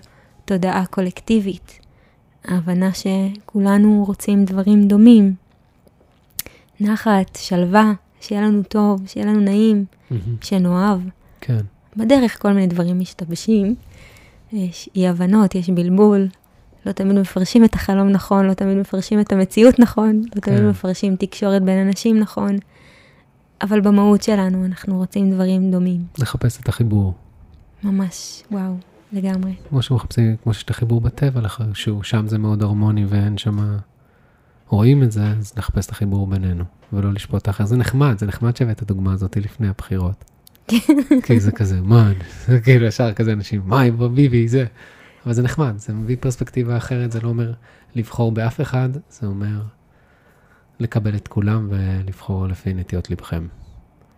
תודעה 0.46 0.86
קולקטיבית. 0.86 1.80
ההבנה 2.46 2.90
שכולנו 2.94 4.04
רוצים 4.08 4.46
דברים 4.46 4.88
דומים. 4.88 5.36
נחת, 6.80 7.36
שלווה, 7.42 7.94
שיהיה 8.22 8.42
לנו 8.42 8.64
טוב, 8.64 9.02
שיהיה 9.08 9.26
לנו 9.26 9.40
נעים, 9.40 9.86
מהמם. 10.12 10.36
שנאהב. 10.42 11.00
כן. 11.42 11.60
בדרך 11.98 12.42
כל 12.42 12.54
מיני 12.54 12.68
דברים 12.68 13.00
משתבשים, 13.00 13.76
יש 14.54 14.90
אי 14.96 15.08
הבנות, 15.08 15.56
יש 15.56 15.70
בלבול, 15.70 16.28
לא 16.86 16.92
תמיד 16.92 17.20
מפרשים 17.20 17.66
את 17.66 17.74
החלום 17.74 18.10
נכון, 18.10 18.46
לא 18.46 18.54
תמיד 18.54 18.78
מפרשים 18.78 19.20
את 19.20 19.32
המציאות 19.32 19.80
נכון, 19.80 20.22
לא 20.36 20.42
תמיד 20.42 20.60
כן. 20.60 20.70
מפרשים 20.70 21.16
תקשורת 21.16 21.64
בין 21.64 21.88
אנשים 21.88 22.20
נכון, 22.20 22.58
אבל 23.62 23.82
במהות 23.82 24.24
שלנו 24.24 24.66
אנחנו 24.66 24.98
רוצים 24.98 25.32
דברים 25.32 25.72
דומים. 25.72 26.06
לחפש 26.18 26.60
את 26.60 26.70
החיבור. 26.70 27.14
ממש, 27.84 28.44
וואו, 28.52 28.74
לגמרי. 29.14 29.54
כמו 29.70 29.82
שמחפשים, 29.82 30.36
כמו 30.44 30.54
שיש 30.54 30.64
את 30.64 30.70
החיבור 30.70 31.02
בטבע, 31.02 31.42
שהוא 31.74 32.04
שם 32.04 32.28
זה 32.28 32.38
מאוד 32.38 32.64
הרמוני 32.64 33.06
ואין 33.06 33.38
שם... 33.38 33.78
רואים 34.68 35.04
את 35.04 35.12
זה, 35.12 35.28
אז 35.28 35.54
לחפש 35.58 35.86
את 35.86 35.92
החיבור 35.92 36.28
בינינו, 36.28 36.64
ולא 36.94 37.14
לשפוט 37.14 37.42
את 37.42 37.48
האחר. 37.48 37.66
זה 37.66 37.78
נחמד, 37.78 38.18
זה 38.18 38.26
נחמד 38.26 38.56
שהבאת 38.56 38.76
את 38.78 38.82
הדוגמה 38.82 39.14
הזאת 39.14 39.38
לפני 39.38 39.68
הבחירות. 39.68 40.26
כי 41.26 41.40
זה 41.40 41.52
כזה, 41.52 41.82
מה, 41.82 42.12
זה 42.48 42.60
כאילו 42.60 42.86
ישר 42.86 43.14
כזה 43.14 43.34
אנשים, 43.34 43.62
מה, 43.66 43.82
ביבי, 44.14 44.48
זה. 44.48 44.66
אבל 45.26 45.34
זה 45.34 45.42
נחמד, 45.42 45.74
זה 45.78 45.94
מביא 45.94 46.18
פרספקטיבה 46.20 46.78
אחרת, 46.78 47.12
זה 47.12 47.22
לא 47.22 47.28
אומר 47.28 47.54
לבחור 47.96 48.32
באף 48.32 48.62
אחד, 48.62 48.90
זה 49.10 49.28
אומר 49.28 49.62
לקבל 50.80 51.16
את 51.16 51.28
כולם 51.28 51.70
ולבחור 51.72 52.48
לפי 52.48 52.74
נטיות 52.74 53.10
לבכם. 53.10 53.48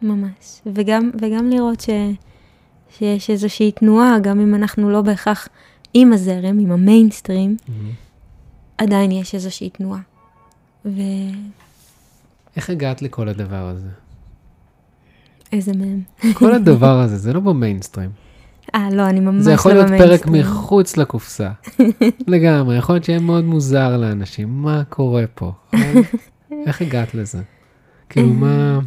ממש. 0.01 0.61
וגם, 0.73 1.11
וגם 1.21 1.49
לראות 1.49 1.79
ש, 1.79 1.89
שיש 2.89 3.29
איזושהי 3.29 3.71
תנועה, 3.71 4.19
גם 4.19 4.39
אם 4.39 4.55
אנחנו 4.55 4.89
לא 4.89 5.01
בהכרח 5.01 5.47
עם 5.93 6.13
הזרם, 6.13 6.59
עם 6.59 6.71
המיינסטרים, 6.71 7.57
עדיין 8.77 9.11
יש 9.11 9.35
איזושהי 9.35 9.69
תנועה. 9.69 10.01
ואיזה 10.85 11.31
איך 12.55 12.69
הגעת 12.69 13.01
לכל 13.01 13.29
הדבר 13.29 13.67
הזה? 13.67 13.89
מהם. 15.77 16.01
כל 16.33 16.53
הדבר 16.53 16.99
הזה, 17.03 17.17
זה 17.17 17.33
לא 17.33 17.39
במיינסטרים. 17.39 18.09
אה, 18.75 18.89
לא, 18.91 19.09
אני 19.09 19.19
ממש 19.19 19.43
זה 19.43 19.51
יכול 19.51 19.73
לא 19.73 19.77
להיות 19.77 19.89
פרק 20.01 20.25
במיינסטרים. 20.25 20.55
מחוץ 20.57 20.97
לקופסה. 20.97 21.49
לגמרי, 22.27 22.77
יכול 22.77 22.95
להיות 22.95 23.03
שיהיה 23.03 23.19
מאוד 23.19 23.43
מוזר 23.43 23.97
לאנשים, 23.97 24.61
מה 24.61 24.83
קורה 24.89 25.23
פה? 25.35 25.51
איך 26.67 26.81
הגעת 26.81 27.15
לזה? 27.15 27.41
כאילו, 28.09 28.27
מה... 28.27 28.79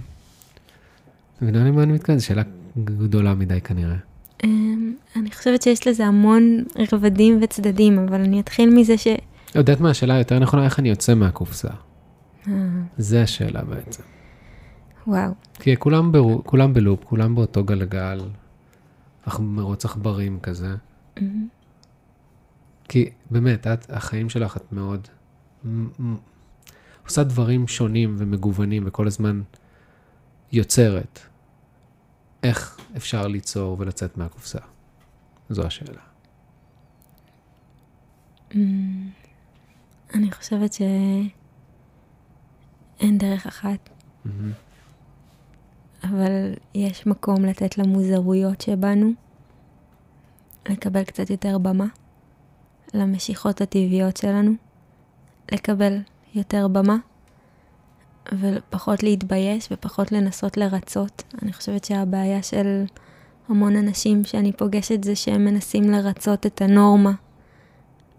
את 1.37 1.43
מבינה 1.43 1.65
למה 1.65 1.83
אני 1.83 1.93
מתכוון? 1.93 2.19
זו 2.19 2.27
שאלה 2.27 2.43
גדולה 2.85 3.35
מדי 3.35 3.61
כנראה. 3.61 3.97
אמ, 4.45 4.93
אני 5.17 5.31
חושבת 5.31 5.63
שיש 5.63 5.87
לזה 5.89 6.07
המון 6.07 6.65
רבדים 6.93 7.39
וצדדים, 7.43 7.99
אבל 7.99 8.21
אני 8.21 8.41
אתחיל 8.41 8.71
מזה 8.71 8.99
ש... 8.99 9.07
יודעת 9.55 9.81
מה, 9.81 9.91
השאלה 9.91 10.15
היותר 10.15 10.39
נכונה, 10.39 10.65
איך 10.65 10.79
אני 10.79 10.89
יוצא 10.89 11.15
מהקופסה? 11.15 11.69
אה, 12.49 12.53
זה 12.99 13.23
השאלה 13.23 13.63
בעצם. 13.63 14.03
וואו. 15.07 15.31
כי 15.55 15.77
כולם, 15.77 16.13
ברו, 16.13 16.43
כולם 16.45 16.75
בלופ, 16.75 17.05
כולם 17.05 17.35
באותו 17.35 17.65
גלגל, 17.65 18.21
מרוץ 19.41 19.85
עכברים 19.85 20.41
כזה. 20.41 20.77
כי 22.89 23.11
באמת, 23.31 23.67
את, 23.67 23.91
החיים 23.91 24.29
שלך, 24.29 24.57
את 24.57 24.73
מאוד 24.73 25.09
עושה 27.05 27.25
דברים 27.25 27.69
שונים 27.69 28.17
ומגוונים 28.19 28.83
וכל 28.87 29.07
הזמן 29.07 29.43
יוצרת. 30.53 31.21
איך 32.43 32.79
אפשר 32.97 33.27
ליצור 33.27 33.77
ולצאת 33.81 34.17
מהקופסה? 34.17 34.59
זו 35.51 35.67
השאלה. 35.67 36.01
אני 40.15 40.33
חושבת 40.33 40.73
שאין 40.73 41.19
דרך 43.19 43.47
אחת, 43.47 43.91
מהמם. 44.25 44.53
אבל 46.05 46.53
יש 46.75 47.07
מקום 47.07 47.45
לתת 47.45 47.79
למוזרויות 47.79 48.61
שבנו, 48.61 49.11
לקבל 50.69 51.05
קצת 51.05 51.31
יותר 51.31 51.59
במה, 51.59 51.87
למשיכות 52.95 53.61
הטבעיות 53.61 54.17
שלנו, 54.17 54.53
לקבל 55.53 55.99
יותר 56.35 56.69
במה, 56.69 56.97
ופחות 58.33 59.03
להתבייש 59.03 59.69
ופחות 59.71 60.13
לנסות 60.13 60.57
לרצות. 60.57 61.23
אני 61.43 61.53
חושבת 61.53 61.85
שהבעיה 61.85 62.43
של 62.43 62.85
המון 63.49 63.77
אנשים 63.77 64.25
שאני 64.25 64.53
פוגשת 64.53 65.05
זה 65.05 65.17
שהם 65.17 65.45
מנסים 65.45 65.91
לרצות 65.91 66.47
את 66.47 66.63
הנורמה. 66.63 67.13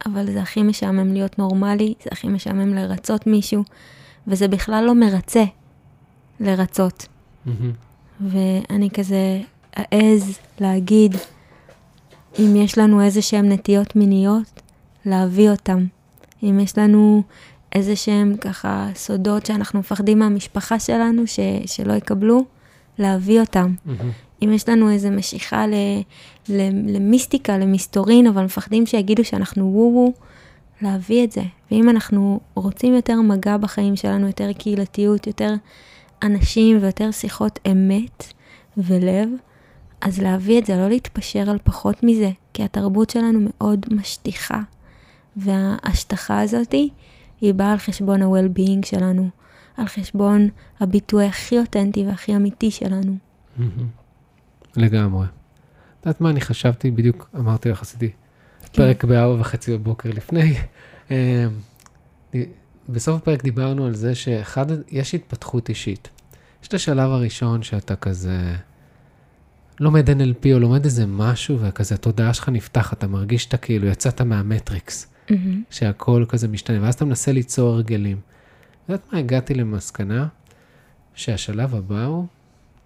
אבל 0.06 0.32
זה 0.32 0.42
הכי 0.42 0.64
משעמם 0.64 1.14
להיות 1.14 1.40
נורמלי, 1.40 1.94
זה 2.04 2.10
הכי 2.12 2.28
משעמם 2.28 2.74
לרצות 2.74 3.28
מישהו, 3.28 3.64
וזה 4.28 4.48
בכלל 4.48 4.84
לא 4.84 4.96
מרצה 4.96 5.44
לרצות. 6.40 7.08
ואני 8.22 8.90
כזה 8.90 9.42
אעז 9.78 10.40
להגיד, 10.60 11.16
אם 12.40 12.56
יש 12.56 12.78
לנו 12.78 13.02
איזה 13.02 13.22
שהן 13.22 13.52
נטיות 13.52 13.96
מיניות, 13.96 14.62
להביא 15.06 15.50
אותם. 15.50 15.86
אם 16.44 16.60
יש 16.60 16.78
לנו 16.78 17.24
איזה 17.76 17.96
שהם 17.96 18.36
ככה 18.42 18.90
סודות 18.96 19.46
שאנחנו 19.46 19.80
מפחדים 19.80 20.20
מהמשפחה 20.20 20.80
שלנו 20.80 21.28
ש, 21.28 21.40
שלא 21.66 21.94
יקבלו, 21.94 22.46
להביא. 23.00 23.42
מהמם. 23.56 24.12
אם 24.44 24.52
יש 24.54 24.70
לנו 24.70 24.90
איזה 24.92 25.10
משיכה 25.10 25.68
ל, 25.68 25.74
ל, 26.50 26.70
למיסטיקה, 26.96 27.58
למסתורין, 27.58 28.28
אבל 28.28 28.44
מפחדים 28.44 28.86
שיגידו 28.86 29.26
שאנחנו 29.26 29.66
וו-וו, 29.66 30.14
להביא 30.82 31.24
את 31.24 31.32
זה. 31.32 31.42
ואם 31.72 31.90
אנחנו 31.90 32.40
רוצים 32.54 32.94
יותר 32.94 33.22
מגע 33.22 33.58
בחיים 33.58 33.96
שלנו, 33.96 34.28
יותר 34.28 34.54
קהילתיות, 34.54 35.28
יותר 35.28 35.54
אנשים 36.24 36.78
ויותר 36.82 37.12
שיחות 37.12 37.60
אמת 37.72 38.34
ולב, 38.78 39.30
אז 40.02 40.22
להביא 40.22 40.60
את 40.60 40.66
זה, 40.66 40.78
לא 40.78 40.90
להתפשר 40.90 41.50
על 41.50 41.58
פחות 41.64 42.04
מזה, 42.04 42.32
כי 42.54 42.64
התרבות 42.64 43.10
שלנו 43.10 43.40
מאוד 43.44 43.86
משטיחה, 43.92 44.62
וההשטחה 45.36 46.42
הזאתי 46.42 46.90
היא 47.42 47.54
באה 47.54 47.72
על 47.72 47.78
חשבון 47.78 48.22
ה-well-being 48.22 48.86
שלנו, 48.86 49.30
על 49.78 49.88
חשבון 49.88 50.50
הביטוי 50.80 51.26
הכי 51.26 51.60
אותנטי 51.60 52.06
והכי 52.06 52.36
אמיתי 52.36 52.72
שלנו. 52.72 53.18
לגמרי. 54.76 55.26
את 55.26 56.06
יודעת 56.06 56.22
מה 56.22 56.30
אני 56.30 56.42
חשבתי? 56.42 56.92
בדיוק 56.92 57.30
אמרתי 57.36 57.70
לך, 57.70 57.82
עשיתי 57.82 58.10
כן. 58.10 58.68
פרק 58.74 59.04
בארבע 59.04 59.42
וחצי 59.42 59.78
בבוקר 59.78 60.10
לפני. 60.10 60.56
בסוף 62.92 63.22
הפרק 63.22 63.44
דיברנו 63.44 63.86
על 63.86 63.94
זה 63.94 64.16
שאחד, 64.16 64.66
יש 64.92 65.16
התפתחות 65.16 65.70
אישית. 65.70 66.10
יש 66.62 66.68
את 66.68 66.74
השלב 66.74 67.12
הראשון 67.12 67.64
שאתה 67.64 67.96
כזה 67.96 68.56
לומד 69.80 70.10
NLP 70.10 70.48
או 70.54 70.60
לומד 70.60 70.86
איזה 70.86 71.06
משהו, 71.06 71.60
וכזה 71.62 71.96
התודעה 71.96 72.34
שלך 72.34 72.50
נפתחת, 72.50 72.98
אתה 72.98 73.08
מרגיש 73.08 73.44
שאתה 73.44 73.58
כאילו 73.58 73.88
יצאת 73.88 74.22
מהמטריקס, 74.22 75.08
mm-hmm. 75.08 75.34
שהכל 75.70 76.26
כזה 76.30 76.48
משתנה, 76.48 76.82
ואז 76.82 76.94
אתה 76.94 77.06
מנסה 77.06 77.32
ליצור 77.32 77.74
הרגלים. 77.74 78.18
יודעת 78.90 79.14
מה, 79.14 79.20
הגעתי 79.20 79.54
למסקנה 79.54 80.28
שהשלב 81.16 81.76
הבא 81.76 82.06
הוא, 82.06 82.26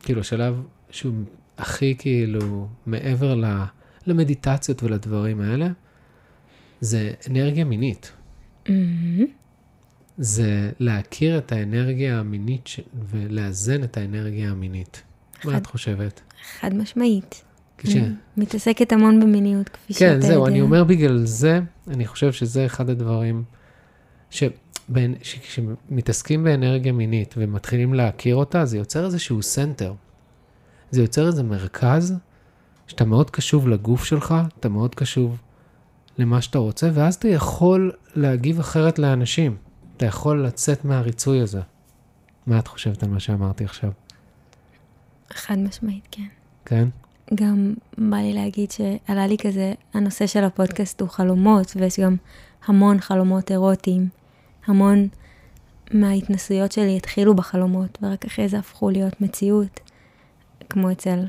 כאילו, 0.04 0.22
השלב 0.22 0.64
שהוא 0.90 1.14
הכי 1.58 1.96
כאילו 1.98 2.68
מעבר 2.86 3.36
ל, 3.36 3.46
למדיטציות 4.08 4.84
ולדברים 4.84 5.42
האלה, 5.42 5.68
זה 6.82 7.14
אנרגיה 7.30 7.66
מינית. 7.66 8.12
Mm-hmm. 8.66 8.70
זה 10.18 10.72
להכיר 10.80 11.38
את 11.38 11.52
האנרגיה 11.52 12.20
המינית 12.20 12.68
ש... 12.68 12.80
ולאזן 13.10 13.84
את 13.84 13.98
האנרגיה 13.98 14.52
המינית. 14.52 15.02
אחד, 15.40 15.50
מה 15.52 15.58
את 15.58 15.66
חושבת? 15.66 16.22
חד 16.60 16.74
משמעית. 16.74 17.44
כש... 17.78 17.96
מתעסקת 18.38 18.92
המון 18.92 19.20
במיניות, 19.20 19.70
כפי 19.70 19.94
כן, 19.94 20.00
שאתה 20.00 20.06
יודע. 20.06 20.22
כן, 20.22 20.34
זהו, 20.34 20.48
אני 20.48 20.62
אומר 20.62 20.84
בגלל 20.84 21.26
זה, 21.26 21.60
אני 21.88 22.08
חושב 22.08 22.32
שזה 22.32 22.66
אחד 22.66 22.90
הדברים 22.90 23.44
ש... 24.30 24.44
שכשמתעסקים 25.22 26.44
באנרגיה 26.44 26.92
מינית 26.92 27.34
ומתחילים 27.38 27.94
להכיר 27.94 28.36
אותה, 28.36 28.66
זה 28.66 28.78
יוצר 28.78 29.06
איזשהו 29.06 29.42
center. 29.42 29.94
זה 30.92 31.02
יוצר 31.02 31.28
איזה 31.28 31.44
מרכז 31.44 32.14
שאתה 32.88 33.06
מאוד 33.06 33.30
קשוב 33.30 33.68
לגוף 33.68 34.06
שלך, 34.06 34.36
אתה 34.60 34.70
מאוד 34.70 34.96
קשוב 34.96 35.42
למה 36.18 36.42
שאתה 36.42 36.58
רוצה, 36.58 36.90
ואז 36.94 37.16
אתה 37.16 37.28
יכול 37.28 37.92
להגיב 38.16 38.60
אחרת 38.60 39.00
לאנשים. 39.00 39.56
אתה 40.04 40.10
יכול 40.10 40.46
לצאת 40.46 40.86
מהריצוי 40.86 41.40
הזה. 41.40 41.62
מה 42.48 42.60
את 42.60 42.68
חושבת 42.68 43.04
על 43.04 43.10
מה 43.10 43.20
שאמרתי 43.20 43.64
עכשיו? 43.64 43.92
חד 45.34 45.58
משמעית, 45.58 46.08
כן. 46.12 46.28
כן? 46.66 46.88
גם 47.36 47.74
בא 47.98 48.18
לי 48.18 48.34
להגיד 48.34 48.72
שעלה 48.72 49.28
לי 49.28 49.38
כזה, 49.38 49.74
הנושא 49.94 50.28
של 50.28 50.44
הפודקאסט 50.44 51.02
הוא 51.02 51.10
חלומות, 51.10 51.74
ויש 51.76 52.00
גם 52.00 52.16
המון 52.66 53.00
חלומות 53.00 53.52
אירוטיים. 53.52 54.10
המון 54.66 55.08
מההתנסויות 55.92 56.72
שלי 56.72 56.98
התחילו 56.98 57.36
בחלומות, 57.36 57.98
ורק 58.02 58.26
אחרי 58.26 58.50
זה 58.50 58.60
הפכו 58.60 58.90
להיות 58.90 59.22
מציאות, 59.22 59.80
כמו 60.70 60.92
אצל 60.92 61.26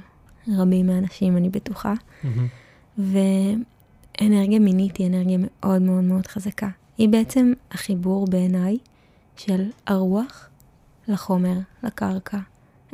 רבים 0.48 0.86
מהאנשים, 0.86 1.36
אני 1.36 1.48
בטוחה. 1.48 1.94
Mm-hmm. 1.94 2.98
ואנרגיה 2.98 4.58
מינית 4.58 4.96
היא 4.96 5.06
אנרגיה 5.06 5.38
מאוד 5.40 5.82
מאוד 5.82 6.04
מאוד 6.04 6.26
חזקה. 6.26 6.68
היא 6.98 7.08
בעצם 7.08 7.52
החיבור 7.70 8.26
בעיניי 8.26 8.78
של 9.36 9.64
הרוח 9.86 10.48
לחומר, 11.08 11.58
לקרקע. 11.82 12.38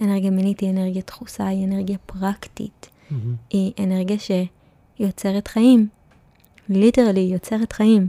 אנרגיה 0.03 0.31
מינית 0.31 0.61
היא 0.61 0.71
אנרגיה 0.71 1.03
דחוסה, 1.07 1.47
היא 1.47 1.67
אנרגיה 1.67 1.99
פרקטית. 2.07 2.89
Mm-hmm. 2.89 3.15
היא 3.51 3.73
אנרגיה 3.85 4.17
שיוצרת 4.19 5.49
חיים. 5.49 5.89
ליטרלי 6.69 7.21
יוצרת 7.21 7.73
חיים. 7.73 8.09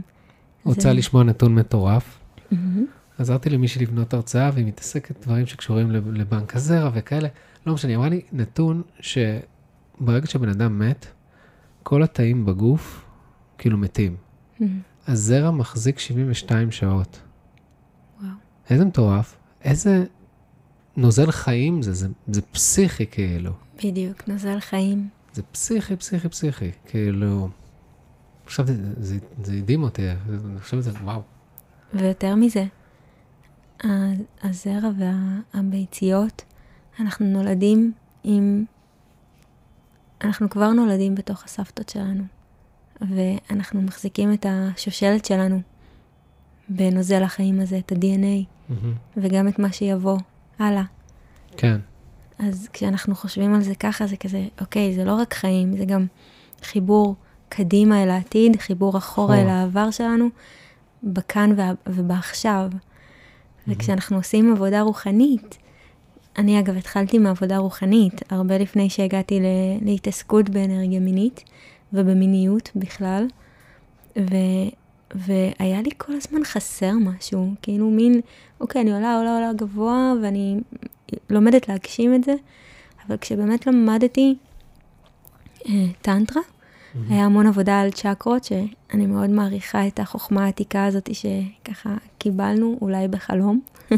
רוצה 0.64 0.82
זה... 0.82 0.92
לשמוע 0.92 1.24
נתון 1.24 1.54
מטורף? 1.54 2.18
Mm-hmm. 2.52 2.56
עזרתי 3.18 3.50
למישהי 3.50 3.82
לבנות 3.82 4.14
הרצאה 4.14 4.50
והיא 4.54 4.66
מתעסקת 4.66 5.26
דברים 5.26 5.46
שקשורים 5.46 5.90
לבנק 5.90 6.56
הזרע 6.56 6.90
וכאלה. 6.94 7.28
לא 7.66 7.74
משנה, 7.74 7.90
היא 7.90 7.96
אמרה 7.96 8.08
לי 8.08 8.20
נתון 8.32 8.82
שברגע 9.00 10.26
שבן 10.26 10.48
אדם 10.48 10.78
מת, 10.78 11.06
כל 11.82 12.02
התאים 12.02 12.46
בגוף 12.46 13.04
כאילו 13.58 13.78
מתים. 13.78 14.16
Mm-hmm. 14.16 14.64
הזרע 15.06 15.50
מחזיק 15.50 15.98
72 15.98 16.70
שעות. 16.70 17.20
וואו. 18.20 18.30
איזה 18.70 18.84
מטורף. 18.84 19.36
איזה 19.64 20.04
נוזל 20.96 21.30
חיים 21.30 21.82
זה, 21.82 21.92
זה, 21.92 22.08
זה 22.28 22.42
פסיכי 22.42 23.06
כאילו. 23.06 23.52
בדיוק, 23.84 24.28
נוזל 24.28 24.60
חיים. 24.60 25.08
זה 25.32 25.42
פסיכי, 25.42 25.96
פסיכי, 25.96 26.28
פסיכי. 26.28 26.70
כאילו, 26.86 27.48
עכשיו 28.44 28.66
זה, 28.66 29.18
זה 29.42 29.58
הדהים 29.58 29.82
אותי, 29.82 30.10
אני 30.10 30.60
חושב 30.60 30.76
שזה, 30.76 30.90
וואו. 30.90 31.22
ויותר 31.94 32.34
מזה, 32.34 32.64
הזרע 34.42 34.90
והביציות, 35.54 36.44
אנחנו 37.00 37.26
נולדים 37.26 37.92
עם... 38.24 38.64
אנחנו 40.24 40.50
כבר 40.50 40.72
נולדים 40.72 41.14
בתוך 41.14 41.44
הסבתות 41.44 41.88
שלנו. 41.88 42.24
ואנחנו 43.10 43.82
מחזיקים 43.82 44.32
את 44.32 44.46
השושלת 44.48 45.24
שלנו 45.24 45.60
בנוזל 46.68 47.22
החיים 47.22 47.60
הזה, 47.60 47.78
את 47.78 47.92
ה-DNA, 47.92 48.44
mm-hmm. 48.44 48.74
וגם 49.16 49.48
את 49.48 49.58
מה 49.58 49.72
שיבוא 49.72 50.18
הלאה. 50.58 50.82
כן. 51.56 51.78
אז 52.38 52.68
כשאנחנו 52.72 53.14
חושבים 53.14 53.54
על 53.54 53.62
זה 53.62 53.74
ככה, 53.74 54.06
זה 54.06 54.16
כזה, 54.16 54.46
אוקיי, 54.60 54.94
זה 54.94 55.04
לא 55.04 55.14
רק 55.14 55.34
חיים, 55.34 55.76
זה 55.76 55.84
גם 55.84 56.06
חיבור 56.62 57.14
קדימה 57.48 58.02
אל 58.02 58.10
העתיד, 58.10 58.56
חיבור 58.56 58.98
אחורה 58.98 59.40
אל 59.40 59.48
העבר 59.48 59.90
שלנו, 59.90 60.28
בכאן 61.02 61.50
ובעכשיו. 61.86 62.70
Mm-hmm. 62.72 63.68
וכשאנחנו 63.68 64.16
עושים 64.16 64.52
עבודה 64.52 64.80
רוחנית, 64.80 65.58
אני 66.38 66.60
אגב 66.60 66.76
התחלתי 66.76 67.18
מעבודה 67.18 67.58
רוחנית, 67.58 68.22
הרבה 68.30 68.58
לפני 68.58 68.90
שהגעתי 68.90 69.40
להתעסקות 69.82 70.50
באנרגיה 70.50 71.00
מינית, 71.00 71.44
ובמיניות 71.92 72.70
בכלל, 72.76 73.26
ו, 74.18 74.34
והיה 75.14 75.82
לי 75.82 75.90
כל 75.96 76.12
הזמן 76.12 76.44
חסר 76.44 76.92
משהו, 76.92 77.54
כאילו 77.62 77.90
מין, 77.90 78.20
אוקיי, 78.60 78.82
אני 78.82 78.92
עולה, 78.92 79.16
עולה, 79.16 79.34
עולה 79.34 79.52
גבוה, 79.52 80.12
ואני 80.22 80.60
לומדת 81.30 81.68
להגשים 81.68 82.14
את 82.14 82.24
זה, 82.24 82.34
אבל 83.06 83.16
כשבאמת 83.16 83.66
למדתי 83.66 84.34
אה, 85.68 85.86
טנטרה, 86.02 86.42
mm-hmm. 86.42 86.98
היה 87.10 87.24
המון 87.24 87.46
עבודה 87.46 87.80
על 87.80 87.90
צ'קרות, 87.90 88.44
שאני 88.44 89.06
מאוד 89.06 89.30
מעריכה 89.30 89.86
את 89.86 90.00
החוכמה 90.00 90.44
העתיקה 90.44 90.84
הזאת 90.84 91.10
שככה 91.14 91.96
קיבלנו, 92.18 92.78
אולי 92.80 93.08
בחלום. 93.08 93.60
Mm-hmm. 93.92 93.94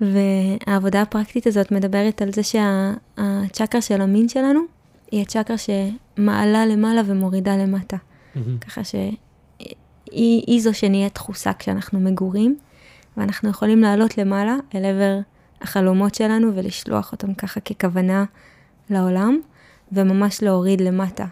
והעבודה 0.00 1.02
הפרקטית 1.02 1.46
הזאת 1.46 1.72
מדברת 1.72 2.22
על 2.22 2.32
זה 2.32 2.42
שהצ'קרה 2.42 3.80
של 3.80 4.00
המין 4.00 4.28
שלנו 4.28 4.75
היא 5.10 5.22
הצ'קרה 5.22 5.56
שמעלה 5.58 6.66
למעלה 6.66 7.02
ומורידה 7.06 7.56
למטה. 7.56 7.96
Mm-hmm. 7.96 8.38
ככה 8.60 8.80
שהיא 8.84 10.60
זו 10.60 10.74
שנהיה 10.74 11.08
דחוסה 11.14 11.52
כשאנחנו 11.52 12.00
מגורים, 12.00 12.56
ואנחנו 13.16 13.50
יכולים 13.50 13.80
לעלות 13.80 14.18
למעלה 14.18 14.56
אל 14.74 14.84
עבר 14.84 15.18
החלומות 15.60 16.14
שלנו 16.14 16.56
ולשלוח 16.56 17.12
אותם 17.12 17.34
ככה 17.34 17.60
ככוונה 17.60 18.24
לעולם, 18.90 19.38
וממש 19.92 20.42
להוריד 20.42 20.80
למטה, 20.80 21.26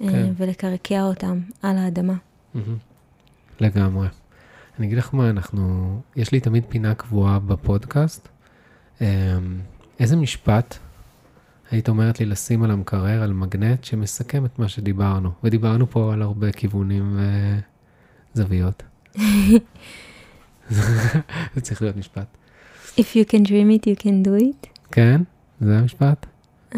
אה, 0.00 0.08
כן. 0.08 0.32
ולקרקע 0.36 1.02
אותם 1.02 1.40
על 1.62 1.78
האדמה. 1.78 2.14
Mm-hmm. 2.54 2.58
לגמרי. 3.60 4.08
אני 4.78 4.86
אגיד 4.86 4.98
לך 4.98 5.14
מה, 5.14 5.30
אנחנו, 5.30 6.00
יש 6.16 6.32
לי 6.32 6.40
תמיד 6.40 6.64
פינה 6.68 6.94
קבועה 6.94 7.38
בפודקאסט. 7.38 8.28
אמ, 9.00 9.06
איזה 10.00 10.16
משפט 10.16 10.78
היית 11.70 11.88
אומרת 11.88 12.20
לי 12.20 12.26
לשים 12.26 12.62
על 12.62 12.70
המקרר, 12.70 13.22
על 13.22 13.32
מגנט, 13.32 13.84
שמסכם 13.84 14.44
את 14.44 14.58
מה 14.58 14.68
שדיברנו. 14.68 15.30
ודיברנו 15.44 15.90
פה 15.90 16.12
על 16.12 16.22
הרבה 16.22 16.52
כיוונים 16.52 17.18
וזוויות. 18.34 18.82
זה 21.54 21.60
צריך 21.60 21.82
להיות 21.82 21.96
משפט. 21.96 22.26
If 22.96 23.14
you 23.14 23.24
can 23.30 23.46
dream 23.46 23.70
it, 23.78 23.86
you 23.86 24.02
can 24.02 24.26
do 24.26 24.42
it. 24.42 24.66
כן? 24.92 25.22
זה 25.60 25.78
המשפט? 25.78 26.26
Um, 26.72 26.76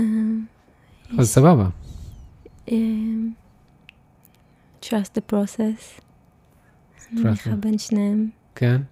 אז 1.18 1.28
סבבה. 1.28 1.68
Um, 2.68 2.72
trust 4.82 5.16
the 5.16 5.32
process. 5.32 6.01
trust 7.14 7.55
בין 7.61 7.78
שניהם. 7.78 8.28
כן? 8.55 8.82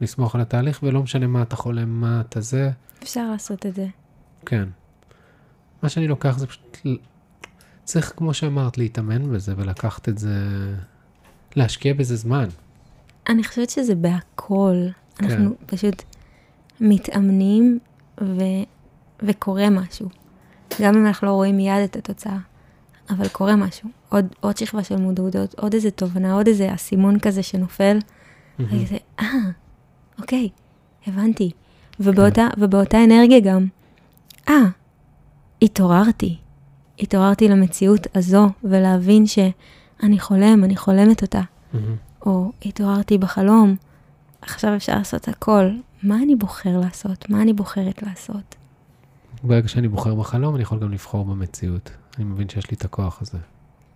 לסמוך 0.00 0.34
על 0.34 0.40
התהליך, 0.40 0.82
ולא 0.82 1.02
משנה 1.02 1.26
מה 1.26 1.42
אתה 1.42 1.56
חולם, 1.56 2.00
מה 2.00 2.20
אתה 2.20 2.40
זה. 2.40 2.70
אפשר 3.02 3.30
לעשות 3.30 3.66
את 3.66 3.74
זה. 3.74 3.86
כן. 4.46 4.68
מה 5.86 5.90
שאני 5.90 6.08
לוקח 6.08 6.38
זה 6.38 6.46
פשוט, 6.46 6.86
צריך, 7.84 8.12
כמו 8.16 8.34
שאמרת, 8.34 8.78
להתאמן 8.78 9.32
בזה 9.32 9.54
ולקחת 9.56 10.08
את 10.08 10.18
זה, 10.18 10.34
להשקיע 11.56 11.94
בזה 11.94 12.16
זמן. 12.16 12.48
אני 13.28 13.44
חושבת 13.44 13.70
שזה 13.70 13.94
בהכל. 13.94 14.86
כן. 15.14 15.24
אנחנו 15.24 15.54
פשוט, 15.66 16.02
מתאמנים 16.80 17.78
ו, 18.20 18.42
וקורה 19.22 19.70
משהו. 19.70 20.08
גם 20.82 20.94
אם 20.96 21.06
אנחנו 21.06 21.26
לא 21.26 21.32
רואים 21.32 21.56
מיד 21.56 21.82
את 21.84 21.96
התוצאה, 21.96 22.38
אבל 23.10 23.28
קורה 23.28 23.56
משהו. 23.56 23.88
עוד, 24.08 24.26
עוד 24.40 24.56
שכבה 24.56 24.84
של 24.84 24.96
מודעות, 24.96 25.54
עוד, 25.56 25.74
איזה 25.74 25.90
תובנה, 25.90 26.32
עוד 26.32 26.46
איזה 26.46 26.74
אסימון 26.74 27.18
כזה 27.18 27.42
שנופל. 27.42 27.98
וכזה, 28.58 28.96
אה, 29.20 29.26
אוקיי, 30.18 30.48
הבנתי. 31.06 31.50
ובאותה, 32.00 32.48
ובאותה 32.58 33.04
אנרגיה 33.04 33.40
גם, 33.40 33.66
אה, 34.48 34.54
התעוררתי. 35.66 36.36
התעוררתי 36.98 37.48
למציאות 37.48 38.06
הזו, 38.14 38.48
ולהבין 38.64 39.26
שאני 39.26 40.18
חולם, 40.20 40.64
אני 40.64 40.76
חולמת 40.76 41.22
אותה. 41.22 41.40
מהמם. 41.72 41.96
או 42.26 42.52
התעוררתי 42.64 43.18
בחלום, 43.18 43.76
עכשיו 44.42 44.76
אפשר 44.76 44.94
לעשות 44.94 45.28
הכל. 45.28 45.70
מה 46.02 46.16
אני 46.22 46.36
בוחר 46.36 46.78
לעשות? 46.78 47.30
מה 47.30 47.42
אני 47.42 47.52
בוחרת 47.52 48.02
לעשות? 48.02 48.54
ברגע 49.42 49.68
שאני 49.68 49.88
בוחר 49.88 50.14
בחלום, 50.14 50.54
אני 50.54 50.62
יכול 50.62 50.78
גם 50.78 50.92
לבחור 50.92 51.24
במציאות. 51.24 51.90
אני 52.16 52.24
מבין 52.24 52.48
שיש 52.48 52.70
לי 52.70 52.76
את 52.76 52.84
הכוח 52.84 53.22
הזה. 53.22 53.38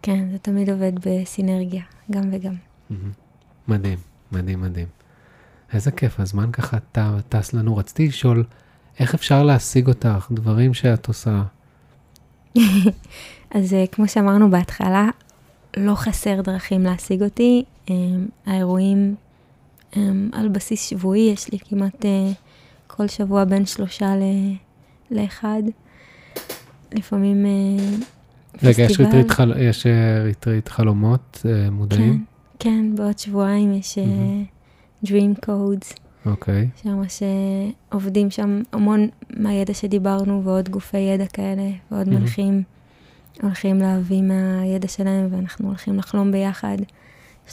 כן, 0.03 0.29
זה 0.33 0.39
תמיד 0.39 0.71
עובד 0.71 0.93
בסינרגיה, 1.07 1.83
גם 2.11 2.23
וגם. 2.33 2.55
מהמם. 2.91 3.11
מדהים, 3.69 3.99
מדהים, 4.33 4.61
מדהים. 4.61 4.87
איזה 5.73 5.91
כיף, 5.91 6.21
הזמן 6.21 6.53
ככה 6.53 6.79
טס 7.29 7.53
לנו. 7.53 7.77
רציתי 7.77 8.09
לשאול, 8.09 8.45
איך 8.99 9.15
אפשר 9.15 9.43
להשיג 9.43 9.89
אותך? 9.89 10.29
דברים 10.31 10.75
שאת 10.75 11.09
עושה. 11.09 11.43
אז 13.55 13.75
אה, 13.75 13.85
כמו 13.93 14.09
שאמרנו 14.09 14.51
בהתחלה, 14.51 15.09
לא 15.77 15.95
חסר 15.95 16.41
דרכים 16.41 16.83
להשיג 16.85 17.23
אותי. 17.23 17.65
אה, 17.91 17.95
האירועים 18.47 19.15
הם 19.93 20.31
על 20.33 20.49
בסיס 20.49 20.89
שבועי, 20.89 21.21
יש 21.33 21.53
לי 21.53 21.59
כמעט 21.59 22.05
אה, 22.05 22.31
כל 22.87 23.09
שבוע 23.09 23.45
בין 23.45 23.67
שלושה 23.67 24.17
ל- 24.17 24.55
לאחד. 25.11 25.63
לפעמים 26.93 27.47
אה, 27.47 27.51
רגע, 28.63 28.83
יש. 28.85 29.01
ריטריט, 29.01 29.31
חל... 29.31 29.53
יש 29.61 29.87
אה, 29.87 30.23
ריטריט 30.23 30.69
חלומות 30.69 31.43
אה, 31.45 31.51
כן, 31.65 31.71
מודעים? 31.73 32.25
כן, 32.59 32.95
בעוד 32.95 33.19
שבועיים 33.19 33.75
יש 33.75 33.99
אה, 33.99 34.05
מהמם. 34.05 34.45
Dream 35.05 35.47
Codes. 35.47 36.00
אוקיי. 36.27 36.69
שממש 36.83 37.23
אה, 37.23 37.29
עובדים 37.93 38.31
שם 38.31 38.63
המון 38.73 39.09
מהידע 39.37 39.75
שדיברנו 39.75 40.45
ועוד 40.45 40.69
גופי 40.69 40.99
ידע 40.99 41.27
כאלה 41.27 41.71
ועוד 41.91 42.09
מהמם. 42.09 42.21
מנחים 42.21 42.63
הולכים 43.43 43.79
להביא 43.79 44.23
מהידע 44.23 44.89
שלהם 44.89 45.29
ואנחנו 45.31 45.69
הולכים 45.69 45.97
לחלום 45.97 46.33
ביחד 46.33 46.77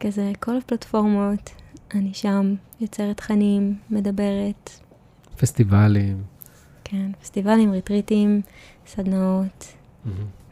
כזה 0.00 0.32
כל 0.40 0.56
הפלטפורמות, 0.56 1.50
אני 1.94 2.14
שם, 2.14 2.54
יוצרת 2.80 3.16
תכנים, 3.16 3.74
מדברת, 3.90 4.70
פסטיבלים. 5.36 6.22
כן, 6.84 7.10
פסטיבלים, 7.20 7.72
ריטריטים, 7.72 8.40
סדנאות. 8.86 9.74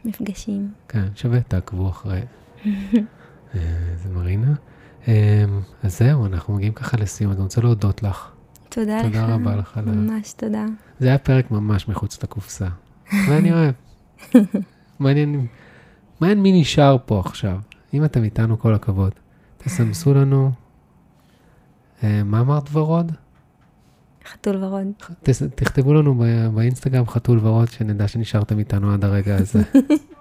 מפגשים. 0.05 0.71
כן, 0.87 1.05
שווה, 1.15 1.41
תעקבו 1.41 1.89
אחרי. 1.89 2.21
אה, 2.65 3.59
זה 3.95 4.09
מרינה. 4.09 4.53
אה, 5.07 5.45
אז 5.83 5.99
זהו, 5.99 6.25
אנחנו 6.25 6.53
מגיעים 6.53 6.73
ככה 6.73 6.97
לסיום. 6.97 7.31
אני 7.31 7.41
רוצה 7.41 7.61
להודות 7.61 8.03
לך. 8.03 8.31
תודה 8.69 8.97
לך. 8.97 9.05
תודה 9.05 9.25
רבה 9.25 9.55
לך 9.55 9.79
ממש 9.85 10.33
תודה. 10.33 10.65
זה 10.99 11.07
היה 11.07 11.17
פרק 11.17 11.51
ממש 11.51 11.87
מחוץ 11.87 12.23
לקופסה. 12.23 12.67
ואני 13.29 13.51
אוהב. 13.53 13.73
מעניין, 14.99 15.47
מעניין 16.19 16.41
מי 16.41 16.61
נשאר 16.61 16.97
פה 17.05 17.19
עכשיו. 17.19 17.59
אם 17.93 18.05
אתם 18.05 18.23
איתנו, 18.23 18.59
כל 18.59 18.73
הכבוד. 18.73 19.11
תסמסו 19.57 20.13
לנו. 20.13 20.51
אה, 22.03 22.23
מה 22.23 22.39
אמרת 22.39 22.69
ורוד? 22.71 23.11
חתול 24.25 24.63
ורוד. 24.63 24.87
תכתבו 25.55 25.93
לנו 25.93 26.23
באינסטגרם 26.53 27.07
חתול 27.07 27.39
ורוד, 27.41 27.67
שנדע 27.67 28.07
שנשארתם 28.07 28.59
איתנו 28.59 28.93
עד 28.93 29.05
הרגע 29.05 29.35
הזה. 29.35 29.61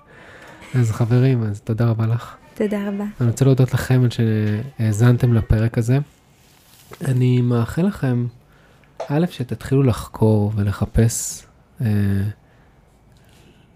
אז 0.80 0.92
חברים, 0.92 1.42
אז 1.42 1.60
תודה 1.60 1.86
רבה 1.86 2.06
לך. 2.06 2.36
תודה 2.54 2.88
רבה. 2.88 3.04
אני 3.20 3.30
רוצה 3.30 3.44
להודות 3.44 3.74
לכם 3.74 4.02
על 4.02 4.10
שהאזנתם 4.10 5.34
לפרק 5.34 5.78
הזה. 5.78 5.98
אני 7.04 7.40
מאחל 7.40 7.82
לכם, 7.82 8.26
א', 9.08 9.26
שתתחילו 9.30 9.82
לחקור 9.82 10.52
ולחפש 10.54 11.46
אה, 11.80 11.86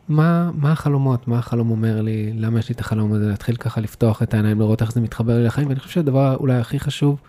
מה, 0.08 0.50
מה 0.54 0.72
החלומות, 0.72 1.28
מה 1.28 1.38
החלום 1.38 1.70
אומר 1.70 2.02
לי, 2.02 2.32
למה 2.34 2.58
יש 2.58 2.68
לי 2.68 2.74
את 2.74 2.80
החלום 2.80 3.12
הזה, 3.12 3.28
להתחיל 3.28 3.56
ככה 3.56 3.80
לפתוח 3.80 4.22
את 4.22 4.34
העיניים, 4.34 4.60
לראות 4.60 4.82
איך 4.82 4.92
זה 4.92 5.00
מתחבר 5.00 5.38
לי 5.38 5.44
לחיים, 5.44 5.68
ואני 5.68 5.80
חושב 5.80 5.92
שהדבר 5.92 6.36
אולי 6.36 6.58
הכי 6.58 6.80
חשוב, 6.80 7.20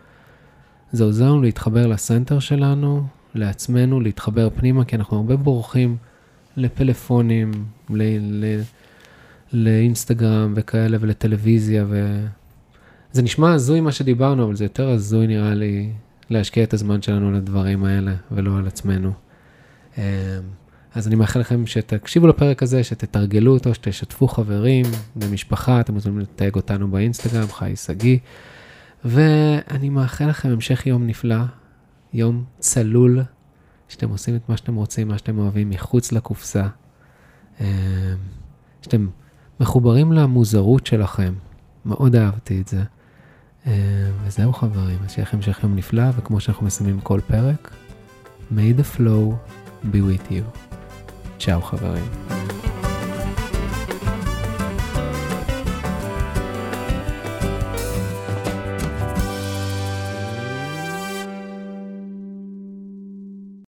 זה 0.92 1.04
עוזר 1.04 1.26
לנו 1.26 1.42
להתחבר 1.42 1.88
לסנטר 1.88 2.40
שלנו, 2.40 3.04
לעצמנו, 3.36 4.00
להתחבר 4.00 4.50
פנימה, 4.56 4.86
כי 4.86 4.96
אנחנו 4.96 5.18
הרבה 5.18 5.36
בורחים 5.36 5.98
לפלאפונים, 6.58 7.52
ל... 7.90 8.04
ל 8.22 8.62
לאינסטגרם 9.54 10.54
וכאלה 10.56 10.98
ולטלוויזיה 11.02 11.86
ו... 11.90 12.26
זה 13.12 13.22
נשמע 13.22 13.54
הזוי 13.54 13.82
מה 13.82 13.92
שדיברנו, 13.92 14.46
אבל 14.46 14.56
זה 14.56 14.66
יותר 14.66 14.90
הזוי 14.90 15.28
נראה 15.28 15.54
לי 15.54 15.92
להשקיע 16.30 16.64
את 16.64 16.74
הזמן 16.74 17.02
שלנו 17.02 17.32
לדברים 17.32 17.84
האלה 17.84 18.14
ולא 18.32 18.58
על 18.58 18.68
עצמנו. 18.68 19.12
אמ, 19.98 20.04
אז 20.96 21.08
אני 21.08 21.16
מאחל 21.16 21.40
לכם 21.40 21.66
שתקשיבו 21.66 22.28
לפרק 22.28 22.64
הזה, 22.64 22.84
שתתרגלו 22.84 23.54
אותו, 23.54 23.74
שתשתפו 23.74 24.28
חברים 24.28 24.86
ומשפחה, 25.16 25.80
אתם 25.80 25.94
מוזמנים 25.94 26.20
לתייג 26.20 26.56
אותנו 26.56 26.92
באינסטגרם, 26.92 27.48
חי 27.48 27.76
שגיא. 27.76 28.18
ואני 29.06 29.90
מאחל 29.90 30.30
לכם 30.30 30.50
המשך 30.50 30.88
יום 30.88 31.08
נפלא, 31.08 31.44
יום 32.14 32.44
צלול, 32.60 33.24
שאתם 33.90 34.10
עושים 34.10 34.36
את 34.36 34.50
מה 34.50 34.58
שאתם 34.58 34.76
רוצים, 34.76 35.08
מה 35.08 35.18
שאתם 35.18 35.38
אוהבים, 35.38 35.70
מחוץ 35.70 36.12
לקופסה. 36.12 36.68
אמ, 37.60 37.66
שאתם 38.82 39.08
מחוברים 39.60 40.12
למוזרות 40.12 40.88
שלכם. 40.88 41.34
מאוד 41.86 42.16
אהבתי 42.16 42.62
את 42.62 42.68
זה. 42.68 42.84
אה, 43.68 43.74
וזהו 44.24 44.54
חברים, 44.54 44.98
אז 45.06 45.12
שיהיה 45.12 45.28
לכם 45.28 45.38
המשך 45.38 45.64
יום 45.64 45.76
נפלא, 45.76 46.04
וכמו 46.18 46.40
שאנחנו 46.40 46.66
מסיימים 46.66 47.00
כל 47.02 47.20
פרק, 47.28 47.72
may 48.52 48.80
the 48.80 48.98
flow 48.98 49.34
be 49.84 49.96
with 49.96 50.32
you. 50.32 50.60
צ'או 51.40 51.62
חברים. 51.62 52.59